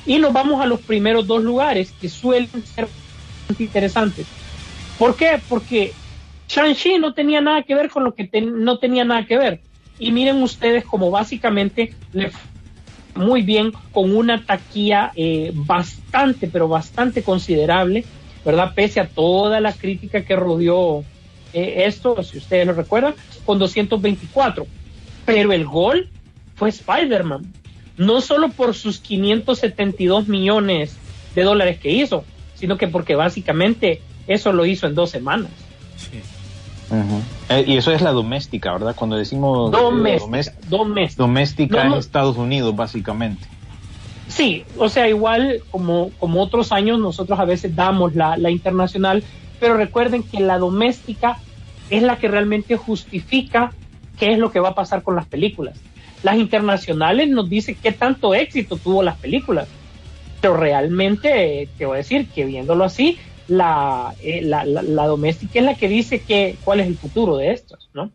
Y 0.07 0.19
nos 0.19 0.33
vamos 0.33 0.63
a 0.63 0.67
los 0.67 0.81
primeros 0.81 1.27
dos 1.27 1.43
lugares 1.43 1.93
que 2.01 2.09
suelen 2.09 2.49
ser 2.65 2.89
interesantes. 3.59 4.27
¿por 4.99 5.17
qué? 5.17 5.41
porque 5.49 5.93
Shang-Chi 6.51 6.99
no 6.99 7.15
tenía 7.15 7.41
nada 7.41 7.63
que 7.63 7.77
ver 7.77 7.91
con 7.91 8.03
lo 8.03 8.15
que 8.15 8.25
ten- 8.27 8.65
no 8.65 8.79
tenía 8.79 9.05
nada 9.05 9.25
que 9.25 9.39
ver. 9.39 9.61
Y 10.01 10.11
miren 10.11 10.43
ustedes 10.43 10.85
como 10.85 11.11
básicamente 11.11 11.95
le 12.13 12.31
muy 13.15 13.43
bien 13.43 13.73
con 13.93 14.15
una 14.17 14.45
taquilla 14.45 15.13
eh, 15.15 15.53
bastante, 15.55 16.49
pero 16.49 16.69
bastante 16.69 17.23
considerable, 17.23 18.05
¿verdad? 18.45 18.73
Pese 18.75 19.01
a 19.01 19.09
toda 19.09 19.61
la 19.61 19.73
crítica 19.73 20.25
que 20.25 20.35
rodeó 20.37 21.05
eh, 21.53 21.85
esto, 21.87 22.23
si 22.23 22.39
ustedes 22.39 22.67
lo 22.67 22.73
recuerdan, 22.73 23.15
con 23.45 23.59
224. 23.59 24.67
Pero 25.27 25.53
el 25.53 25.67
gol 25.67 26.09
fue 26.57 26.71
Spider-Man. 26.71 27.53
No 27.97 28.21
solo 28.21 28.49
por 28.49 28.75
sus 28.75 28.99
572 29.01 30.27
millones 30.29 30.97
de 31.35 31.43
dólares 31.43 31.79
que 31.79 31.91
hizo, 31.91 32.25
sino 32.55 32.77
que 32.79 32.89
porque 32.89 33.15
básicamente 33.15 34.01
eso 34.27 34.53
lo 34.53 34.65
hizo 34.65 34.87
en 34.87 34.95
dos 34.95 35.11
semanas. 35.11 35.51
Sí. 35.97 36.21
Eh, 37.49 37.65
y 37.67 37.77
eso 37.77 37.93
es 37.93 38.03
la 38.03 38.11
doméstica, 38.13 38.73
¿verdad? 38.73 38.95
Cuando 38.97 39.17
decimos 39.17 39.73
eh, 39.73 39.77
Doméstica, 39.77 40.27
domés- 40.27 40.69
doméstica. 40.69 41.23
doméstica 41.23 41.77
No, 41.85 41.91
no. 41.91 41.95
en 41.95 41.99
Estados 42.01 42.37
Unidos, 42.37 42.75
básicamente. 42.75 43.47
Sí, 44.29 44.65
o 44.79 44.89
sea, 44.89 45.09
igual 45.09 45.61
como, 45.71 46.11
como 46.19 46.43
otros 46.43 46.73
años, 46.73 46.99
nosotros 46.99 47.39
a 47.39 47.45
veces 47.45 47.75
damos 47.75 48.15
la, 48.15 48.37
la 48.37 48.51
internacional, 48.51 49.25
pero 49.59 49.77
recuerden 49.77 50.23
que 50.23 50.41
la 50.41 50.59
doméstica 50.59 51.39
es 51.91 52.03
la 52.03 52.17
que 52.17 52.29
realmente 52.29 52.77
justifica 52.77 53.73
qué 54.19 54.33
es 54.33 54.39
lo 54.39 54.53
que 54.53 54.61
va 54.61 54.71
a 54.71 54.75
pasar 54.75 55.03
con 55.03 55.17
las 55.17 55.27
películas. 55.27 55.79
Las 56.23 56.37
internacionales 56.37 57.29
nos 57.29 57.49
dicen 57.49 57.77
qué 57.83 57.93
tanto 57.93 58.35
éxito 58.35 58.77
tuvo 58.77 59.03
las 59.03 59.17
películas. 59.17 59.67
Pero 60.41 60.57
realmente, 60.57 61.69
te 61.77 61.87
voy 61.87 61.95
a 61.95 61.99
decir 61.99 62.29
que 62.29 62.45
viéndolo 62.45 62.85
así, 62.85 63.19
la, 63.51 64.15
eh, 64.23 64.43
la, 64.43 64.65
la, 64.65 64.81
la 64.83 65.07
doméstica 65.07 65.59
es 65.59 65.65
la 65.65 65.75
que 65.75 65.89
dice 65.89 66.23
que 66.23 66.57
cuál 66.63 66.79
es 66.79 66.87
el 66.87 66.97
futuro 66.97 67.37
de 67.37 67.51
estos, 67.51 67.91
¿no? 67.93 68.11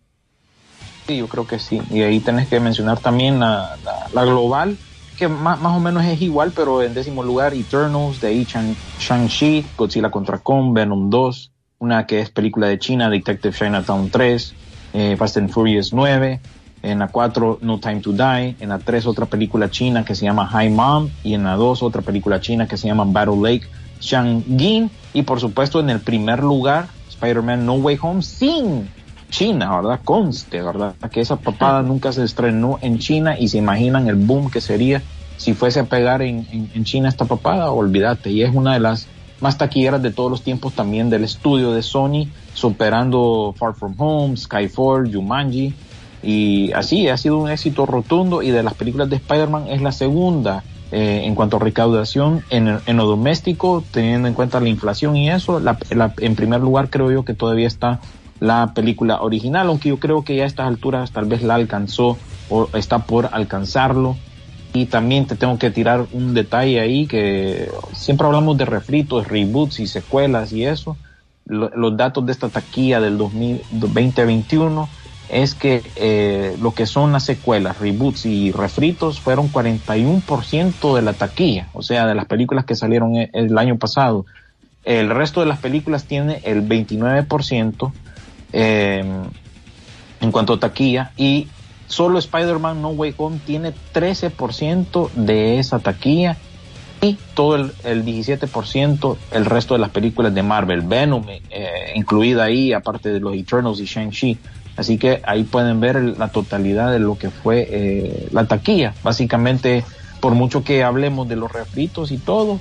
Sí, 1.06 1.18
yo 1.18 1.28
creo 1.28 1.46
que 1.46 1.60
sí. 1.60 1.82
Y 1.92 2.02
ahí 2.02 2.22
tenés 2.22 2.48
que 2.48 2.60
mencionar 2.62 3.00
también 3.00 3.40
la, 3.40 3.76
la, 3.84 4.08
la 4.14 4.24
global, 4.24 4.78
que 5.18 5.28
más, 5.28 5.60
más, 5.60 5.76
o 5.76 5.82
menos 5.82 6.06
es 6.06 6.22
igual, 6.22 6.54
pero 6.56 6.82
en 6.82 6.94
décimo 6.94 7.22
lugar 7.22 7.54
Eternals, 7.54 8.22
de 8.22 8.30
ahí 8.30 8.48
Shang-Chi, 9.00 9.66
Godzilla 9.78 10.10
contra 10.10 10.38
Kong, 10.38 10.74
Venom 10.74 11.10
2, 11.10 11.52
una 11.80 12.06
que 12.06 12.22
es 12.22 12.30
película 12.30 12.68
de 12.68 12.80
China, 12.80 13.10
Detective 13.10 13.54
Chinatown 13.54 14.10
3, 14.10 14.56
eh, 14.94 15.16
Fast 15.18 15.36
and 15.36 15.50
Furious 15.50 15.92
9, 15.92 16.40
en 16.82 17.00
la 17.00 17.10
4 17.10 17.60
No 17.62 17.80
Time 17.82 18.00
to 18.00 18.14
Die, 18.14 18.56
en 18.62 18.70
la 18.70 18.80
3 18.80 19.06
otra 19.06 19.26
película 19.26 19.70
china 19.70 20.06
que 20.06 20.16
se 20.16 20.24
llama 20.24 20.48
High 20.48 20.70
Mom 20.70 21.10
y 21.24 21.34
en 21.34 21.44
la 21.44 21.56
2 21.56 21.84
otra 21.84 22.02
película 22.02 22.40
china 22.40 22.68
que 22.68 22.78
se 22.78 22.88
llama 22.88 23.04
Battle 23.06 23.42
Lake 23.42 23.68
Shang-Yin 24.06 24.90
y 25.14 25.24
por 25.24 25.40
supuesto 25.40 25.80
en 25.80 25.90
el 25.90 26.00
primer 26.00 26.44
lugar 26.44 26.88
Spider-Man 27.10 27.66
No 27.66 27.74
Way 27.76 27.98
Home 28.02 28.22
sin 28.22 28.90
China, 29.30 29.76
¿verdad? 29.76 30.00
Conste, 30.04 30.62
¿verdad? 30.62 30.96
Que 31.12 31.22
esa 31.22 31.38
papada 31.38 31.82
nunca 31.82 32.12
se 32.12 32.24
estrenó 32.24 32.78
en 32.82 33.00
China 33.00 33.38
y 33.38 33.48
se 33.48 33.58
imaginan 33.58 34.08
el 34.08 34.16
boom 34.16 34.50
que 34.50 34.62
sería 34.62 35.02
si 35.38 35.54
fuese 35.54 35.82
a 35.82 35.86
pegar 35.86 36.22
en, 36.22 36.48
en, 36.52 36.72
en 36.74 36.84
China 36.86 37.10
esta 37.10 37.26
papada, 37.26 37.72
olvídate. 37.72 38.32
Y 38.32 38.44
es 38.44 38.54
una 38.54 38.74
de 38.74 38.80
las 38.80 39.08
más 39.42 39.58
taquilleras 39.58 40.02
de 40.02 40.12
todos 40.12 40.32
los 40.32 40.42
tiempos 40.42 40.74
también 40.74 41.10
del 41.10 41.24
estudio 41.24 41.74
de 41.74 41.84
Sony, 41.84 42.28
superando 42.54 43.54
Far 43.58 43.76
From 43.76 43.96
Home, 43.98 44.38
Skyfall, 44.38 45.14
Jumanji. 45.14 45.74
Y 46.24 46.72
así 46.72 47.08
ha 47.10 47.18
sido 47.18 47.38
un 47.38 47.50
éxito 47.50 47.86
rotundo 47.86 48.42
y 48.42 48.52
de 48.52 48.64
las 48.64 48.74
películas 48.74 49.10
de 49.10 49.18
Spider-Man 49.18 49.68
es 49.68 49.82
la 49.82 49.92
segunda 49.92 50.64
eh, 50.92 51.22
en 51.26 51.34
cuanto 51.34 51.58
a 51.58 51.60
recaudación 51.60 52.44
en, 52.50 52.80
en, 52.86 52.98
lo 52.98 53.06
doméstico, 53.06 53.84
teniendo 53.92 54.28
en 54.28 54.34
cuenta 54.34 54.60
la 54.60 54.70
inflación 54.70 55.16
y 55.16 55.30
eso. 55.30 55.60
La, 55.60 55.78
la, 55.90 56.14
en 56.18 56.36
primer 56.36 56.62
lugar 56.62 56.90
creo 56.90 57.12
yo 57.12 57.26
que 57.26 57.34
todavía 57.34 57.68
está 57.68 58.00
la 58.40 58.74
película 58.76 59.22
original, 59.22 59.68
aunque 59.68 59.90
yo 59.90 60.00
creo 60.00 60.24
que 60.24 60.36
ya 60.36 60.44
a 60.44 60.48
estas 60.48 60.68
alturas 60.68 61.12
tal 61.12 61.26
vez 61.26 61.42
la 61.42 61.56
alcanzó 61.56 62.18
o 62.50 62.70
está 62.74 63.00
por 63.00 63.30
alcanzarlo. 63.32 64.16
Y 64.74 64.88
también 64.88 65.26
te 65.26 65.36
tengo 65.36 65.58
que 65.58 65.72
tirar 65.72 66.06
un 66.12 66.34
detalle 66.34 66.82
ahí 66.82 67.08
que 67.08 67.72
siempre 67.94 68.28
hablamos 68.28 68.58
de 68.58 68.66
refritos, 68.66 69.28
reboots 69.28 69.80
y 69.80 69.88
secuelas 69.88 70.52
y 70.52 70.66
eso. 70.66 70.98
Lo, 71.46 71.70
los 71.70 71.96
datos 71.96 72.26
de 72.26 72.32
esta 72.34 72.50
taquilla 72.50 73.00
del 73.00 73.18
2021 73.18 74.90
es 75.30 75.56
que 75.56 75.84
eh, 75.96 76.56
lo 76.62 76.74
que 76.74 76.86
son 76.86 77.12
las 77.12 77.26
secuelas, 77.26 77.80
reboots 77.80 78.26
y 78.26 78.52
refritos 78.52 79.20
fueron 79.20 79.52
41% 79.52 80.96
de 80.96 81.02
la 81.02 81.14
taquilla, 81.14 81.70
o 81.74 81.82
sea, 81.82 82.06
de 82.06 82.16
las 82.16 82.26
películas 82.26 82.66
que 82.66 82.76
salieron 82.76 83.16
el, 83.16 83.30
el 83.34 83.58
año 83.58 83.78
pasado. 83.78 84.26
El 84.84 85.10
resto 85.10 85.40
de 85.40 85.48
las 85.48 85.60
películas 85.60 86.06
tiene 86.06 86.42
el 86.44 86.68
29% 86.68 87.92
eh, 88.54 89.04
en 90.22 90.32
cuanto 90.32 90.54
a 90.54 90.60
taquilla 90.60 91.12
y 91.18 91.48
solo 91.88 92.20
Spider-Man 92.20 92.82
No 92.82 92.90
Way 92.90 93.16
Home 93.18 93.40
tiene 93.46 93.74
13% 93.94 95.12
de 95.12 95.60
esa 95.60 95.80
taquilla 95.80 96.38
y 97.02 97.18
todo 97.34 97.56
el, 97.56 97.72
el, 97.84 98.06
17% 98.06 99.18
el 99.32 99.46
resto 99.46 99.74
de 99.74 99.80
las 99.80 99.90
películas 99.90 100.34
de 100.34 100.42
Marvel, 100.44 100.82
Venom 100.82 101.26
eh, 101.30 101.92
incluida 101.96 102.46
ahí, 102.46 102.74
aparte 102.74 103.12
de 103.12 103.20
los 103.20 103.36
Eternals 103.36 103.80
y 103.80 103.86
Shang-Chi. 103.86 104.38
Así 104.78 104.98
que 104.98 105.22
ahí 105.26 105.44
pueden 105.44 105.80
ver 105.80 106.02
la 106.18 106.30
totalidad 106.30 106.92
de 106.92 107.00
lo 107.00 107.18
que 107.18 107.30
fue 107.30 107.68
eh, 107.70 108.28
la 108.32 108.46
taquilla. 108.46 108.94
Básicamente, 109.04 109.84
por 110.20 110.36
mucho 110.36 110.64
que 110.64 110.84
hablemos 110.84 111.28
de 111.28 111.38
los 111.38 111.52
refritos 111.52 112.12
y 112.12 112.18
todo, 112.18 112.60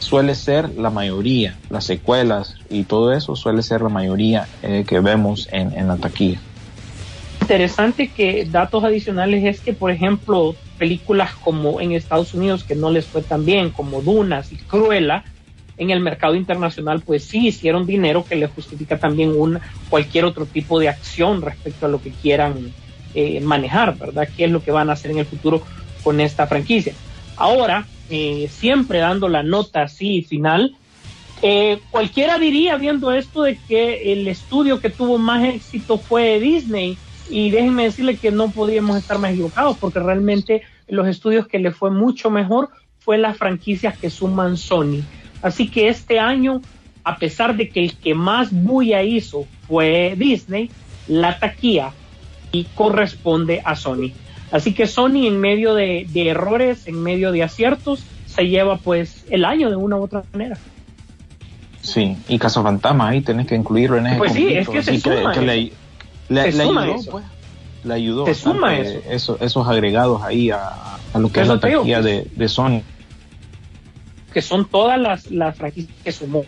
suele 0.00 0.34
ser 0.34 0.70
la 0.76 0.90
mayoría, 0.90 1.56
las 1.70 1.84
secuelas 1.84 2.56
y 2.68 2.84
todo 2.84 3.12
eso 3.12 3.36
suele 3.36 3.62
ser 3.62 3.82
la 3.82 3.88
mayoría 3.88 4.48
eh, 4.62 4.84
que 4.86 5.00
vemos 5.00 5.48
en, 5.52 5.72
en, 5.78 5.88
la 5.88 5.96
taquilla. 5.96 6.40
Interesante 7.40 8.08
que 8.08 8.46
datos 8.46 8.82
adicionales 8.84 9.44
es 9.44 9.60
que, 9.60 9.72
por 9.72 9.90
ejemplo, 9.90 10.56
películas 10.78 11.34
como 11.34 11.80
en 11.80 11.92
Estados 11.92 12.34
Unidos 12.34 12.64
que 12.64 12.74
no 12.74 12.90
les 12.90 13.06
fue 13.06 13.22
tan 13.22 13.44
bien, 13.44 13.70
como 13.70 14.02
Dunas 14.02 14.50
y 14.52 14.56
Cruella, 14.56 15.24
en 15.76 15.90
el 15.90 16.00
mercado 16.00 16.34
internacional, 16.34 17.00
pues 17.00 17.24
sí 17.24 17.48
hicieron 17.48 17.86
dinero 17.86 18.24
que 18.24 18.36
le 18.36 18.46
justifica 18.46 18.98
también 18.98 19.30
un, 19.30 19.60
cualquier 19.88 20.24
otro 20.24 20.46
tipo 20.46 20.78
de 20.78 20.88
acción 20.88 21.42
respecto 21.42 21.86
a 21.86 21.88
lo 21.88 22.00
que 22.00 22.10
quieran 22.10 22.72
eh, 23.14 23.40
manejar, 23.40 23.96
¿verdad? 23.96 24.28
¿Qué 24.36 24.44
es 24.44 24.50
lo 24.50 24.62
que 24.62 24.70
van 24.70 24.90
a 24.90 24.94
hacer 24.94 25.10
en 25.10 25.18
el 25.18 25.26
futuro 25.26 25.62
con 26.02 26.20
esta 26.20 26.46
franquicia? 26.46 26.94
Ahora, 27.36 27.86
eh, 28.10 28.48
siempre 28.50 28.98
dando 28.98 29.28
la 29.28 29.42
nota 29.42 29.82
así 29.82 30.22
final, 30.22 30.76
eh, 31.42 31.80
cualquiera 31.90 32.38
diría 32.38 32.76
viendo 32.76 33.12
esto 33.12 33.42
de 33.42 33.58
que 33.68 34.12
el 34.12 34.28
estudio 34.28 34.80
que 34.80 34.90
tuvo 34.90 35.18
más 35.18 35.44
éxito 35.44 35.98
fue 35.98 36.38
Disney 36.40 36.96
y 37.28 37.50
déjenme 37.50 37.84
decirle 37.84 38.16
que 38.16 38.30
no 38.30 38.50
podíamos 38.50 38.96
estar 38.96 39.18
más 39.18 39.32
equivocados 39.32 39.76
porque 39.78 39.98
realmente 39.98 40.62
los 40.88 41.06
estudios 41.06 41.46
que 41.46 41.58
le 41.58 41.70
fue 41.70 41.90
mucho 41.90 42.30
mejor 42.30 42.70
fue 42.98 43.18
las 43.18 43.36
franquicias 43.36 43.98
que 43.98 44.10
suman 44.10 44.56
Sony. 44.56 45.02
Así 45.44 45.68
que 45.68 45.88
este 45.88 46.18
año, 46.18 46.62
a 47.04 47.18
pesar 47.18 47.54
de 47.54 47.68
que 47.68 47.84
el 47.84 47.96
que 47.96 48.14
más 48.14 48.50
bulla 48.50 49.02
hizo 49.02 49.44
fue 49.68 50.14
Disney, 50.16 50.70
la 51.06 51.38
taquilla 51.38 51.92
y 52.50 52.64
corresponde 52.74 53.60
a 53.62 53.76
Sony. 53.76 54.10
Así 54.50 54.72
que 54.72 54.86
Sony 54.86 55.26
en 55.26 55.38
medio 55.38 55.74
de, 55.74 56.06
de, 56.08 56.30
errores, 56.30 56.88
en 56.88 57.02
medio 57.02 57.30
de 57.30 57.42
aciertos, 57.42 58.02
se 58.24 58.48
lleva 58.48 58.78
pues 58.78 59.26
el 59.28 59.44
año 59.44 59.68
de 59.68 59.76
una 59.76 59.96
u 59.96 60.04
otra 60.04 60.24
manera. 60.32 60.56
Sí, 61.82 62.16
y 62.26 62.38
Caso 62.38 62.62
Fantasma 62.62 63.10
ahí 63.10 63.20
tenés 63.20 63.46
que 63.46 63.54
incluirlo 63.54 63.98
en 63.98 64.06
ese 64.06 64.16
Pues 64.16 64.32
sí, 64.32 64.48
es 64.54 64.66
que 64.66 64.82
se 64.82 64.98
suma 64.98 65.32
que, 65.32 65.42
le, 65.42 65.72
le, 66.30 66.52
le, 66.52 66.62
ayudó, 66.62 66.94
eso. 66.94 67.10
pues. 67.10 67.24
Le 67.84 67.92
ayudó. 67.92 68.24
Se 68.24 68.34
suma 68.34 68.78
eso. 68.78 68.98
eso. 69.10 69.36
Esos 69.42 69.68
agregados 69.68 70.22
ahí 70.22 70.50
a, 70.50 70.70
a 71.12 71.18
lo 71.18 71.30
que 71.30 71.42
es 71.42 71.48
la 71.48 71.60
taquilla 71.60 72.00
de, 72.00 72.28
de 72.34 72.48
Sony. 72.48 72.80
Que 74.34 74.42
son 74.42 74.66
todas 74.66 75.00
las, 75.00 75.30
las 75.30 75.56
franquicias 75.56 75.96
que 76.04 76.12
sumó 76.12 76.44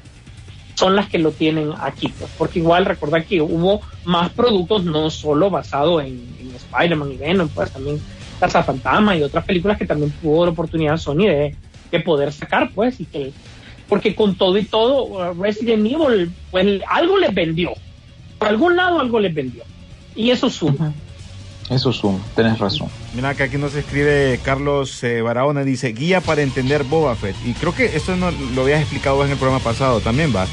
son 0.77 0.95
las 0.95 1.09
que 1.09 1.19
lo 1.19 1.33
tienen 1.33 1.73
aquí, 1.81 2.09
pues, 2.19 2.31
porque 2.37 2.59
igual 2.59 2.85
recordar 2.85 3.25
que 3.25 3.41
hubo 3.41 3.81
más 4.05 4.31
productos 4.31 4.85
no 4.85 5.09
solo 5.09 5.49
basado 5.49 6.03
en, 6.03 6.29
en 6.39 6.55
Spider-Man 6.55 7.13
y 7.13 7.17
Venom, 7.17 7.49
pues 7.49 7.71
también 7.71 7.99
Casa 8.39 8.63
Fantasma 8.63 9.17
y 9.17 9.23
otras 9.23 9.45
películas 9.47 9.79
que 9.79 9.87
también 9.87 10.13
tuvo 10.21 10.45
la 10.45 10.53
oportunidad 10.53 10.99
Sony 10.99 11.25
de, 11.25 11.57
de, 11.91 12.01
poder 12.01 12.31
sacar, 12.31 12.71
pues, 12.75 13.01
y 13.01 13.07
que 13.07 13.33
porque 13.89 14.15
con 14.15 14.35
todo 14.35 14.59
y 14.59 14.65
todo 14.65 15.33
Resident 15.33 15.87
Evil, 15.87 16.31
pues 16.51 16.83
algo 16.91 17.17
les 17.19 17.35
vendió, 17.35 17.73
por 18.39 18.49
algún 18.49 18.77
lado 18.77 19.01
algo 19.01 19.19
les 19.19 19.33
vendió, 19.33 19.63
y 20.15 20.31
eso 20.31 20.51
suma. 20.51 20.93
Eso 21.71 21.93
suma, 21.93 22.19
tenés 22.35 22.59
razón. 22.59 22.89
Mira 23.15 23.35
que 23.35 23.43
aquí 23.43 23.57
nos 23.57 23.75
escribe 23.75 24.39
Carlos 24.45 25.03
eh, 25.03 25.21
Barahona, 25.21 25.65
dice, 25.65 25.93
guía 25.93 26.21
para 26.21 26.43
entender 26.43 26.85
Boba 26.85 27.17
Fett. 27.17 27.37
Y 27.45 27.55
creo 27.55 27.75
que 27.75 27.97
esto 27.97 28.17
no 28.17 28.31
lo 28.31 28.63
habías 28.63 28.81
explicado 28.81 29.25
en 29.25 29.33
el 29.33 29.37
programa 29.37 29.63
pasado 29.63 30.01
también, 30.01 30.35
va. 30.35 30.47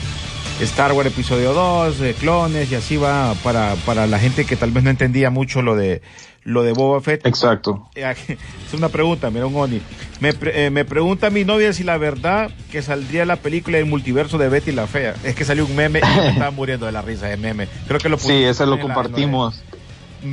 Star 0.62 0.94
Wars 0.94 1.08
episodio 1.08 1.54
2, 1.54 2.02
eh, 2.02 2.16
clones 2.20 2.72
y 2.72 2.76
así 2.76 2.96
va 2.96 3.34
para, 3.44 3.76
para 3.86 4.08
la 4.08 4.20
gente 4.20 4.46
que 4.46 4.56
tal 4.56 4.72
vez 4.72 4.84
no 4.84 4.92
entendía 4.92 5.30
mucho 5.30 5.62
lo 5.62 5.76
de 5.76 6.02
lo 6.44 6.64
de 6.64 6.74
Boba 6.74 7.02
Fett. 7.02 7.26
Exacto. 7.26 7.90
Es 7.96 8.74
una 8.74 8.90
pregunta, 8.90 9.30
mira 9.30 9.46
un 9.46 9.56
Oni. 9.56 9.82
Me, 10.20 10.34
eh, 10.42 10.70
me 10.72 10.84
pregunta 10.86 11.30
mi 11.30 11.44
novia 11.44 11.74
si 11.74 11.84
la 11.84 11.98
verdad 11.98 12.50
que 12.72 12.82
saldría 12.82 13.26
la 13.26 13.36
película 13.36 13.78
del 13.78 13.86
multiverso 13.86 14.38
de 14.38 14.50
Betty 14.50 14.72
la 14.72 14.88
Fea. 14.88 15.16
Es 15.24 15.36
que 15.36 15.46
salió 15.46 15.66
un 15.66 15.76
meme 15.76 16.00
y 16.00 16.20
me 16.20 16.30
estaba 16.30 16.52
muriendo 16.52 16.86
de 16.86 16.92
la 16.92 17.02
risa 17.02 17.28
de 17.28 17.38
meme. 17.38 17.68
Creo 17.88 18.00
que 18.00 18.10
lo 18.10 18.18
Sí, 18.18 18.44
ese 18.44 18.66
lo 18.66 18.80
compartimos. 18.80 19.56
La, 19.56 19.83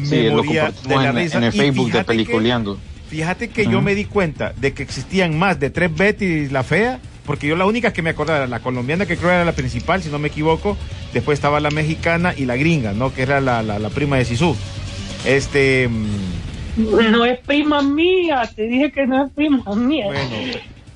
Sí, 0.05 0.29
lo 0.29 0.45
compartimos 0.45 1.05
en, 1.05 1.19
en, 1.19 1.45
el 1.45 1.53
Facebook 1.53 1.91
de 1.93 2.05
Peliculeando. 2.05 2.77
Que, 2.77 3.17
fíjate 3.17 3.49
que 3.49 3.63
uh 3.63 3.67
-huh. 3.67 3.73
yo 3.73 3.83
me 3.83 3.95
di 3.95 4.05
cuenta 4.05 4.53
de 4.57 4.73
que 4.73 4.83
existían 4.83 5.39
más 5.39 5.59
de 5.59 5.71
tres 5.71 5.95
Betty 5.95 6.49
la 6.49 6.63
Fea, 6.63 7.01
porque 7.27 7.47
yo 7.47 7.57
la 7.57 7.67
única 7.67 7.93
que 7.93 8.03
me 8.03 8.11
acordaba 8.11 8.39
era 8.39 8.47
la 8.47 8.61
colombiana, 8.61 9.07
que 9.07 9.17
creo 9.17 9.31
era 9.31 9.45
la 9.45 9.53
principal, 9.53 10.03
si 10.03 10.09
no 10.09 10.19
me 10.19 10.29
equivoco. 10.29 10.77
Después 11.13 11.39
estaba 11.39 11.61
la 11.61 11.71
mexicana 11.71 12.35
y 12.37 12.45
la 12.47 12.57
gringa, 12.57 12.93
¿no? 12.93 13.13
Que 13.13 13.23
era 13.23 13.41
la, 13.41 13.63
la, 13.63 13.79
la 13.79 13.91
prima 13.91 14.17
de 14.17 14.25
Sisu. 14.25 14.57
Este. 15.25 15.89
No 16.77 17.25
es 17.25 17.39
prima 17.41 17.83
mía, 17.83 18.49
te 18.55 18.63
dije 18.63 18.93
que 18.93 19.07
no 19.07 19.27
es 19.27 19.33
prima 19.33 19.75
mía. 19.75 20.07
Bueno, 20.07 20.31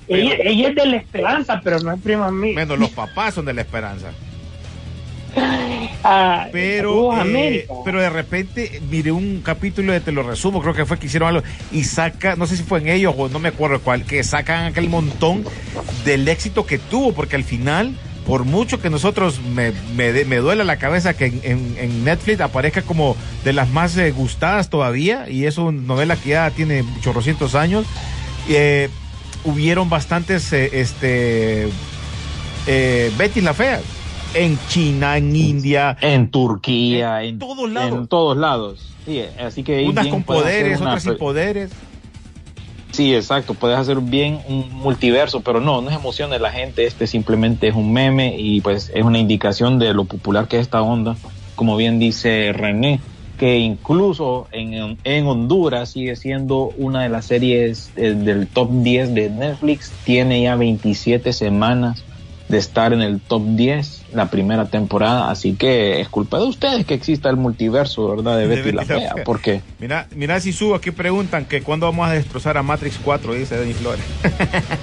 pero, 0.07 0.23
ella, 0.23 0.35
ella, 0.45 0.69
es 0.69 0.75
de 0.75 0.87
la 0.87 0.97
esperanza, 0.97 1.61
pero 1.63 1.81
no 1.81 1.93
es 1.93 2.01
prima 2.01 2.31
mía. 2.31 2.55
Bueno, 2.55 2.77
los 2.77 2.91
papás 2.91 3.35
son 3.35 3.45
de 3.45 3.55
la 3.55 3.63
esperanza. 3.63 4.13
Pero, 6.53 7.09
eh, 7.13 7.67
pero 7.85 8.01
de 8.01 8.11
repente 8.11 8.81
miré 8.91 9.11
un 9.11 9.41
capítulo 9.43 9.93
de 9.93 10.01
Te 10.01 10.13
lo 10.13 10.23
resumo, 10.23 10.61
creo 10.61 10.75
que 10.75 10.85
fue 10.85 10.99
que 10.99 11.07
hicieron 11.07 11.29
algo, 11.31 11.43
y 11.73 11.85
saca, 11.85 12.37
no 12.37 12.47
sé 12.47 12.57
si 12.57 12.63
fue 12.63 12.81
en 12.81 12.89
ellos 12.89 13.15
o 13.17 13.29
no 13.29 13.39
me 13.39 13.49
acuerdo 13.49 13.81
cuál, 13.81 14.05
que 14.05 14.23
sacan 14.23 14.67
aquel 14.67 14.89
montón 14.91 15.45
del 16.05 16.29
éxito 16.29 16.67
que 16.67 16.79
tuvo, 16.79 17.13
porque 17.15 17.37
al 17.37 17.45
final 17.45 17.95
por 18.27 18.45
mucho 18.47 18.81
que 18.81 18.89
nosotros 18.89 19.39
me, 19.55 19.73
me, 19.97 20.25
me 20.25 20.37
duele 20.37 20.65
la 20.65 20.77
cabeza 20.79 21.15
que 21.15 21.27
en, 21.27 21.41
en- 21.45 21.77
en 21.79 22.05
Netflix 22.05 22.41
aparezca 22.41 22.81
como 22.83 23.17
de 23.45 23.53
las 23.53 23.69
más 23.69 23.97
eh, 23.99 24.11
gustadas 24.13 24.71
todavía, 24.71 25.29
y 25.29 25.45
es 25.47 25.59
una 25.59 25.81
novela 25.83 26.17
que 26.17 26.31
ya 26.31 26.51
tiene 26.51 26.85
chorrocientos 27.03 27.55
años, 27.55 27.85
eh, 28.49 28.89
hubieron 29.45 29.91
bastantes, 29.91 30.51
eh, 30.55 30.71
este, 30.73 31.69
Betty 33.19 33.41
la 33.43 33.53
Fea, 33.55 33.81
en 34.35 34.59
China, 34.69 35.17
en 35.17 35.35
India, 35.35 35.97
En 36.01 36.31
Turquía, 36.31 37.23
en, 37.23 37.39
todos 37.39 37.71
lados. 37.71 37.99
En 37.99 38.07
todos 38.07 38.37
lados. 38.37 38.95
Sí, 39.05 39.23
así 39.41 39.63
que 39.63 39.85
unas 39.85 40.07
con 40.09 40.23
poderes, 40.23 40.81
una 40.81 40.91
otras 40.91 41.05
sin 41.05 41.17
poderes. 41.17 41.71
Sí, 42.93 43.15
exacto. 43.15 43.55
Puedes 43.55 43.77
hacer 43.77 43.99
bien 44.01 44.41
un 44.49 44.73
multiverso, 44.73 45.41
pero 45.41 45.61
no, 45.61 45.81
no 45.81 45.91
es 45.91 45.97
emoción 45.97 46.31
de 46.31 46.39
la 46.39 46.51
gente. 46.53 46.87
Este 46.87 47.07
simplemente 47.07 47.69
es 47.69 47.75
un 47.75 47.93
meme 47.93 48.37
y 48.39 48.61
pues 48.61 48.91
es 48.95 49.03
una 49.03 49.19
indicación 49.19 49.79
de 49.79 49.93
lo 49.93 50.05
popular 50.05 50.47
que 50.47 50.57
es 50.57 50.63
esta 50.63 50.81
onda. 50.81 51.17
Como 51.57 51.77
bien 51.77 51.99
dice 51.99 52.53
René, 52.53 53.01
que 53.39 53.59
incluso 53.59 54.47
en, 54.53 54.97
en 55.03 55.27
Honduras 55.27 55.91
sigue 55.91 56.15
siendo 56.15 56.73
una 56.77 57.03
de 57.03 57.09
las 57.09 57.27
series 57.27 57.91
eh, 57.97 58.15
del 58.15 58.47
top 58.47 58.71
10 58.71 59.15
de 59.15 59.31
Netflix. 59.31 59.93
Tiene 60.05 60.43
ya 60.43 60.55
27 60.55 61.33
semanas 61.33 62.05
de 62.55 62.59
estar 62.61 62.93
en 62.93 63.03
el 63.03 63.21
top 63.21 63.43
10 63.45 64.05
la 64.15 64.31
primera 64.31 64.67
temporada. 64.67 65.31
Así 65.31 65.55
que 65.55 66.01
es 66.01 66.09
culpa 66.09 66.39
de 66.39 66.45
ustedes 66.45 66.87
que 66.87 66.95
exista 66.95 67.29
el 67.29 67.37
multiverso, 67.37 68.09
¿verdad? 68.17 68.39
De 68.39 68.47
De 68.49 68.57
Betty, 68.57 68.73
la 68.73 68.85
Fea. 68.85 69.15
Fea. 69.15 69.25
Porque 69.25 69.61
Mira, 69.79 70.07
mira 70.15 70.41
si 70.41 70.53
subo 70.53 70.75
aquí 70.75 70.91
preguntan 70.93 71.45
que 71.45 71.63
cuándo 71.63 71.87
vamos 71.87 72.09
a 72.09 72.13
destrozar 72.13 72.57
a 72.57 72.63
Matrix 72.63 72.99
4, 73.05 73.35
dice 73.35 73.57
Denis 73.59 73.77
Flores. 73.77 74.05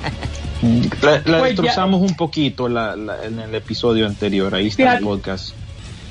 La, 1.02 1.24
la 1.26 1.40
Pues 1.40 1.52
destrozamos 1.56 2.02
un 2.02 2.16
poquito 2.16 2.70
la- 2.70 2.96
la- 2.96 3.26
en 3.26 3.40
el 3.40 3.56
episodio 3.56 4.06
anterior, 4.06 4.54
ahí 4.54 4.68
está 4.68 4.84
Fíjate. 4.84 4.98
el 5.00 5.04
podcast. 5.06 5.56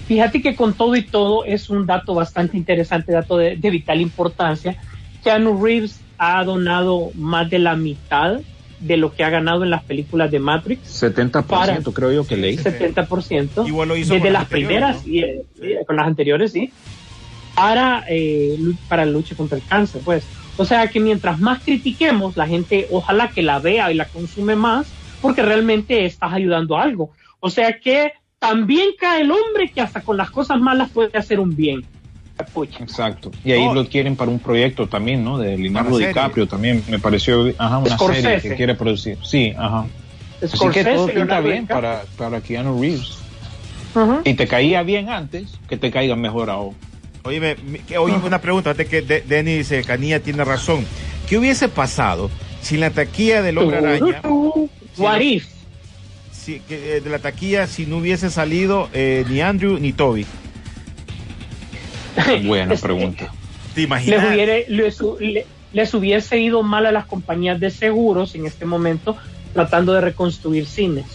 Fíjate 0.08 0.42
que 0.42 0.56
con 0.56 0.74
todo 0.74 0.96
y 0.96 1.02
todo 1.02 1.44
es 1.44 1.70
un 1.70 1.86
dato 1.86 2.14
bastante 2.14 2.56
interesante, 2.56 3.12
dato 3.12 3.36
de, 3.36 3.56
de 3.56 3.70
vital 3.70 4.00
importancia. 4.00 4.76
Keanu 5.22 5.64
Reeves 5.64 6.00
ha 6.18 6.42
donado 6.42 7.10
más 7.14 7.48
de 7.48 7.60
la 7.60 7.76
mitad 7.76 8.40
de 8.80 8.96
lo 8.96 9.14
que 9.14 9.24
ha 9.24 9.30
ganado 9.30 9.62
en 9.62 9.70
las 9.70 9.84
películas 9.84 10.30
de 10.30 10.38
Matrix, 10.38 11.02
70% 11.02 11.44
Para. 11.44 11.78
creo 11.80 12.12
yo 12.12 12.26
que 12.26 12.36
leí. 12.36 12.56
70%, 12.56 13.66
Igual 13.66 13.88
lo 13.88 13.96
hizo 13.96 14.14
desde 14.14 14.30
las 14.30 14.46
primeras, 14.46 15.06
y, 15.06 15.20
eh, 15.20 15.44
con 15.86 15.96
las 15.96 16.06
anteriores, 16.06 16.52
sí, 16.52 16.72
para, 17.54 18.04
eh, 18.08 18.58
para 18.88 19.04
la 19.04 19.12
lucha 19.12 19.34
contra 19.34 19.58
el 19.58 19.64
cáncer, 19.64 20.02
pues. 20.04 20.24
O 20.56 20.64
sea 20.64 20.88
que 20.88 21.00
mientras 21.00 21.38
más 21.38 21.62
critiquemos, 21.62 22.36
la 22.36 22.46
gente 22.46 22.86
ojalá 22.90 23.28
que 23.28 23.42
la 23.42 23.58
vea 23.60 23.90
y 23.90 23.94
la 23.94 24.06
consume 24.06 24.56
más, 24.56 24.86
porque 25.22 25.42
realmente 25.42 26.04
estás 26.04 26.32
ayudando 26.32 26.76
a 26.76 26.82
algo. 26.82 27.10
O 27.40 27.50
sea 27.50 27.78
que 27.78 28.12
también 28.38 28.90
cae 28.98 29.22
el 29.22 29.30
hombre 29.30 29.70
que 29.70 29.80
hasta 29.80 30.00
con 30.00 30.16
las 30.16 30.30
cosas 30.30 30.60
malas 30.60 30.90
puede 30.90 31.16
hacer 31.16 31.40
un 31.40 31.54
bien. 31.54 31.84
Pucha. 32.46 32.82
Exacto. 32.82 33.30
Y 33.44 33.52
ahí 33.52 33.64
No. 33.64 33.74
lo 33.74 33.88
quieren 33.88 34.16
para 34.16 34.30
un 34.30 34.38
proyecto 34.38 34.86
también, 34.88 35.24
¿no? 35.24 35.38
De 35.38 35.56
Leonardo. 35.56 35.98
DiCaprio 35.98 36.46
también. 36.46 36.82
Me 36.88 36.98
pareció, 36.98 37.52
ajá, 37.58 37.78
una 37.78 37.90
Scorsese. 37.96 38.22
serie 38.22 38.40
que 38.50 38.56
quiere 38.56 38.74
producir. 38.74 39.18
Sí, 39.22 39.52
ajá. 39.56 39.86
Así 40.42 40.50
que 40.50 40.56
Scorsese, 40.56 40.94
todo 40.94 41.06
pinta 41.08 41.40
bien 41.40 41.66
para, 41.66 42.02
para 42.16 42.40
Keanu 42.40 42.80
Reeves. 42.80 43.18
Ujú. 43.94 44.20
Y 44.24 44.34
te 44.34 44.46
caía 44.46 44.82
bien 44.82 45.08
antes, 45.08 45.58
que 45.68 45.76
te 45.76 45.90
caiga 45.90 46.16
mejor 46.16 46.48
ahora. 46.50 46.76
Oye, 47.24 47.56
oye 47.98 48.14
una 48.24 48.40
pregunta, 48.40 48.70
antes 48.70 48.88
que 48.88 49.02
De- 49.02 49.20
Denis 49.20 49.70
eh, 49.72 49.82
Canilla 49.86 50.20
tiene 50.20 50.42
razón. 50.44 50.86
¿Qué 51.28 51.36
hubiese 51.36 51.68
pasado 51.68 52.30
si 52.62 52.76
la 52.78 52.90
taquilla 52.90 53.42
del 53.42 53.58
Hombre 53.58 53.78
Araña, 53.78 54.22
si, 56.32 56.60
que, 56.60 56.96
eh, 56.96 57.00
de 57.00 57.10
la 57.10 57.18
taquilla, 57.18 57.66
si 57.66 57.84
no 57.86 57.98
hubiese 57.98 58.30
salido 58.30 58.88
eh, 58.94 59.24
ni 59.28 59.40
Andrew 59.40 59.78
ni 59.78 59.92
Toby? 59.92 60.24
Buena 62.44 62.74
pregunta. 62.76 63.30
¿Te 63.74 63.80
les, 63.80 63.86
imaginas? 63.86 64.24
hubiere- 64.34 64.66
les, 64.68 64.98
le- 65.20 65.46
les 65.72 65.94
hubiese 65.94 66.38
ido 66.38 66.62
mal 66.62 66.86
a 66.86 66.92
las 66.92 67.06
compañías 67.06 67.60
de 67.60 67.70
seguros 67.70 68.34
en 68.34 68.46
este 68.46 68.64
momento 68.66 69.16
tratando 69.54 69.92
de 69.92 70.00
reconstruir 70.00 70.66
cines. 70.66 71.06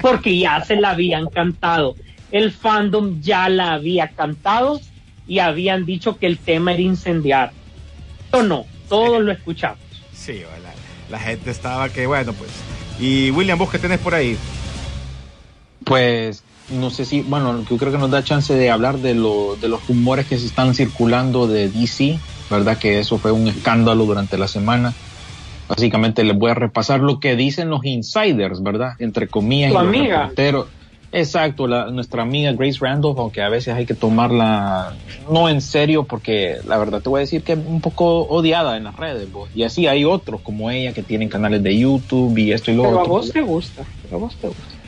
Porque 0.00 0.36
ya 0.38 0.64
se 0.64 0.76
la 0.76 0.90
habían 0.90 1.28
cantado. 1.28 1.96
El 2.30 2.50
fandom 2.52 3.20
ya 3.20 3.48
la 3.48 3.72
había 3.74 4.08
cantado 4.08 4.80
y 5.28 5.38
habían 5.40 5.84
dicho 5.84 6.18
que 6.18 6.26
el 6.26 6.38
tema 6.38 6.72
era 6.72 6.82
incendiar. 6.82 7.52
O 8.30 8.42
no, 8.42 8.64
todos 8.88 9.22
lo 9.22 9.30
escuchamos. 9.32 9.78
Sí, 10.14 10.40
la, 10.40 10.72
la 11.10 11.18
gente 11.22 11.50
estaba 11.50 11.88
que, 11.88 12.06
bueno, 12.06 12.32
pues. 12.32 12.50
Y 12.98 13.30
William, 13.32 13.58
vos 13.58 13.70
que 13.70 13.78
tenés 13.78 13.98
por 13.98 14.14
ahí. 14.14 14.36
Pues 15.84 16.42
no 16.72 16.90
sé 16.90 17.04
si, 17.04 17.22
bueno, 17.22 17.64
yo 17.68 17.76
creo 17.76 17.92
que 17.92 17.98
nos 17.98 18.10
da 18.10 18.24
chance 18.24 18.54
de 18.54 18.70
hablar 18.70 18.98
de, 18.98 19.14
lo, 19.14 19.56
de 19.56 19.68
los 19.68 19.86
rumores 19.86 20.26
que 20.26 20.38
se 20.38 20.46
están 20.46 20.74
circulando 20.74 21.46
de 21.46 21.68
DC, 21.68 22.18
¿verdad? 22.50 22.78
Que 22.78 22.98
eso 22.98 23.18
fue 23.18 23.32
un 23.32 23.48
escándalo 23.48 24.04
durante 24.04 24.38
la 24.38 24.48
semana. 24.48 24.92
Básicamente 25.68 26.24
les 26.24 26.36
voy 26.36 26.50
a 26.50 26.54
repasar 26.54 27.00
lo 27.00 27.20
que 27.20 27.36
dicen 27.36 27.70
los 27.70 27.84
insiders, 27.84 28.62
¿verdad? 28.62 28.94
Entre 28.98 29.28
comillas. 29.28 29.72
Tu 29.72 29.78
los 29.78 29.86
amiga. 29.86 30.30
Exacto, 31.12 31.66
la, 31.66 31.90
nuestra 31.90 32.22
amiga 32.22 32.52
Grace 32.52 32.78
Randolph, 32.80 33.18
aunque 33.18 33.42
a 33.42 33.50
veces 33.50 33.74
hay 33.74 33.84
que 33.84 33.94
tomarla 33.94 34.94
no 35.30 35.50
en 35.50 35.60
serio, 35.60 36.04
porque 36.04 36.56
la 36.66 36.78
verdad 36.78 37.02
te 37.02 37.10
voy 37.10 37.18
a 37.18 37.20
decir 37.20 37.42
que 37.42 37.52
es 37.52 37.58
un 37.58 37.82
poco 37.82 38.22
odiada 38.22 38.78
en 38.78 38.84
las 38.84 38.96
redes. 38.96 39.30
vos. 39.30 39.50
Y 39.54 39.62
así 39.62 39.86
hay 39.86 40.06
otros 40.06 40.40
como 40.40 40.70
ella 40.70 40.94
que 40.94 41.02
tienen 41.02 41.28
canales 41.28 41.62
de 41.62 41.78
YouTube 41.78 42.36
y 42.38 42.52
esto 42.52 42.70
y 42.70 42.76
lo 42.76 42.84
Pero 42.84 43.00
a 43.00 43.04
vos 43.04 43.30
te 43.30 43.42
gusta, 43.42 43.84
pero 44.02 44.16
a 44.16 44.20
vos 44.20 44.34
te 44.36 44.48
gusta. 44.48 44.81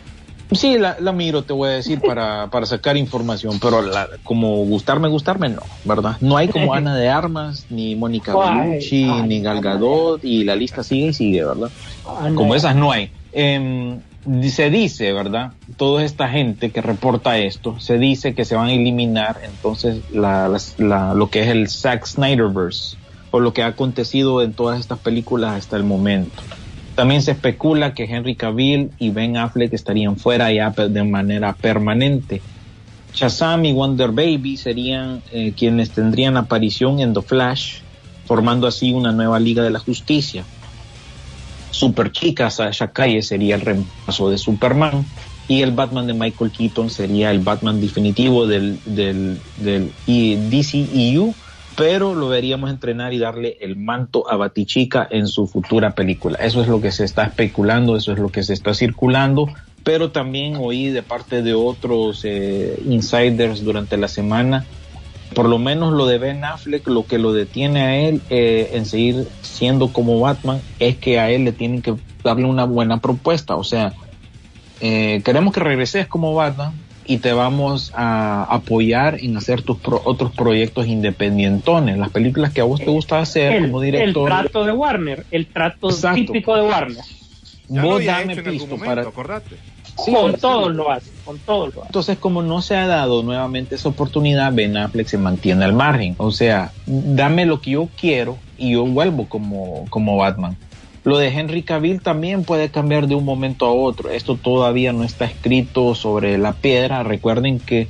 Sí, 0.52 0.78
la, 0.78 0.96
la 1.00 1.12
miro, 1.12 1.42
te 1.44 1.52
voy 1.52 1.68
a 1.70 1.72
decir, 1.72 2.00
para, 2.06 2.48
para 2.50 2.66
sacar 2.66 2.96
información, 2.96 3.58
pero 3.60 3.82
la, 3.82 4.06
como 4.22 4.56
gustarme, 4.64 5.08
gustarme, 5.08 5.48
no, 5.48 5.62
¿verdad? 5.84 6.16
No 6.20 6.36
hay 6.36 6.48
como 6.48 6.74
Ana 6.78 6.96
de 6.96 7.08
Armas, 7.08 7.66
ni 7.70 7.96
Mónica 7.96 8.32
Bellucci, 8.66 9.04
ni 9.26 9.40
Gal 9.40 9.56
Gadot, 9.62 10.24
y 10.24 10.44
la 10.44 10.54
lista 10.56 10.82
sigue 10.82 11.06
y 11.08 11.12
sigue, 11.14 11.44
¿verdad? 11.44 11.70
Como 12.34 12.54
esas 12.54 12.76
no 12.76 12.92
hay. 12.92 13.10
Em, 13.32 14.00
se 14.48 14.70
dice, 14.70 15.12
¿verdad? 15.12 15.52
Toda 15.76 16.02
esta 16.04 16.28
gente 16.28 16.70
que 16.70 16.80
reporta 16.80 17.36
esto, 17.38 17.78
se 17.80 17.98
dice 17.98 18.34
que 18.34 18.44
se 18.44 18.54
van 18.54 18.68
a 18.68 18.72
eliminar 18.72 19.40
entonces 19.44 20.02
la- 20.12 20.48
lo 21.14 21.28
que 21.30 21.40
es 21.42 21.48
el 21.48 21.68
Zack 21.68 22.06
Snyderverse, 22.06 22.96
o 23.30 23.40
lo 23.40 23.52
que 23.52 23.62
ha 23.62 23.66
acontecido 23.66 24.42
en 24.42 24.52
todas 24.54 24.78
estas 24.78 25.00
películas 25.00 25.52
hasta 25.58 25.76
el 25.76 25.82
momento. 25.84 26.42
También 26.94 27.22
se 27.22 27.32
especula 27.32 27.94
que 27.94 28.04
Henry 28.04 28.36
Cavill 28.36 28.90
y 28.98 29.10
Ben 29.10 29.36
Affleck 29.36 29.72
estarían 29.72 30.16
fuera 30.16 30.52
ya 30.52 30.70
de 30.70 31.04
manera 31.04 31.52
permanente. 31.52 32.40
Shazam 33.12 33.64
y 33.64 33.72
Wonder 33.72 34.10
Baby 34.10 34.56
serían 34.56 35.22
eh, 35.32 35.52
quienes 35.56 35.90
tendrían 35.90 36.36
aparición 36.36 37.00
en 37.00 37.14
The 37.14 37.22
Flash, 37.22 37.78
formando 38.26 38.66
así 38.66 38.92
una 38.92 39.12
nueva 39.12 39.40
Liga 39.40 39.62
de 39.62 39.70
la 39.70 39.78
Justicia. 39.78 40.44
Super 41.70 42.12
Chica 42.12 42.50
Sasha 42.50 42.92
Calle 42.92 43.22
sería 43.22 43.56
el 43.56 43.60
reemplazo 43.60 44.30
de 44.30 44.38
Superman 44.38 45.04
y 45.48 45.62
el 45.62 45.72
Batman 45.72 46.06
de 46.06 46.14
Michael 46.14 46.52
Keaton 46.52 46.90
sería 46.90 47.30
el 47.30 47.40
Batman 47.40 47.80
definitivo 47.80 48.46
del, 48.46 48.78
del, 48.84 49.40
del 49.58 49.90
DCEU, 50.06 51.34
pero 51.76 52.14
lo 52.14 52.28
veríamos 52.28 52.70
entrenar 52.70 53.12
y 53.12 53.18
darle 53.18 53.58
el 53.60 53.76
manto 53.76 54.30
a 54.30 54.36
Batichica 54.36 55.06
en 55.10 55.26
su 55.26 55.46
futura 55.46 55.94
película. 55.94 56.38
Eso 56.38 56.62
es 56.62 56.68
lo 56.68 56.80
que 56.80 56.92
se 56.92 57.04
está 57.04 57.24
especulando, 57.24 57.96
eso 57.96 58.12
es 58.12 58.18
lo 58.18 58.28
que 58.28 58.42
se 58.42 58.52
está 58.52 58.74
circulando, 58.74 59.48
pero 59.82 60.10
también 60.10 60.56
oí 60.56 60.90
de 60.90 61.02
parte 61.02 61.42
de 61.42 61.54
otros 61.54 62.22
eh, 62.24 62.80
insiders 62.86 63.64
durante 63.64 63.96
la 63.96 64.08
semana 64.08 64.64
por 65.34 65.48
lo 65.48 65.58
menos 65.58 65.92
lo 65.92 66.06
de 66.06 66.18
Ben 66.18 66.44
Affleck, 66.44 66.86
lo 66.86 67.06
que 67.06 67.18
lo 67.18 67.32
detiene 67.32 67.82
a 67.82 67.96
él 67.96 68.22
eh, 68.30 68.70
en 68.74 68.86
seguir 68.86 69.28
siendo 69.42 69.92
como 69.92 70.20
Batman 70.20 70.60
es 70.78 70.96
que 70.96 71.18
a 71.18 71.30
él 71.30 71.44
le 71.44 71.52
tienen 71.52 71.82
que 71.82 71.94
darle 72.22 72.44
una 72.44 72.64
buena 72.64 72.98
propuesta. 73.00 73.56
O 73.56 73.64
sea, 73.64 73.92
eh, 74.80 75.20
queremos 75.24 75.52
que 75.52 75.60
regreses 75.60 76.06
como 76.06 76.34
Batman 76.34 76.72
y 77.06 77.18
te 77.18 77.32
vamos 77.32 77.92
a 77.94 78.44
apoyar 78.44 79.18
en 79.20 79.36
hacer 79.36 79.62
tus 79.62 79.78
pro- 79.78 80.00
otros 80.04 80.32
proyectos 80.32 80.86
independientones, 80.86 81.98
las 81.98 82.10
películas 82.10 82.52
que 82.52 82.60
a 82.60 82.64
vos 82.64 82.80
te 82.80 82.86
gusta 82.90 83.18
hacer 83.18 83.52
el, 83.52 83.62
como 83.66 83.82
el 83.82 83.92
director. 83.92 84.28
trato 84.28 84.64
de 84.64 84.72
Warner, 84.72 85.26
el 85.30 85.46
trato 85.46 85.90
Exacto. 85.90 86.16
típico 86.32 86.54
de 86.56 86.62
Warner. 86.62 87.04
Ya 87.68 87.82
Vos 87.82 88.04
dame 88.04 88.36
pisto 88.36 88.66
momento, 88.66 88.84
para... 88.84 89.02
acordate. 89.02 89.56
Sí, 90.04 90.12
con 90.12 90.32
sí. 90.34 90.40
todos 90.40 90.74
lo 90.74 90.90
hace, 90.90 91.10
con 91.24 91.38
todos 91.38 91.74
lo 91.74 91.80
hace. 91.82 91.88
Entonces, 91.88 92.18
como 92.18 92.42
no 92.42 92.60
se 92.62 92.76
ha 92.76 92.86
dado 92.86 93.22
nuevamente 93.22 93.76
esa 93.76 93.88
oportunidad, 93.90 94.52
Ben 94.52 94.76
Affleck 94.76 95.06
se 95.06 95.18
mantiene 95.18 95.64
al 95.64 95.72
margen. 95.72 96.14
O 96.18 96.30
sea, 96.32 96.72
dame 96.84 97.46
lo 97.46 97.60
que 97.60 97.70
yo 97.72 97.88
quiero 97.98 98.36
y 98.58 98.72
yo 98.72 98.84
vuelvo 98.84 99.28
como, 99.28 99.84
como 99.90 100.16
Batman. 100.16 100.56
Lo 101.04 101.18
de 101.18 101.28
Henry 101.28 101.62
Cavill 101.62 102.00
también 102.00 102.44
puede 102.44 102.70
cambiar 102.70 103.06
de 103.06 103.14
un 103.14 103.24
momento 103.24 103.66
a 103.66 103.72
otro. 103.72 104.10
Esto 104.10 104.36
todavía 104.36 104.92
no 104.94 105.04
está 105.04 105.26
escrito 105.26 105.94
sobre 105.94 106.38
la 106.38 106.54
piedra. 106.54 107.02
Recuerden 107.02 107.60
que 107.60 107.88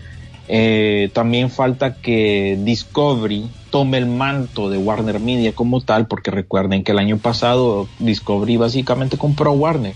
eh, 0.49 1.11
también 1.13 1.49
falta 1.49 1.95
que 1.95 2.59
Discovery 2.61 3.49
tome 3.71 3.99
el 3.99 4.07
manto 4.07 4.69
de 4.69 4.79
Warner 4.79 5.21
Media 5.21 5.53
como 5.53 5.81
tal, 5.81 6.07
porque 6.07 6.33
recuerden 6.33 6.83
que 6.83 6.93
el 6.93 6.99
año 6.99 7.19
pasado 7.19 7.89
Discovery 8.01 8.57
básicamente 8.57 9.17
compró 9.17 9.53
Warner. 9.53 9.95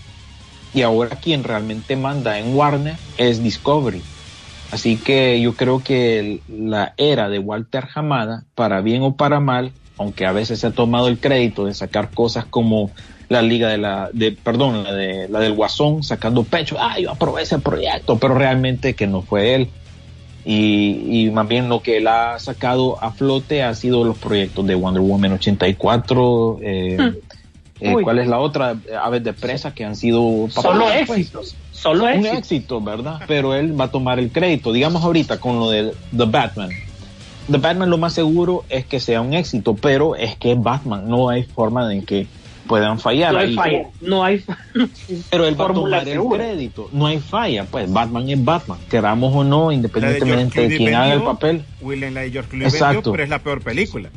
y 0.73 0.83
ahora 0.83 1.15
quien 1.15 1.43
realmente 1.43 1.95
manda 1.95 2.39
en 2.39 2.55
Warner 2.55 2.95
es 3.17 3.43
Discovery. 3.43 4.01
Así 4.71 4.97
que 4.97 5.41
yo 5.41 5.55
creo 5.55 5.83
que 5.83 6.41
la 6.47 6.93
era 6.97 7.27
de 7.27 7.39
Walter 7.39 7.87
Hamada, 7.93 8.45
para 8.53 8.81
bien 8.81 9.01
o 9.01 9.15
para 9.15 9.39
mal, 9.39 9.71
aunque 9.99 10.25
a 10.25 10.31
veces 10.31 10.59
se 10.59 10.67
ha 10.67 10.71
tomado 10.71 11.07
el 11.09 11.19
crédito 11.19 11.65
de 11.65 11.73
sacar 11.73 12.09
cosas 12.09 12.45
como 12.45 12.89
la 13.27 13.41
liga 13.41 13.69
de 13.69 13.77
la, 13.77 14.09
de, 14.11 14.31
perdón, 14.31 14.83
la, 14.83 14.93
de, 14.93 15.27
la 15.29 15.39
del 15.39 15.53
Guasón, 15.53 16.03
sacando 16.03 16.43
pecho, 16.43 16.77
ah, 16.79 16.97
yo 16.99 17.11
aprobé 17.11 17.43
ese 17.43 17.59
proyecto, 17.59 18.17
pero 18.17 18.33
realmente 18.33 18.95
que 18.95 19.05
no 19.05 19.21
fue 19.21 19.53
él. 19.55 19.69
Y, 20.45 21.25
y 21.25 21.31
más 21.31 21.47
bien 21.47 21.69
lo 21.69 21.81
que 21.81 21.97
él 21.97 22.07
ha 22.07 22.39
sacado 22.39 22.97
a 23.03 23.11
flote 23.11 23.61
ha 23.61 23.75
sido 23.75 24.03
los 24.03 24.17
proyectos 24.17 24.65
de 24.65 24.73
Wonder 24.73 25.01
Woman 25.01 25.33
84, 25.33 26.59
eh, 26.61 27.13
Uy. 27.81 28.03
¿cuál 28.03 28.19
es 28.19 28.27
la 28.27 28.39
otra? 28.39 28.77
Aves 29.01 29.23
de 29.23 29.33
presa 29.33 29.73
que 29.73 29.85
han 29.85 29.95
sido 29.95 30.47
Solo 30.49 30.89
éxitos. 30.91 31.55
Solo 31.71 32.05
un 32.05 32.09
éxitos. 32.11 32.37
éxito, 32.37 32.81
¿verdad? 32.81 33.19
Pero 33.27 33.53
él 33.53 33.79
va 33.79 33.85
a 33.85 33.91
tomar 33.91 34.17
el 34.19 34.31
crédito. 34.31 34.73
Digamos 34.73 35.03
ahorita 35.03 35.39
con 35.39 35.59
lo 35.59 35.69
de 35.69 35.93
The 36.15 36.25
Batman. 36.25 36.69
The 37.49 37.57
Batman 37.57 37.89
lo 37.89 37.97
más 37.97 38.13
seguro 38.13 38.63
es 38.69 38.85
que 38.85 38.99
sea 38.99 39.21
un 39.21 39.33
éxito, 39.33 39.75
pero 39.75 40.15
es 40.15 40.35
que 40.35 40.51
es 40.51 40.61
Batman, 40.61 41.09
no 41.09 41.29
hay 41.29 41.43
forma 41.43 41.87
de 41.87 42.03
que 42.03 42.27
puedan 42.67 42.99
fallar. 42.99 43.33
No 43.33 43.39
hay 43.39 43.47
ahí. 43.47 43.55
falla. 43.55 43.89
No 44.01 44.23
hay 44.23 44.43
Pero 45.31 45.47
él 45.47 45.59
va 45.59 45.65
a 45.65 45.73
tomar 45.73 46.07
el 46.07 46.21
crédito, 46.21 46.89
no 46.91 47.07
hay 47.07 47.19
falla, 47.19 47.65
pues 47.65 47.91
Batman 47.91 48.29
es 48.29 48.43
Batman, 48.43 48.77
queramos 48.89 49.35
o 49.35 49.43
no, 49.43 49.69
de 49.69 49.75
independientemente 49.75 50.67
de 50.67 50.77
quién 50.77 50.93
haga 50.93 51.13
el 51.13 51.23
papel. 51.23 51.65
William, 51.81 52.13
la 52.13 52.21
de 52.21 52.31
George 52.31 52.49
Clooney 52.49 52.67
Exacto. 52.67 52.95
vendió, 52.95 53.11
pero 53.11 53.23
es 53.23 53.29
la 53.29 53.39
peor 53.39 53.61
película. 53.61 54.09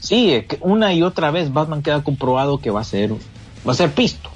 Sí, 0.00 0.34
es 0.34 0.46
que 0.46 0.58
una 0.60 0.92
y 0.92 1.04
otra 1.04 1.30
vez 1.30 1.52
Batman 1.52 1.80
queda 1.80 2.02
comprobado 2.02 2.58
que 2.58 2.70
va 2.70 2.80
a 2.80 2.84
ser, 2.84 3.12
va 3.12 3.70
a 3.70 3.74
ser 3.74 3.92
pisto. 3.92 4.30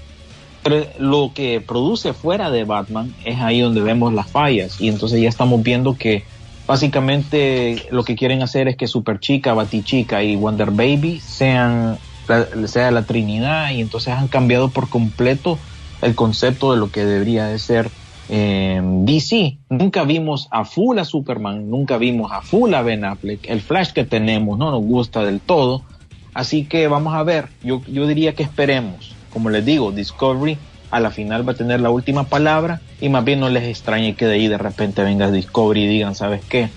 Pero 0.62 0.86
lo 0.98 1.32
que 1.34 1.60
produce 1.60 2.12
fuera 2.12 2.50
de 2.50 2.62
Batman 2.62 3.12
es 3.24 3.40
ahí 3.40 3.60
donde 3.60 3.80
vemos 3.80 4.12
las 4.12 4.28
fallas. 4.28 4.80
Y 4.80 4.88
entonces 4.88 5.20
ya 5.20 5.28
estamos 5.28 5.62
viendo 5.62 5.96
que 5.96 6.24
básicamente 6.66 7.86
lo 7.90 8.04
que 8.04 8.16
quieren 8.16 8.42
hacer 8.42 8.68
es 8.68 8.76
que 8.76 8.86
Superchica, 8.86 9.54
Batichica 9.54 10.22
y 10.22 10.36
Wonder 10.36 10.70
Baby 10.70 11.20
sean 11.20 11.98
la, 12.28 12.68
sea 12.68 12.90
la 12.90 13.02
Trinidad 13.02 13.70
y 13.70 13.80
entonces 13.80 14.14
han 14.14 14.28
cambiado 14.28 14.68
por 14.68 14.88
completo 14.88 15.58
el 16.02 16.14
concepto 16.14 16.72
de 16.72 16.78
lo 16.78 16.90
que 16.90 17.04
debería 17.04 17.46
de 17.46 17.58
ser 17.58 17.90
eh, 18.28 18.80
DC. 18.82 19.58
Nunca 19.70 20.04
vimos 20.04 20.48
a 20.50 20.64
full 20.64 20.98
a 20.98 21.04
Superman, 21.04 21.70
nunca 21.70 21.96
vimos 21.96 22.32
a 22.32 22.42
full 22.42 22.74
a 22.74 22.82
Ben 22.82 23.04
Affleck. 23.04 23.48
El 23.48 23.60
Flash 23.60 23.92
que 23.92 24.04
tenemos 24.04 24.58
no 24.58 24.70
nos 24.70 24.82
gusta 24.82 25.24
del 25.24 25.40
todo. 25.40 25.82
Así 26.34 26.64
que 26.64 26.86
vamos 26.88 27.14
a 27.14 27.22
ver, 27.22 27.48
yo, 27.62 27.80
yo 27.86 28.06
diría 28.06 28.34
que 28.34 28.42
esperemos. 28.42 29.14
Como 29.32 29.48
les 29.50 29.64
digo, 29.64 29.92
Discovery 29.92 30.58
a 30.90 31.00
la 31.00 31.10
final 31.10 31.46
va 31.46 31.52
a 31.52 31.56
tener 31.56 31.80
la 31.80 31.90
última 31.90 32.24
palabra 32.24 32.80
y 33.00 33.08
más 33.08 33.24
bien 33.24 33.40
no 33.40 33.48
les 33.48 33.64
extrañe 33.64 34.14
que 34.14 34.26
de 34.26 34.34
ahí 34.34 34.48
de 34.48 34.58
repente 34.58 35.02
venga 35.02 35.30
Discovery 35.30 35.82
y 35.84 35.86
digan, 35.88 36.14
¿sabes 36.14 36.42
qué? 36.48 36.68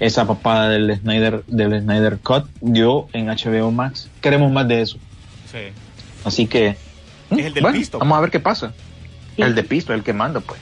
Esa 0.00 0.26
papada 0.26 0.68
del 0.70 0.96
Snyder, 0.98 1.44
del 1.46 1.80
Snyder 1.82 2.18
Cut 2.22 2.46
dio 2.62 3.08
en 3.12 3.26
HBO 3.28 3.70
Max. 3.70 4.08
Queremos 4.22 4.50
más 4.50 4.66
de 4.66 4.80
eso. 4.80 4.96
Sí. 5.52 5.58
Así 6.24 6.46
que, 6.46 6.76
Es 7.30 7.44
el 7.46 7.52
del 7.54 7.62
bueno, 7.62 7.78
pisto. 7.78 7.98
vamos 7.98 8.16
a 8.16 8.20
ver 8.22 8.30
qué 8.30 8.40
pasa. 8.40 8.72
Sí. 9.36 9.42
El 9.42 9.54
de 9.54 9.62
pisto, 9.62 9.92
el 9.92 10.02
que 10.02 10.12
manda, 10.14 10.40
pues. 10.40 10.58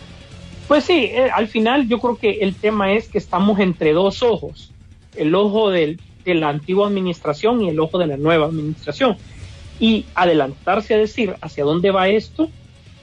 Pues 0.67 0.85
sí, 0.85 1.05
eh, 1.13 1.31
al 1.33 1.47
final 1.49 1.89
yo 1.89 1.99
creo 2.01 2.17
que 2.17 2.39
el 2.41 2.55
tema 2.55 2.93
es 2.93 3.09
que 3.09 3.19
estamos 3.19 3.59
entre 3.61 3.93
dos 3.93 4.23
ojos, 4.23 4.73
el 5.17 5.35
ojo 5.35 5.71
del- 5.71 6.01
de 6.25 6.35
la 6.35 6.49
antigua 6.51 6.89
administración 6.89 7.63
y 7.63 7.71
el 7.71 7.81
ojo 7.81 7.97
de 7.99 8.07
la 8.09 8.17
nueva 8.17 8.47
administración. 8.47 9.17
Y 9.81 10.05
adelantarse 10.15 10.95
a 10.95 10.99
decir 10.99 11.37
hacia 11.41 11.65
dónde 11.65 11.91
va 11.93 12.09
esto, 12.09 12.51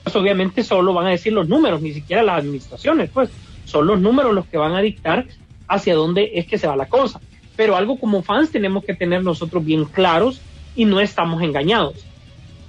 pues 0.05 0.15
obviamente 0.17 0.63
solo 0.63 0.93
van 0.93 1.07
a 1.07 1.09
decir 1.09 1.33
los 1.33 1.49
números, 1.49 1.81
ni 1.81 1.91
siquiera 1.91 2.21
las 2.21 2.37
administraciones, 2.37 3.09
pues 3.11 3.31
son 3.65 3.87
los 3.87 3.99
números 3.99 4.35
los 4.35 4.45
que 4.45 4.57
van 4.57 4.75
a 4.75 4.81
dictar 4.81 5.25
hacia 5.67 5.95
dónde 5.95 6.33
es 6.35 6.45
que 6.45 6.59
se 6.59 6.67
va 6.67 6.75
la 6.75 6.85
cosa. 6.85 7.19
Pero 7.55 7.75
algo 7.75 7.99
como 7.99 8.21
fans 8.21 8.51
tenemos 8.51 8.85
que 8.85 8.93
tener 8.93 9.23
nosotros 9.23 9.65
bien 9.65 9.85
claros 9.85 10.41
y 10.75 10.85
no 10.85 10.99
estamos 10.99 11.41
engañados. 11.41 12.05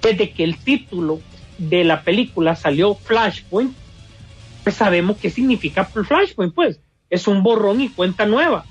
Desde 0.01 0.31
que 0.31 0.43
el 0.43 0.57
título 0.57 1.19
de 1.59 1.83
la 1.83 2.01
película 2.01 2.55
salió 2.55 2.95
Flashpoint, 2.95 3.71
pues 4.63 4.73
sabemos 4.75 5.17
qué 5.17 5.29
significa 5.29 5.85
Flashpoint, 5.85 6.55
pues 6.55 6.79
es 7.11 7.27
un 7.27 7.43
borrón 7.43 7.81
y 7.81 7.89
cuenta 7.89 8.25
nueva. 8.25 8.65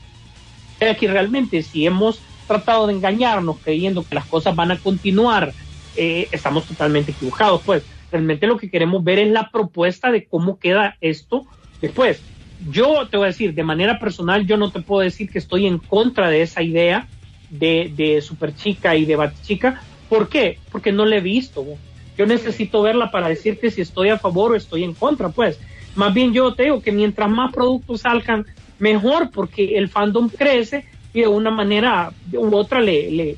Que 0.80 1.06
realmente 1.06 1.62
si 1.62 1.86
hemos 1.86 2.18
tratado 2.48 2.88
de 2.88 2.94
engañarnos 2.94 3.58
creyendo 3.62 4.04
que 4.04 4.16
las 4.16 4.26
cosas 4.26 4.56
van 4.56 4.72
a 4.72 4.76
continuar, 4.76 5.52
eh, 5.94 6.26
estamos 6.32 6.64
totalmente 6.64 7.12
equivocados, 7.12 7.62
pues 7.64 7.84
realmente 8.10 8.46
lo 8.46 8.56
que 8.56 8.70
queremos 8.70 9.02
ver 9.04 9.18
es 9.18 9.30
la 9.30 9.50
propuesta 9.50 10.10
de 10.10 10.24
cómo 10.24 10.58
queda 10.58 10.96
esto 11.00 11.46
después. 11.80 12.22
Yo 12.70 13.06
te 13.08 13.16
voy 13.16 13.24
a 13.24 13.28
decir, 13.28 13.54
de 13.54 13.62
manera 13.62 13.98
personal, 13.98 14.46
yo 14.46 14.56
no 14.56 14.70
te 14.70 14.80
puedo 14.80 15.02
decir 15.02 15.30
que 15.30 15.38
estoy 15.38 15.66
en 15.66 15.78
contra 15.78 16.30
de 16.30 16.42
esa 16.42 16.62
idea 16.62 17.06
de, 17.50 17.92
de 17.94 18.20
Superchica 18.22 18.96
y 18.96 19.04
de 19.04 19.16
Batichica. 19.16 19.82
¿Por 20.08 20.28
qué? 20.28 20.58
Porque 20.72 20.92
no 20.92 21.04
la 21.04 21.16
he 21.16 21.20
visto. 21.20 21.64
Yo 22.16 22.26
necesito 22.26 22.82
verla 22.82 23.10
para 23.10 23.28
decirte 23.28 23.70
si 23.70 23.82
estoy 23.82 24.08
a 24.08 24.18
favor 24.18 24.52
o 24.52 24.56
estoy 24.56 24.84
en 24.84 24.94
contra, 24.94 25.28
pues. 25.28 25.60
Más 25.94 26.14
bien 26.14 26.32
yo 26.32 26.54
te 26.54 26.64
digo 26.64 26.80
que 26.80 26.92
mientras 26.92 27.28
más 27.28 27.52
productos 27.52 28.02
salgan, 28.02 28.46
mejor, 28.78 29.30
porque 29.30 29.76
el 29.76 29.88
fandom 29.88 30.28
crece 30.28 30.84
y 31.12 31.20
de 31.20 31.28
una 31.28 31.50
manera 31.50 32.12
u 32.32 32.54
otra 32.54 32.80
le, 32.80 33.10
le, 33.10 33.36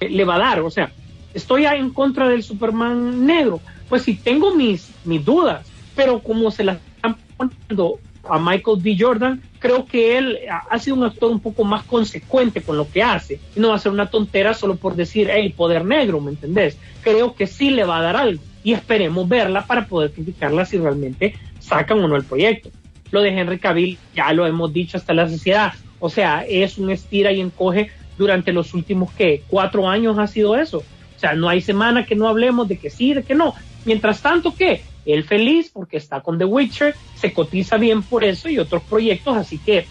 le 0.00 0.24
va 0.24 0.36
a 0.36 0.38
dar. 0.38 0.60
O 0.60 0.70
sea, 0.70 0.90
estoy 1.34 1.66
en 1.66 1.90
contra 1.90 2.28
del 2.28 2.42
Superman 2.42 3.26
negro. 3.26 3.60
Pues 3.92 4.04
sí, 4.04 4.14
tengo 4.14 4.54
mis, 4.54 4.88
mis 5.04 5.22
dudas, 5.22 5.66
pero 5.94 6.20
como 6.20 6.50
se 6.50 6.64
las 6.64 6.78
están 6.96 7.14
poniendo 7.36 7.98
a 8.26 8.38
Michael 8.38 8.78
B. 8.80 8.96
Jordan, 8.98 9.42
creo 9.58 9.84
que 9.84 10.16
él 10.16 10.38
ha- 10.48 10.78
sido 10.78 10.96
un 10.96 11.04
actor 11.04 11.30
un 11.30 11.40
poco 11.40 11.62
más 11.62 11.82
consecuente 11.84 12.62
con 12.62 12.78
lo 12.78 12.90
que 12.90 13.02
hace. 13.02 13.38
Y 13.54 13.60
no 13.60 13.68
va 13.68 13.74
a 13.74 13.78
ser 13.78 13.92
una 13.92 14.06
tontera 14.08 14.54
solo 14.54 14.76
por 14.76 14.96
decir, 14.96 15.28
hey, 15.30 15.52
poder 15.54 15.84
negro, 15.84 16.22
¿me 16.22 16.30
entendés? 16.30 16.78
Creo 17.02 17.34
que 17.34 17.46
sí 17.46 17.68
le 17.68 17.84
va 17.84 17.98
a 17.98 18.02
dar 18.02 18.16
algo. 18.16 18.42
Y 18.64 18.72
esperemos 18.72 19.28
verla 19.28 19.66
para 19.66 19.86
poder 19.86 20.10
criticarla 20.10 20.64
si 20.64 20.78
realmente 20.78 21.34
sacan 21.60 22.02
o 22.02 22.08
no 22.08 22.16
el 22.16 22.24
proyecto. 22.24 22.70
Lo 23.10 23.20
de 23.20 23.38
Henry 23.38 23.58
Cavill, 23.58 23.98
ya 24.14 24.32
lo 24.32 24.46
hemos 24.46 24.72
dicho 24.72 24.96
hasta 24.96 25.12
la 25.12 25.28
sociedad. 25.28 25.74
O 26.00 26.08
sea, 26.08 26.46
es 26.48 26.78
un 26.78 26.90
estira 26.90 27.30
y 27.30 27.42
encoge 27.42 27.90
durante 28.16 28.54
los 28.54 28.72
últimos, 28.72 29.12
¿qué? 29.12 29.42
Cuatro 29.48 29.86
años 29.86 30.18
ha 30.18 30.26
sido 30.26 30.56
eso. 30.56 30.82
Sea, 31.22 31.34
no 31.34 31.48
hay 31.48 31.60
semana 31.60 32.04
que 32.04 32.16
no 32.16 32.26
hablemos 32.26 32.66
de 32.66 32.78
que 32.78 32.90
sí, 32.90 33.14
de 33.14 33.22
que 33.22 33.36
no. 33.36 33.54
Mientras 33.84 34.20
tanto, 34.20 34.56
¿qué? 34.56 34.82
Él 35.06 35.22
feliz 35.22 35.70
porque 35.72 35.96
está 35.96 36.20
con 36.20 36.36
The 36.36 36.44
Witcher, 36.44 36.96
se 37.14 37.32
cotiza 37.32 37.76
bien 37.76 38.02
por 38.02 38.24
eso 38.24 38.48
y 38.48 38.58
otros 38.58 38.82
proyectos, 38.82 39.36
así 39.36 39.58
que 39.58 39.86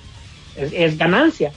es, 0.58 0.98
ganancia. 0.98 1.54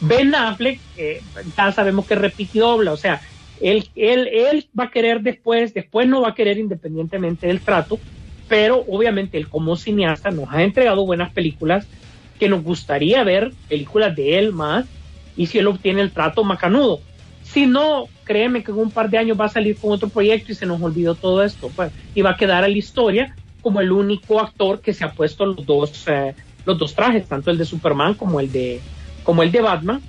Ben 0.00 0.34
Affleck, 0.34 0.80
eh, 0.96 1.22
ya 1.56 1.70
sabemos 1.70 2.04
que 2.04 2.16
repite 2.16 2.58
y 2.58 2.62
o 2.62 2.96
sea, 2.96 3.20
él, 3.60 3.88
él, 3.94 4.26
él 4.26 4.66
va 4.76 4.86
a 4.86 4.90
querer 4.90 5.20
después, 5.20 5.72
después 5.72 6.08
no 6.08 6.22
va 6.22 6.30
a 6.30 6.34
querer 6.34 6.58
independientemente 6.58 7.46
del 7.46 7.60
trato, 7.60 8.00
pero 8.48 8.84
obviamente 8.88 9.36
él 9.38 9.48
como 9.48 9.76
cineasta 9.76 10.32
nos 10.32 10.50
ha 10.50 10.64
entregado 10.64 11.06
buenas 11.06 11.30
películas 11.30 11.86
que 12.40 12.48
nos 12.48 12.64
gustaría 12.64 13.22
ver 13.22 13.52
películas 13.68 14.16
de 14.16 14.40
él 14.40 14.52
más 14.52 14.86
y 15.36 15.46
si 15.46 15.58
él 15.58 15.68
obtiene 15.68 16.00
el 16.00 16.10
trato 16.10 16.42
macanudo. 16.42 17.00
Si 17.52 17.66
no, 17.66 18.08
créeme 18.24 18.64
que 18.64 18.70
en 18.70 18.78
un 18.78 18.90
par 18.90 19.10
de 19.10 19.18
años 19.18 19.38
va 19.38 19.44
a 19.44 19.48
salir 19.50 19.76
con 19.76 19.92
otro 19.92 20.08
proyecto 20.08 20.52
y 20.52 20.54
se 20.54 20.64
nos 20.64 20.80
olvidó 20.80 21.14
todo 21.14 21.42
esto, 21.42 21.70
pues, 21.74 21.92
y 22.14 22.22
va 22.22 22.30
a 22.30 22.36
quedar 22.36 22.64
a 22.64 22.68
la 22.68 22.76
historia 22.76 23.36
como 23.60 23.80
el 23.80 23.92
único 23.92 24.40
actor 24.40 24.80
que 24.80 24.94
se 24.94 25.04
ha 25.04 25.12
puesto 25.12 25.44
los 25.44 25.64
dos, 25.66 26.04
eh, 26.08 26.34
los 26.64 26.78
dos 26.78 26.94
trajes, 26.94 27.28
tanto 27.28 27.50
el 27.50 27.58
de 27.58 27.64
Superman 27.64 28.14
como 28.14 28.40
el 28.40 28.50
de, 28.50 28.80
como 29.22 29.42
el 29.42 29.52
de 29.52 29.60
Batman. 29.60 30.00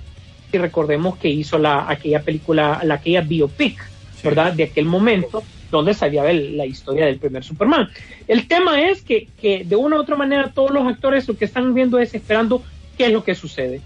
Y 0.52 0.58
recordemos 0.58 1.18
que 1.18 1.28
hizo 1.28 1.58
la, 1.58 1.88
aquella 1.90 2.22
película, 2.22 2.80
la, 2.82 2.94
aquella 2.94 3.20
biopic, 3.20 3.78
¿verdad? 4.22 4.52
De 4.52 4.64
aquel 4.64 4.86
momento 4.86 5.42
donde 5.70 5.92
salía 5.92 6.28
el- 6.30 6.56
la 6.56 6.64
historia 6.66 7.06
del 7.06 7.18
primer 7.18 7.44
Superman. 7.44 7.88
El 8.26 8.46
tema 8.48 8.80
es 8.80 9.02
que, 9.02 9.28
que 9.40 9.64
de 9.64 9.76
una 9.76 9.96
u 9.96 10.00
otra 10.00 10.16
manera 10.16 10.50
todos 10.54 10.70
los 10.70 10.86
actores 10.86 11.28
lo 11.28 11.36
que 11.36 11.44
están 11.44 11.74
viendo 11.74 11.98
es 11.98 12.14
esperando 12.14 12.62
qué 12.96 13.06
es 13.06 13.12
lo 13.12 13.22
que 13.24 13.34
sucede. 13.34 13.80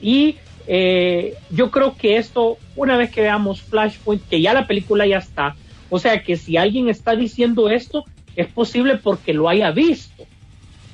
Y 0.00 0.36
eh, 0.66 1.34
yo 1.50 1.70
creo 1.70 1.96
que 1.96 2.16
esto, 2.16 2.58
una 2.76 2.96
vez 2.96 3.10
que 3.10 3.20
veamos 3.20 3.62
Flashpoint, 3.62 4.22
que 4.28 4.40
ya 4.40 4.54
la 4.54 4.66
película 4.66 5.06
ya 5.06 5.18
está, 5.18 5.56
o 5.90 5.98
sea 5.98 6.22
que 6.22 6.36
si 6.36 6.56
alguien 6.56 6.88
está 6.88 7.14
diciendo 7.16 7.68
esto, 7.68 8.04
es 8.36 8.46
posible 8.48 8.96
porque 8.96 9.32
lo 9.32 9.48
haya 9.48 9.70
visto, 9.70 10.24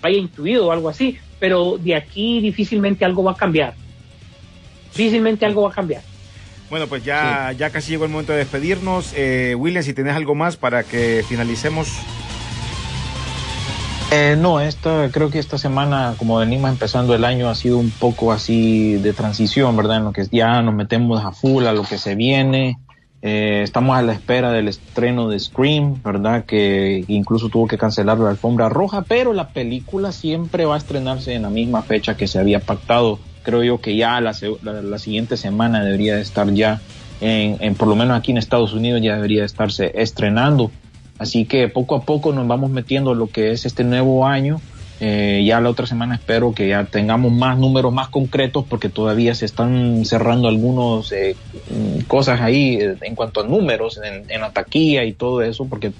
lo 0.02 0.08
haya 0.08 0.18
intuido 0.18 0.66
o 0.66 0.72
algo 0.72 0.88
así, 0.88 1.18
pero 1.38 1.78
de 1.78 1.94
aquí 1.94 2.40
difícilmente 2.40 3.04
algo 3.04 3.24
va 3.24 3.32
a 3.32 3.36
cambiar. 3.36 3.74
Difícilmente 4.90 5.46
algo 5.46 5.62
va 5.62 5.70
a 5.70 5.72
cambiar. 5.72 6.02
Bueno, 6.68 6.86
pues 6.86 7.04
ya, 7.04 7.52
ya 7.52 7.70
casi 7.70 7.92
llegó 7.92 8.04
el 8.04 8.10
momento 8.10 8.32
de 8.32 8.38
despedirnos. 8.38 9.12
Eh, 9.16 9.54
William, 9.56 9.82
si 9.82 9.92
tenés 9.92 10.14
algo 10.14 10.34
más 10.34 10.56
para 10.56 10.84
que 10.84 11.24
finalicemos. 11.28 11.88
Eh, 14.12 14.36
no, 14.36 14.58
esta, 14.58 15.08
creo 15.12 15.30
que 15.30 15.38
esta 15.38 15.56
semana, 15.56 16.14
como 16.18 16.38
venimos 16.38 16.68
empezando 16.68 17.14
el 17.14 17.24
año, 17.24 17.48
ha 17.48 17.54
sido 17.54 17.78
un 17.78 17.90
poco 17.90 18.32
así 18.32 18.94
de 18.94 19.12
transición, 19.12 19.76
¿verdad? 19.76 19.98
En 19.98 20.04
lo 20.04 20.12
que 20.12 20.26
ya 20.32 20.60
nos 20.62 20.74
metemos 20.74 21.24
a 21.24 21.30
full 21.30 21.64
a 21.66 21.72
lo 21.72 21.84
que 21.84 21.96
se 21.96 22.16
viene. 22.16 22.78
Eh, 23.22 23.60
estamos 23.62 23.96
a 23.96 24.02
la 24.02 24.12
espera 24.12 24.50
del 24.50 24.66
estreno 24.66 25.28
de 25.28 25.38
Scream, 25.38 26.02
¿verdad? 26.02 26.44
Que 26.44 27.04
incluso 27.06 27.50
tuvo 27.50 27.68
que 27.68 27.78
cancelar 27.78 28.18
la 28.18 28.30
alfombra 28.30 28.68
roja, 28.68 29.02
pero 29.02 29.32
la 29.32 29.50
película 29.50 30.10
siempre 30.10 30.64
va 30.64 30.74
a 30.74 30.78
estrenarse 30.78 31.34
en 31.34 31.42
la 31.42 31.50
misma 31.50 31.82
fecha 31.82 32.16
que 32.16 32.26
se 32.26 32.40
había 32.40 32.58
pactado. 32.58 33.20
Creo 33.44 33.62
yo 33.62 33.80
que 33.80 33.94
ya 33.94 34.20
la, 34.20 34.34
la, 34.62 34.98
siguiente 34.98 35.36
semana 35.36 35.84
debería 35.84 36.16
de 36.16 36.22
estar 36.22 36.52
ya, 36.52 36.80
en, 37.20 37.58
en, 37.60 37.76
por 37.76 37.86
lo 37.86 37.94
menos 37.94 38.18
aquí 38.18 38.32
en 38.32 38.38
Estados 38.38 38.72
Unidos 38.72 39.02
ya 39.02 39.14
debería 39.14 39.40
de 39.40 39.46
estarse 39.46 39.92
estrenando. 39.94 40.72
Así 41.20 41.44
que 41.44 41.68
poco 41.68 41.96
a 41.96 42.00
poco 42.00 42.32
nos 42.32 42.48
vamos 42.48 42.70
metiendo 42.70 43.14
lo 43.14 43.26
que 43.26 43.50
es 43.50 43.66
este 43.66 43.84
nuevo 43.84 44.26
año. 44.26 44.58
Eh, 45.00 45.44
ya 45.46 45.60
la 45.60 45.68
otra 45.68 45.86
semana 45.86 46.14
espero 46.14 46.54
que 46.54 46.68
ya 46.68 46.84
tengamos 46.84 47.30
más 47.30 47.58
números 47.58 47.92
más 47.92 48.08
concretos 48.08 48.64
porque 48.66 48.88
todavía 48.88 49.34
se 49.34 49.44
están 49.44 50.04
cerrando 50.06 50.48
algunos 50.48 51.12
eh, 51.12 51.36
cosas 52.06 52.40
ahí 52.40 52.78
eh, 52.80 52.96
en 53.02 53.14
cuanto 53.14 53.40
a 53.40 53.46
números 53.46 53.98
en, 54.02 54.30
en, 54.30 54.40
la 54.42 54.50
taquilla 54.50 55.04
y 55.04 55.12
todo 55.12 55.40
eso 55.40 55.64
porque 55.64 55.92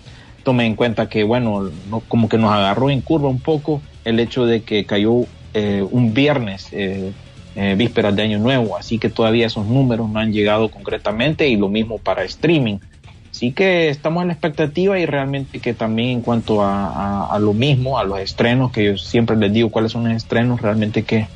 tome 0.43 0.67
en 0.67 0.75
cuenta 0.75 1.09
que 1.09 1.25
bueno 1.25 1.71
no, 1.89 2.01
como 2.09 2.29
que 2.29 2.37
nos 2.37 2.53
agarró 2.53 2.91
en 2.91 3.01
curva 3.01 3.31
un 3.31 3.41
poco 3.41 3.81
el 4.05 4.21
hecho 4.21 4.45
de 4.45 4.63
que 4.63 4.85
cayó 4.85 5.25
eh, 5.55 5.85
un 5.91 6.15
viernes 6.15 6.69
eh, 6.73 7.75
vísperas 7.77 8.15
de 8.15 8.23
año 8.23 8.39
nuevo. 8.39 8.77
Así 8.77 8.99
que 8.99 9.11
todavía 9.11 9.47
esos 9.47 9.67
números 9.67 10.09
no 10.09 10.21
han 10.21 10.33
llegado 10.33 10.71
concretamente 10.71 11.49
y 11.49 11.57
lo 11.57 11.69
mismo 11.69 11.99
para 11.99 12.23
streaming 12.25 12.79
Así 13.41 13.53
que 13.53 13.89
estamos 13.89 14.21
en 14.21 14.27
la 14.27 14.35
expectativa 14.35 14.99
y 14.99 15.07
realmente 15.07 15.61
que 15.61 15.73
también 15.73 16.11
en 16.11 16.21
cuanto 16.21 16.63
a, 16.63 17.25
a, 17.25 17.39
lo 17.39 17.55
mismo, 17.55 17.99
a 17.99 18.05
los 18.05 18.21
estrenos, 18.21 18.71
que 18.71 18.85
yo 18.85 18.99
siempre 18.99 19.35
les 19.35 19.51
digo 19.51 19.71
cuáles 19.71 19.93
son 19.93 20.05
los 20.05 20.15
estrenos, 20.15 20.61
realmente 20.61 21.05
que 21.05 21.27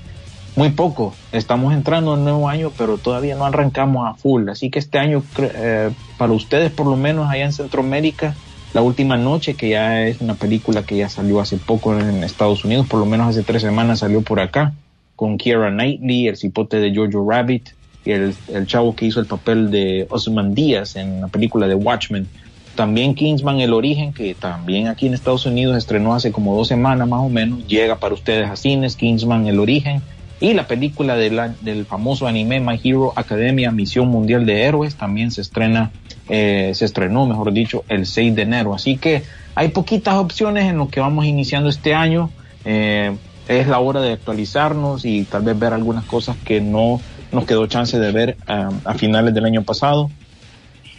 muy 0.55 0.69
poco. 0.69 1.15
Estamos 1.33 1.73
entrando 1.73 2.15
en 2.15 2.25
nuevo 2.25 2.47
año, 2.47 2.71
pero 2.77 2.99
todavía 2.99 3.37
no 3.37 3.47
arrancamos 3.47 4.07
a 4.07 4.13
full. 4.13 4.51
Así 4.51 4.69
que 4.69 4.81
este 4.81 4.99
año, 4.99 5.23
eh, 5.39 5.93
para 6.19 6.35
ustedes 6.35 6.71
por 6.71 6.85
lo 6.85 6.97
menos 6.97 7.31
allá 7.31 7.47
en 7.47 7.55
Centroamérica, 7.55 8.35
La 8.75 8.83
Última 8.83 9.17
Noche, 9.17 9.55
que 9.55 9.71
ya 9.71 10.03
es 10.03 10.21
una 10.21 10.35
película 10.35 10.83
que 10.83 10.99
ya 10.99 11.09
salió 11.09 11.41
hace 11.41 11.57
poco 11.57 11.99
en 11.99 12.23
Estados 12.23 12.67
Unidos, 12.67 12.87
por 12.87 13.01
lo 13.01 13.07
menos 13.07 13.29
hace 13.29 13.45
tres 13.45 13.63
semanas 13.63 14.01
salió 14.01 14.21
por 14.21 14.41
acá, 14.41 14.75
con 15.17 15.39
Kiera 15.39 15.71
Knightley, 15.71 16.29
el 16.29 16.37
cipote 16.37 16.81
de 16.81 16.95
Jojo 16.95 17.27
Rabbit, 17.27 17.71
el, 18.05 18.67
chavo 18.67 18.95
que 18.95 19.07
hizo 19.07 19.21
el 19.21 19.27
papel 19.27 19.71
de 19.71 20.07
Osman 20.11 20.55
Díaz 20.55 20.97
en 20.97 21.21
la 21.21 21.29
película 21.29 21.67
de 21.67 21.75
Watchmen. 21.75 22.27
También 22.75 23.15
Kingsman 23.15 23.61
El 23.61 23.73
Origen, 23.73 24.13
que 24.13 24.35
también 24.35 24.89
aquí 24.89 25.07
en 25.07 25.15
Estados 25.15 25.47
Unidos 25.47 25.77
estrenó 25.77 26.15
hace 26.15 26.33
como 26.33 26.57
dos 26.57 26.69
semanas 26.69 27.09
más 27.09 27.21
o 27.21 27.29
menos, 27.29 27.67
llega 27.69 27.97
para 27.97 28.15
ustedes 28.15 28.51
a 28.51 28.57
cines, 28.57 28.97
Kingsman 28.97 29.47
El 29.47 29.61
Origen. 29.61 30.03
Y 30.41 30.53
la 30.55 30.67
película 30.67 31.15
de 31.15 31.53
del 31.61 31.87
famoso 31.87 32.27
anime 32.27 32.61
My 32.61 32.79
Hero 32.83 33.13
Academia 33.15 33.71
Misión 33.71 34.09
Mundial 34.09 34.45
de 34.45 34.63
Héroes 34.63 34.97
también 34.97 35.31
se 35.31 35.41
estrena, 35.41 35.93
eh, 36.29 36.73
se 36.75 36.85
estrenó, 36.85 37.25
mejor 37.27 37.53
dicho, 37.53 37.85
el 37.89 38.05
6 38.05 38.35
de 38.35 38.43
enero. 38.43 38.75
Así 38.75 38.97
que 38.97 39.23
hay 39.55 39.69
poquitas 39.69 40.17
opciones 40.17 40.65
en 40.65 40.77
lo 40.77 40.89
que 40.89 41.01
vamos 41.01 41.25
iniciando 41.25 41.71
este 41.71 41.95
año. 41.95 42.31
Eh, 42.65 43.17
es 43.49 43.69
la 43.69 43.79
hora 43.79 44.01
de 44.01 44.13
actualizarnos 44.13 45.05
y 45.05 45.25
tal 45.25 45.43
vez 45.43 45.59
ver 45.59 45.73
algunas 45.73 46.05
cosas 46.05 46.37
que 46.45 46.61
no 46.61 47.01
nos 47.35 47.45
quedó 47.45 47.67
chance 47.67 47.99
de 47.99 48.13
ver 48.13 48.37
um, 48.49 48.79
a 48.85 48.95
finales 48.95 49.35
del 49.35 49.45
año 49.45 49.63
pasado, 49.63 50.11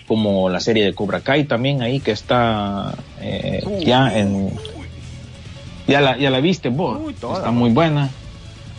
como 0.08 0.50
la 0.50 0.60
serie 0.60 0.86
de 0.86 0.94
Cobra 0.94 1.22
Kai 1.22 1.46
también 1.46 1.82
ahí 1.82 2.00
que 2.00 2.12
está 2.12 2.94
eh, 3.22 3.64
ya 3.86 4.18
en... 4.18 4.52
Ya 5.88 6.02
la, 6.02 6.18
ya 6.18 6.32
la 6.32 6.40
viste 6.40 6.70
vos, 6.70 7.00
Uy, 7.00 7.14
está 7.14 7.52
muy 7.52 7.70
buena. 7.70 8.10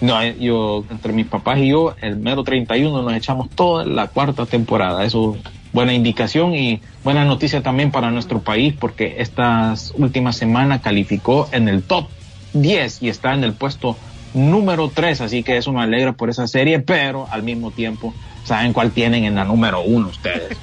No, 0.00 0.22
yo, 0.24 0.84
entre 0.90 1.12
mis 1.12 1.26
papás 1.26 1.59
y 1.59 1.68
yo, 1.68 1.94
el 2.02 2.16
mero 2.16 2.42
31 2.42 3.02
nos 3.02 3.14
echamos 3.14 3.48
toda 3.50 3.84
la 3.86 4.09
cuarta 4.09 4.44
temporada. 4.44 5.04
Eso 5.04 5.36
buena 5.72 5.92
indicación 5.92 6.54
y 6.54 6.80
buena 7.04 7.24
noticia 7.24 7.62
también 7.62 7.90
para 7.90 8.11
nuestro 8.11 8.40
país 8.40 8.74
porque 8.78 9.16
estas 9.18 9.92
últimas 9.96 10.36
semanas 10.36 10.80
calificó 10.80 11.48
en 11.52 11.68
el 11.68 11.82
top 11.82 12.07
10 12.54 13.02
y 13.02 13.09
está 13.09 13.34
en 13.34 13.44
el 13.44 13.52
puesto 13.52 13.96
número 14.35 14.91
3, 14.91 15.20
así 15.22 15.43
que 15.43 15.57
eso 15.57 15.72
me 15.72 15.83
alegra 15.83 16.12
por 16.12 16.31
esa 16.31 16.47
serie, 16.47 16.79
pero 16.81 17.27
al 17.31 17.43
mismo 17.43 17.70
tiempo, 17.70 18.14
¿saben 18.45 18.72
cuál 18.72 18.91
tienen 18.93 19.24
en 19.24 19.35
la 19.35 19.45
número 19.45 19.83
1 19.83 20.09
ustedes? 20.09 20.57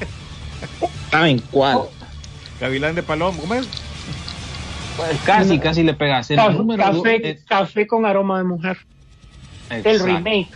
¿Saben 1.12 1.42
cuál? 1.52 1.80
Gavilán 2.60 2.96
de 2.96 3.04
Palomo, 3.04 3.40
¿cómo 3.40 3.54
es? 3.56 3.68
Pues 4.98 5.20
casi, 5.26 5.58
casi 5.60 5.84
le 5.84 5.94
pegas. 5.96 6.30
El 6.30 6.38
café, 6.38 6.54
número 6.54 6.84
café, 6.84 6.94
dos 6.96 7.06
es- 7.24 7.44
café 7.46 7.88
con 7.88 8.06
aroma 8.06 8.38
de 8.38 8.44
mujer. 8.44 8.78
El 9.70 10.00
remake. 10.00 10.50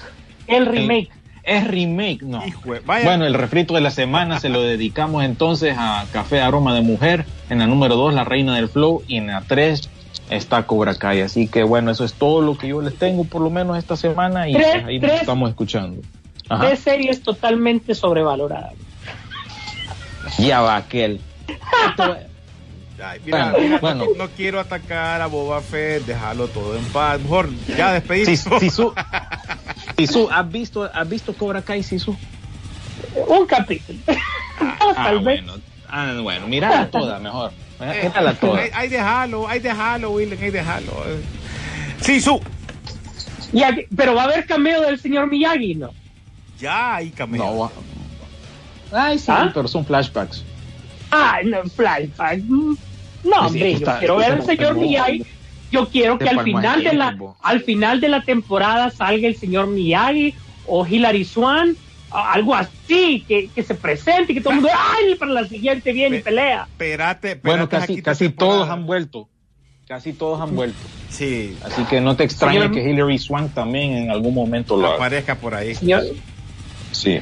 El 0.46 0.66
remake. 0.68 1.10
Es 1.44 1.66
remake, 1.66 2.22
no. 2.24 2.46
Hijo. 2.46 2.62
Bueno, 2.86 3.26
el 3.26 3.34
refrito 3.34 3.74
de 3.74 3.82
la 3.82 3.90
semana 3.90 4.40
se 4.40 4.50
lo 4.50 4.62
dedicamos 4.62 5.24
entonces 5.24 5.76
a 5.80 6.06
Café 6.12 6.42
Aroma 6.42 6.76
de 6.76 6.82
Mujer. 6.82 7.26
En 7.50 7.60
la 7.60 7.68
número 7.68 7.96
2, 7.96 8.14
La 8.14 8.26
Reina 8.26 8.54
del 8.58 8.68
Flow. 8.68 9.02
Y 9.08 9.16
en 9.18 9.28
la 9.28 9.42
3 9.48 9.90
está 10.30 10.66
Cobra 10.66 10.96
Kai. 10.96 11.22
Así 11.22 11.48
que 11.48 11.64
bueno, 11.64 11.92
eso 11.92 12.04
es 12.06 12.14
todo 12.14 12.42
lo 12.42 12.58
que 12.58 12.68
yo 12.70 12.82
les 12.82 12.98
tengo 12.98 13.24
por 13.24 13.42
lo 13.42 13.50
menos 13.50 13.78
esta 13.78 13.96
semana. 13.96 14.48
Y 14.50 14.54
Tres- 14.54 14.68
pues 14.74 14.86
ahí 14.86 15.00
nos 15.00 15.10
tres- 15.10 15.22
estamos 15.22 15.50
escuchando. 15.50 16.02
Ajá. 16.50 16.68
Tres 16.68 16.80
series 16.80 17.22
totalmente 17.24 17.94
sobrevaloradas. 17.96 18.74
Ya 20.40 20.62
va 20.62 20.76
aquel. 20.78 21.20
Ay, 23.00 23.20
mira, 23.24 23.52
Bueno, 23.52 23.58
mira, 23.60 23.78
bueno. 23.80 24.06
No, 24.06 24.26
no 24.26 24.30
quiero 24.32 24.60
atacar 24.60 25.22
a 25.22 25.28
Boba 25.28 25.62
Fett, 25.62 26.04
déjalo 26.06 26.48
todo 26.48 26.76
en 26.76 26.84
paz. 26.86 27.20
Mejor 27.22 27.50
ya 27.78 27.90
Si- 27.90 27.94
despedimos. 27.94 28.60
Sisu, 28.60 28.94
Sisu, 29.98 30.30
¿has 30.32 30.52
visto, 30.52 30.90
¿has 30.92 31.08
visto 31.08 31.34
Cobra 31.34 31.62
Kai, 31.62 31.84
Sisu? 31.84 32.16
Un 33.28 33.46
capítulo. 33.46 34.00
Ah, 34.60 34.94
Tal 34.96 35.20
vez. 35.20 35.44
bueno. 35.46 35.62
Ah, 35.90 36.12
bueno, 36.22 36.48
mírala 36.48 36.90
toda 36.90 37.20
mejor. 37.20 37.52
Toda. 38.40 38.60
Hay, 38.60 38.70
hay 38.74 38.88
de 38.90 39.00
Halo, 39.00 39.48
hay 39.48 39.60
de 39.60 39.70
Halo, 39.70 40.12
Willen, 40.12 40.40
hay 40.42 40.52
de 40.52 40.60
Halo. 40.60 40.92
Sí, 42.02 42.20
su. 42.22 42.42
Y 43.54 43.64
aquí- 43.64 43.86
pero 43.96 44.14
va 44.16 44.24
a 44.24 44.26
haber 44.26 44.46
cameo 44.46 44.82
del 44.82 45.00
señor 45.00 45.28
Miyagi, 45.28 45.76
¿no? 45.76 45.92
Ya 46.60 46.96
hay 46.96 47.10
cameo. 47.12 47.44
No, 47.44 47.58
va- 47.60 47.72
Ay, 48.92 49.20
sí, 49.20 49.26
¿Ah? 49.30 49.52
pero 49.54 49.68
son 49.68 49.86
flashbacks. 49.86 50.44
Ah, 51.12 51.40
no, 51.44 51.64
flashback. 51.64 52.40
Mm, 52.44 52.76
No, 53.24 53.48
hombre, 53.48 53.78
yo 53.80 53.86
quiero 54.00 54.18
ver 54.18 54.32
al 54.34 54.44
señor 54.46 54.76
Miyagi. 54.76 55.26
Yo 55.72 55.90
quiero 55.90 56.18
que 56.18 56.30
al 56.30 56.44
final 56.44 56.84
de 56.84 56.94
la 56.94 57.18
al 57.42 57.62
final 57.62 58.00
de 58.00 58.08
la 58.08 58.22
temporada 58.24 58.90
salga 58.90 59.28
el 59.28 59.36
señor 59.36 59.68
Miyagi 59.68 60.34
o 60.66 60.86
Hilary 60.86 61.26
Swan, 61.26 61.76
algo 62.12 62.56
así, 62.56 63.24
que, 63.28 63.50
que 63.54 63.64
se 63.64 63.76
presente 63.76 64.32
y 64.32 64.36
que 64.36 64.42
todo 64.42 64.52
el 64.54 64.62
mundo, 64.62 64.72
ay, 64.98 65.16
para 65.16 65.32
la 65.32 65.48
siguiente 65.48 65.92
viene 65.92 66.18
y 66.18 66.20
Pe- 66.20 66.26
pelea. 66.26 66.64
Espérate, 66.70 67.32
espérate. 67.34 67.48
Bueno, 67.48 67.70
casi, 67.70 68.02
casi 68.02 68.30
todos 68.30 68.70
han 68.70 68.86
vuelto. 68.86 69.28
Casi 69.88 70.12
todos 70.14 70.42
han 70.42 70.54
vuelto. 70.56 70.78
Sí, 71.10 71.58
Así 71.64 71.84
que 71.86 72.02
no 72.02 72.16
te 72.18 72.26
extrañe 72.26 72.60
Señor- 72.60 72.74
que 72.74 72.90
Hilary 72.90 73.18
Swank 73.18 73.54
también 73.54 73.94
en 73.94 74.12
algún 74.12 74.34
momento 74.34 74.76
lo 74.76 74.88
aparezca 74.94 75.36
por 75.36 75.56
ahí. 75.56 75.76
Señor, 75.76 76.04
Sí. 76.92 77.20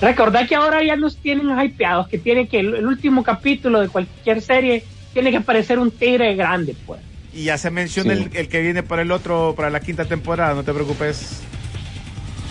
recordad 0.00 0.46
que 0.48 0.54
ahora 0.54 0.82
ya 0.84 0.96
nos 0.96 1.16
tienen 1.16 1.48
hypeados, 1.58 2.08
que 2.08 2.18
tiene 2.18 2.46
que 2.48 2.60
el, 2.60 2.74
el 2.74 2.86
último 2.86 3.22
capítulo 3.24 3.80
de 3.80 3.88
cualquier 3.88 4.40
serie 4.40 4.84
tiene 5.12 5.30
que 5.30 5.38
aparecer 5.38 5.78
un 5.78 5.90
tigre 5.90 6.34
grande, 6.34 6.76
pues. 6.86 7.00
Y 7.32 7.44
ya 7.44 7.58
se 7.58 7.70
menciona 7.70 8.14
Sí. 8.14 8.22
el, 8.32 8.36
el 8.36 8.48
que 8.48 8.60
viene 8.62 8.82
para 8.84 9.02
el 9.02 9.10
otro, 9.10 9.54
para 9.56 9.70
la 9.70 9.80
quinta 9.80 10.04
temporada, 10.04 10.54
no 10.54 10.62
te 10.62 10.72
preocupes. 10.72 11.40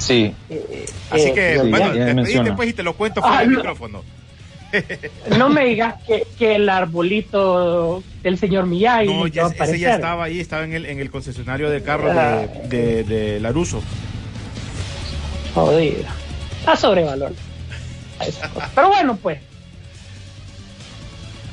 Sí. 0.05 0.33
Así 1.09 1.21
Eh, 1.29 1.33
que, 1.33 1.59
sí, 1.61 1.69
bueno, 1.69 1.93
ya- 1.93 1.93
ya 2.07 2.55
pues 2.55 2.69
y 2.69 2.73
te 2.73 2.83
lo 2.83 2.93
cuento 2.95 3.21
Ah, 3.23 3.27
fuera 3.27 3.39
del 3.41 3.51
no. 3.51 3.57
micrófono. 3.57 4.03
No 5.37 5.49
me 5.49 5.65
digas 5.65 5.95
que, 6.07 6.25
que 6.37 6.55
el 6.55 6.67
arbolito 6.67 8.01
del 8.23 8.37
señor 8.39 8.65
Miyagi 8.65 9.05
No, 9.07 9.21
va 9.21 9.27
ya, 9.29 9.45
a 9.45 9.49
ese 9.49 9.79
ya 9.79 9.93
estaba 9.95 10.23
ahí, 10.25 10.39
estaba 10.39 10.63
en 10.63 10.73
el, 10.73 10.85
en 10.87 10.99
el 10.99 11.11
concesionario 11.11 11.69
de 11.69 11.83
carros 11.83 12.11
Ah. 12.15 12.45
de, 12.69 13.03
de, 13.03 13.03
de 13.03 13.39
Laruso. 13.39 13.83
Jodido. 15.53 16.05
Está 16.59 16.75
cosa. 18.49 18.71
Pero 18.73 18.87
bueno, 18.87 19.15
pues. 19.17 19.39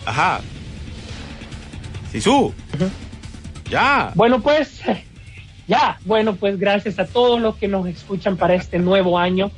Ajá. 0.06 0.40
Sisu. 2.10 2.54
Ya. 3.70 4.12
Bueno, 4.14 4.40
pues. 4.40 4.80
Ya. 5.70 6.00
Bueno, 6.04 6.34
pues 6.34 6.58
gracias 6.58 6.98
a 6.98 7.06
todos 7.06 7.40
los 7.40 7.54
que 7.54 7.68
nos 7.68 7.86
escuchan 7.86 8.36
para 8.36 8.54
este 8.54 8.80
nuevo 8.80 9.18
año. 9.18 9.52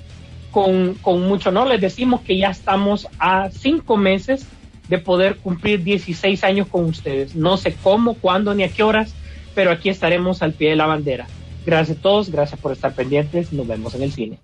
Con, 0.50 0.92
con 1.00 1.22
mucho 1.22 1.48
honor 1.48 1.68
les 1.68 1.80
decimos 1.80 2.20
que 2.20 2.36
ya 2.36 2.50
estamos 2.50 3.08
a 3.18 3.48
cinco 3.50 3.96
meses 3.96 4.46
de 4.88 4.98
poder 4.98 5.36
cumplir 5.36 5.82
16 5.82 6.44
años 6.44 6.66
con 6.68 6.84
ustedes. 6.84 7.34
No 7.34 7.56
sé 7.56 7.74
cómo, 7.82 8.12
cuándo 8.12 8.54
ni 8.54 8.62
a 8.62 8.68
qué 8.68 8.82
horas, 8.82 9.14
pero 9.54 9.70
aquí 9.70 9.88
estaremos 9.88 10.42
al 10.42 10.52
pie 10.52 10.68
de 10.70 10.76
la 10.76 10.84
bandera. 10.84 11.26
Gracias 11.64 11.96
a 11.96 12.02
todos, 12.02 12.30
gracias 12.30 12.60
por 12.60 12.72
estar 12.72 12.94
pendientes. 12.94 13.50
Nos 13.50 13.66
vemos 13.66 13.94
en 13.94 14.02
el 14.02 14.12
cine. 14.12 14.38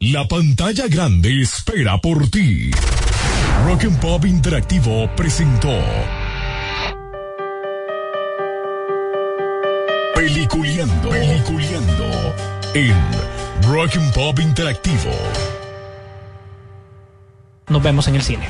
La 0.00 0.26
pantalla 0.26 0.86
grande 0.88 1.42
espera 1.42 1.98
por 1.98 2.30
ti. 2.30 2.70
Rock 3.66 3.84
and 3.84 4.00
Pop 4.00 4.24
Interactivo 4.24 5.10
presentó 5.14 5.76
Peliculeando, 10.28 11.08
Peliculeando 11.08 12.34
en 12.74 12.94
Rock 13.62 13.96
Pop 14.14 14.38
Interactivo. 14.38 15.10
Nos 17.68 17.82
vemos 17.82 18.06
en 18.08 18.16
el 18.16 18.20
cine. 18.20 18.46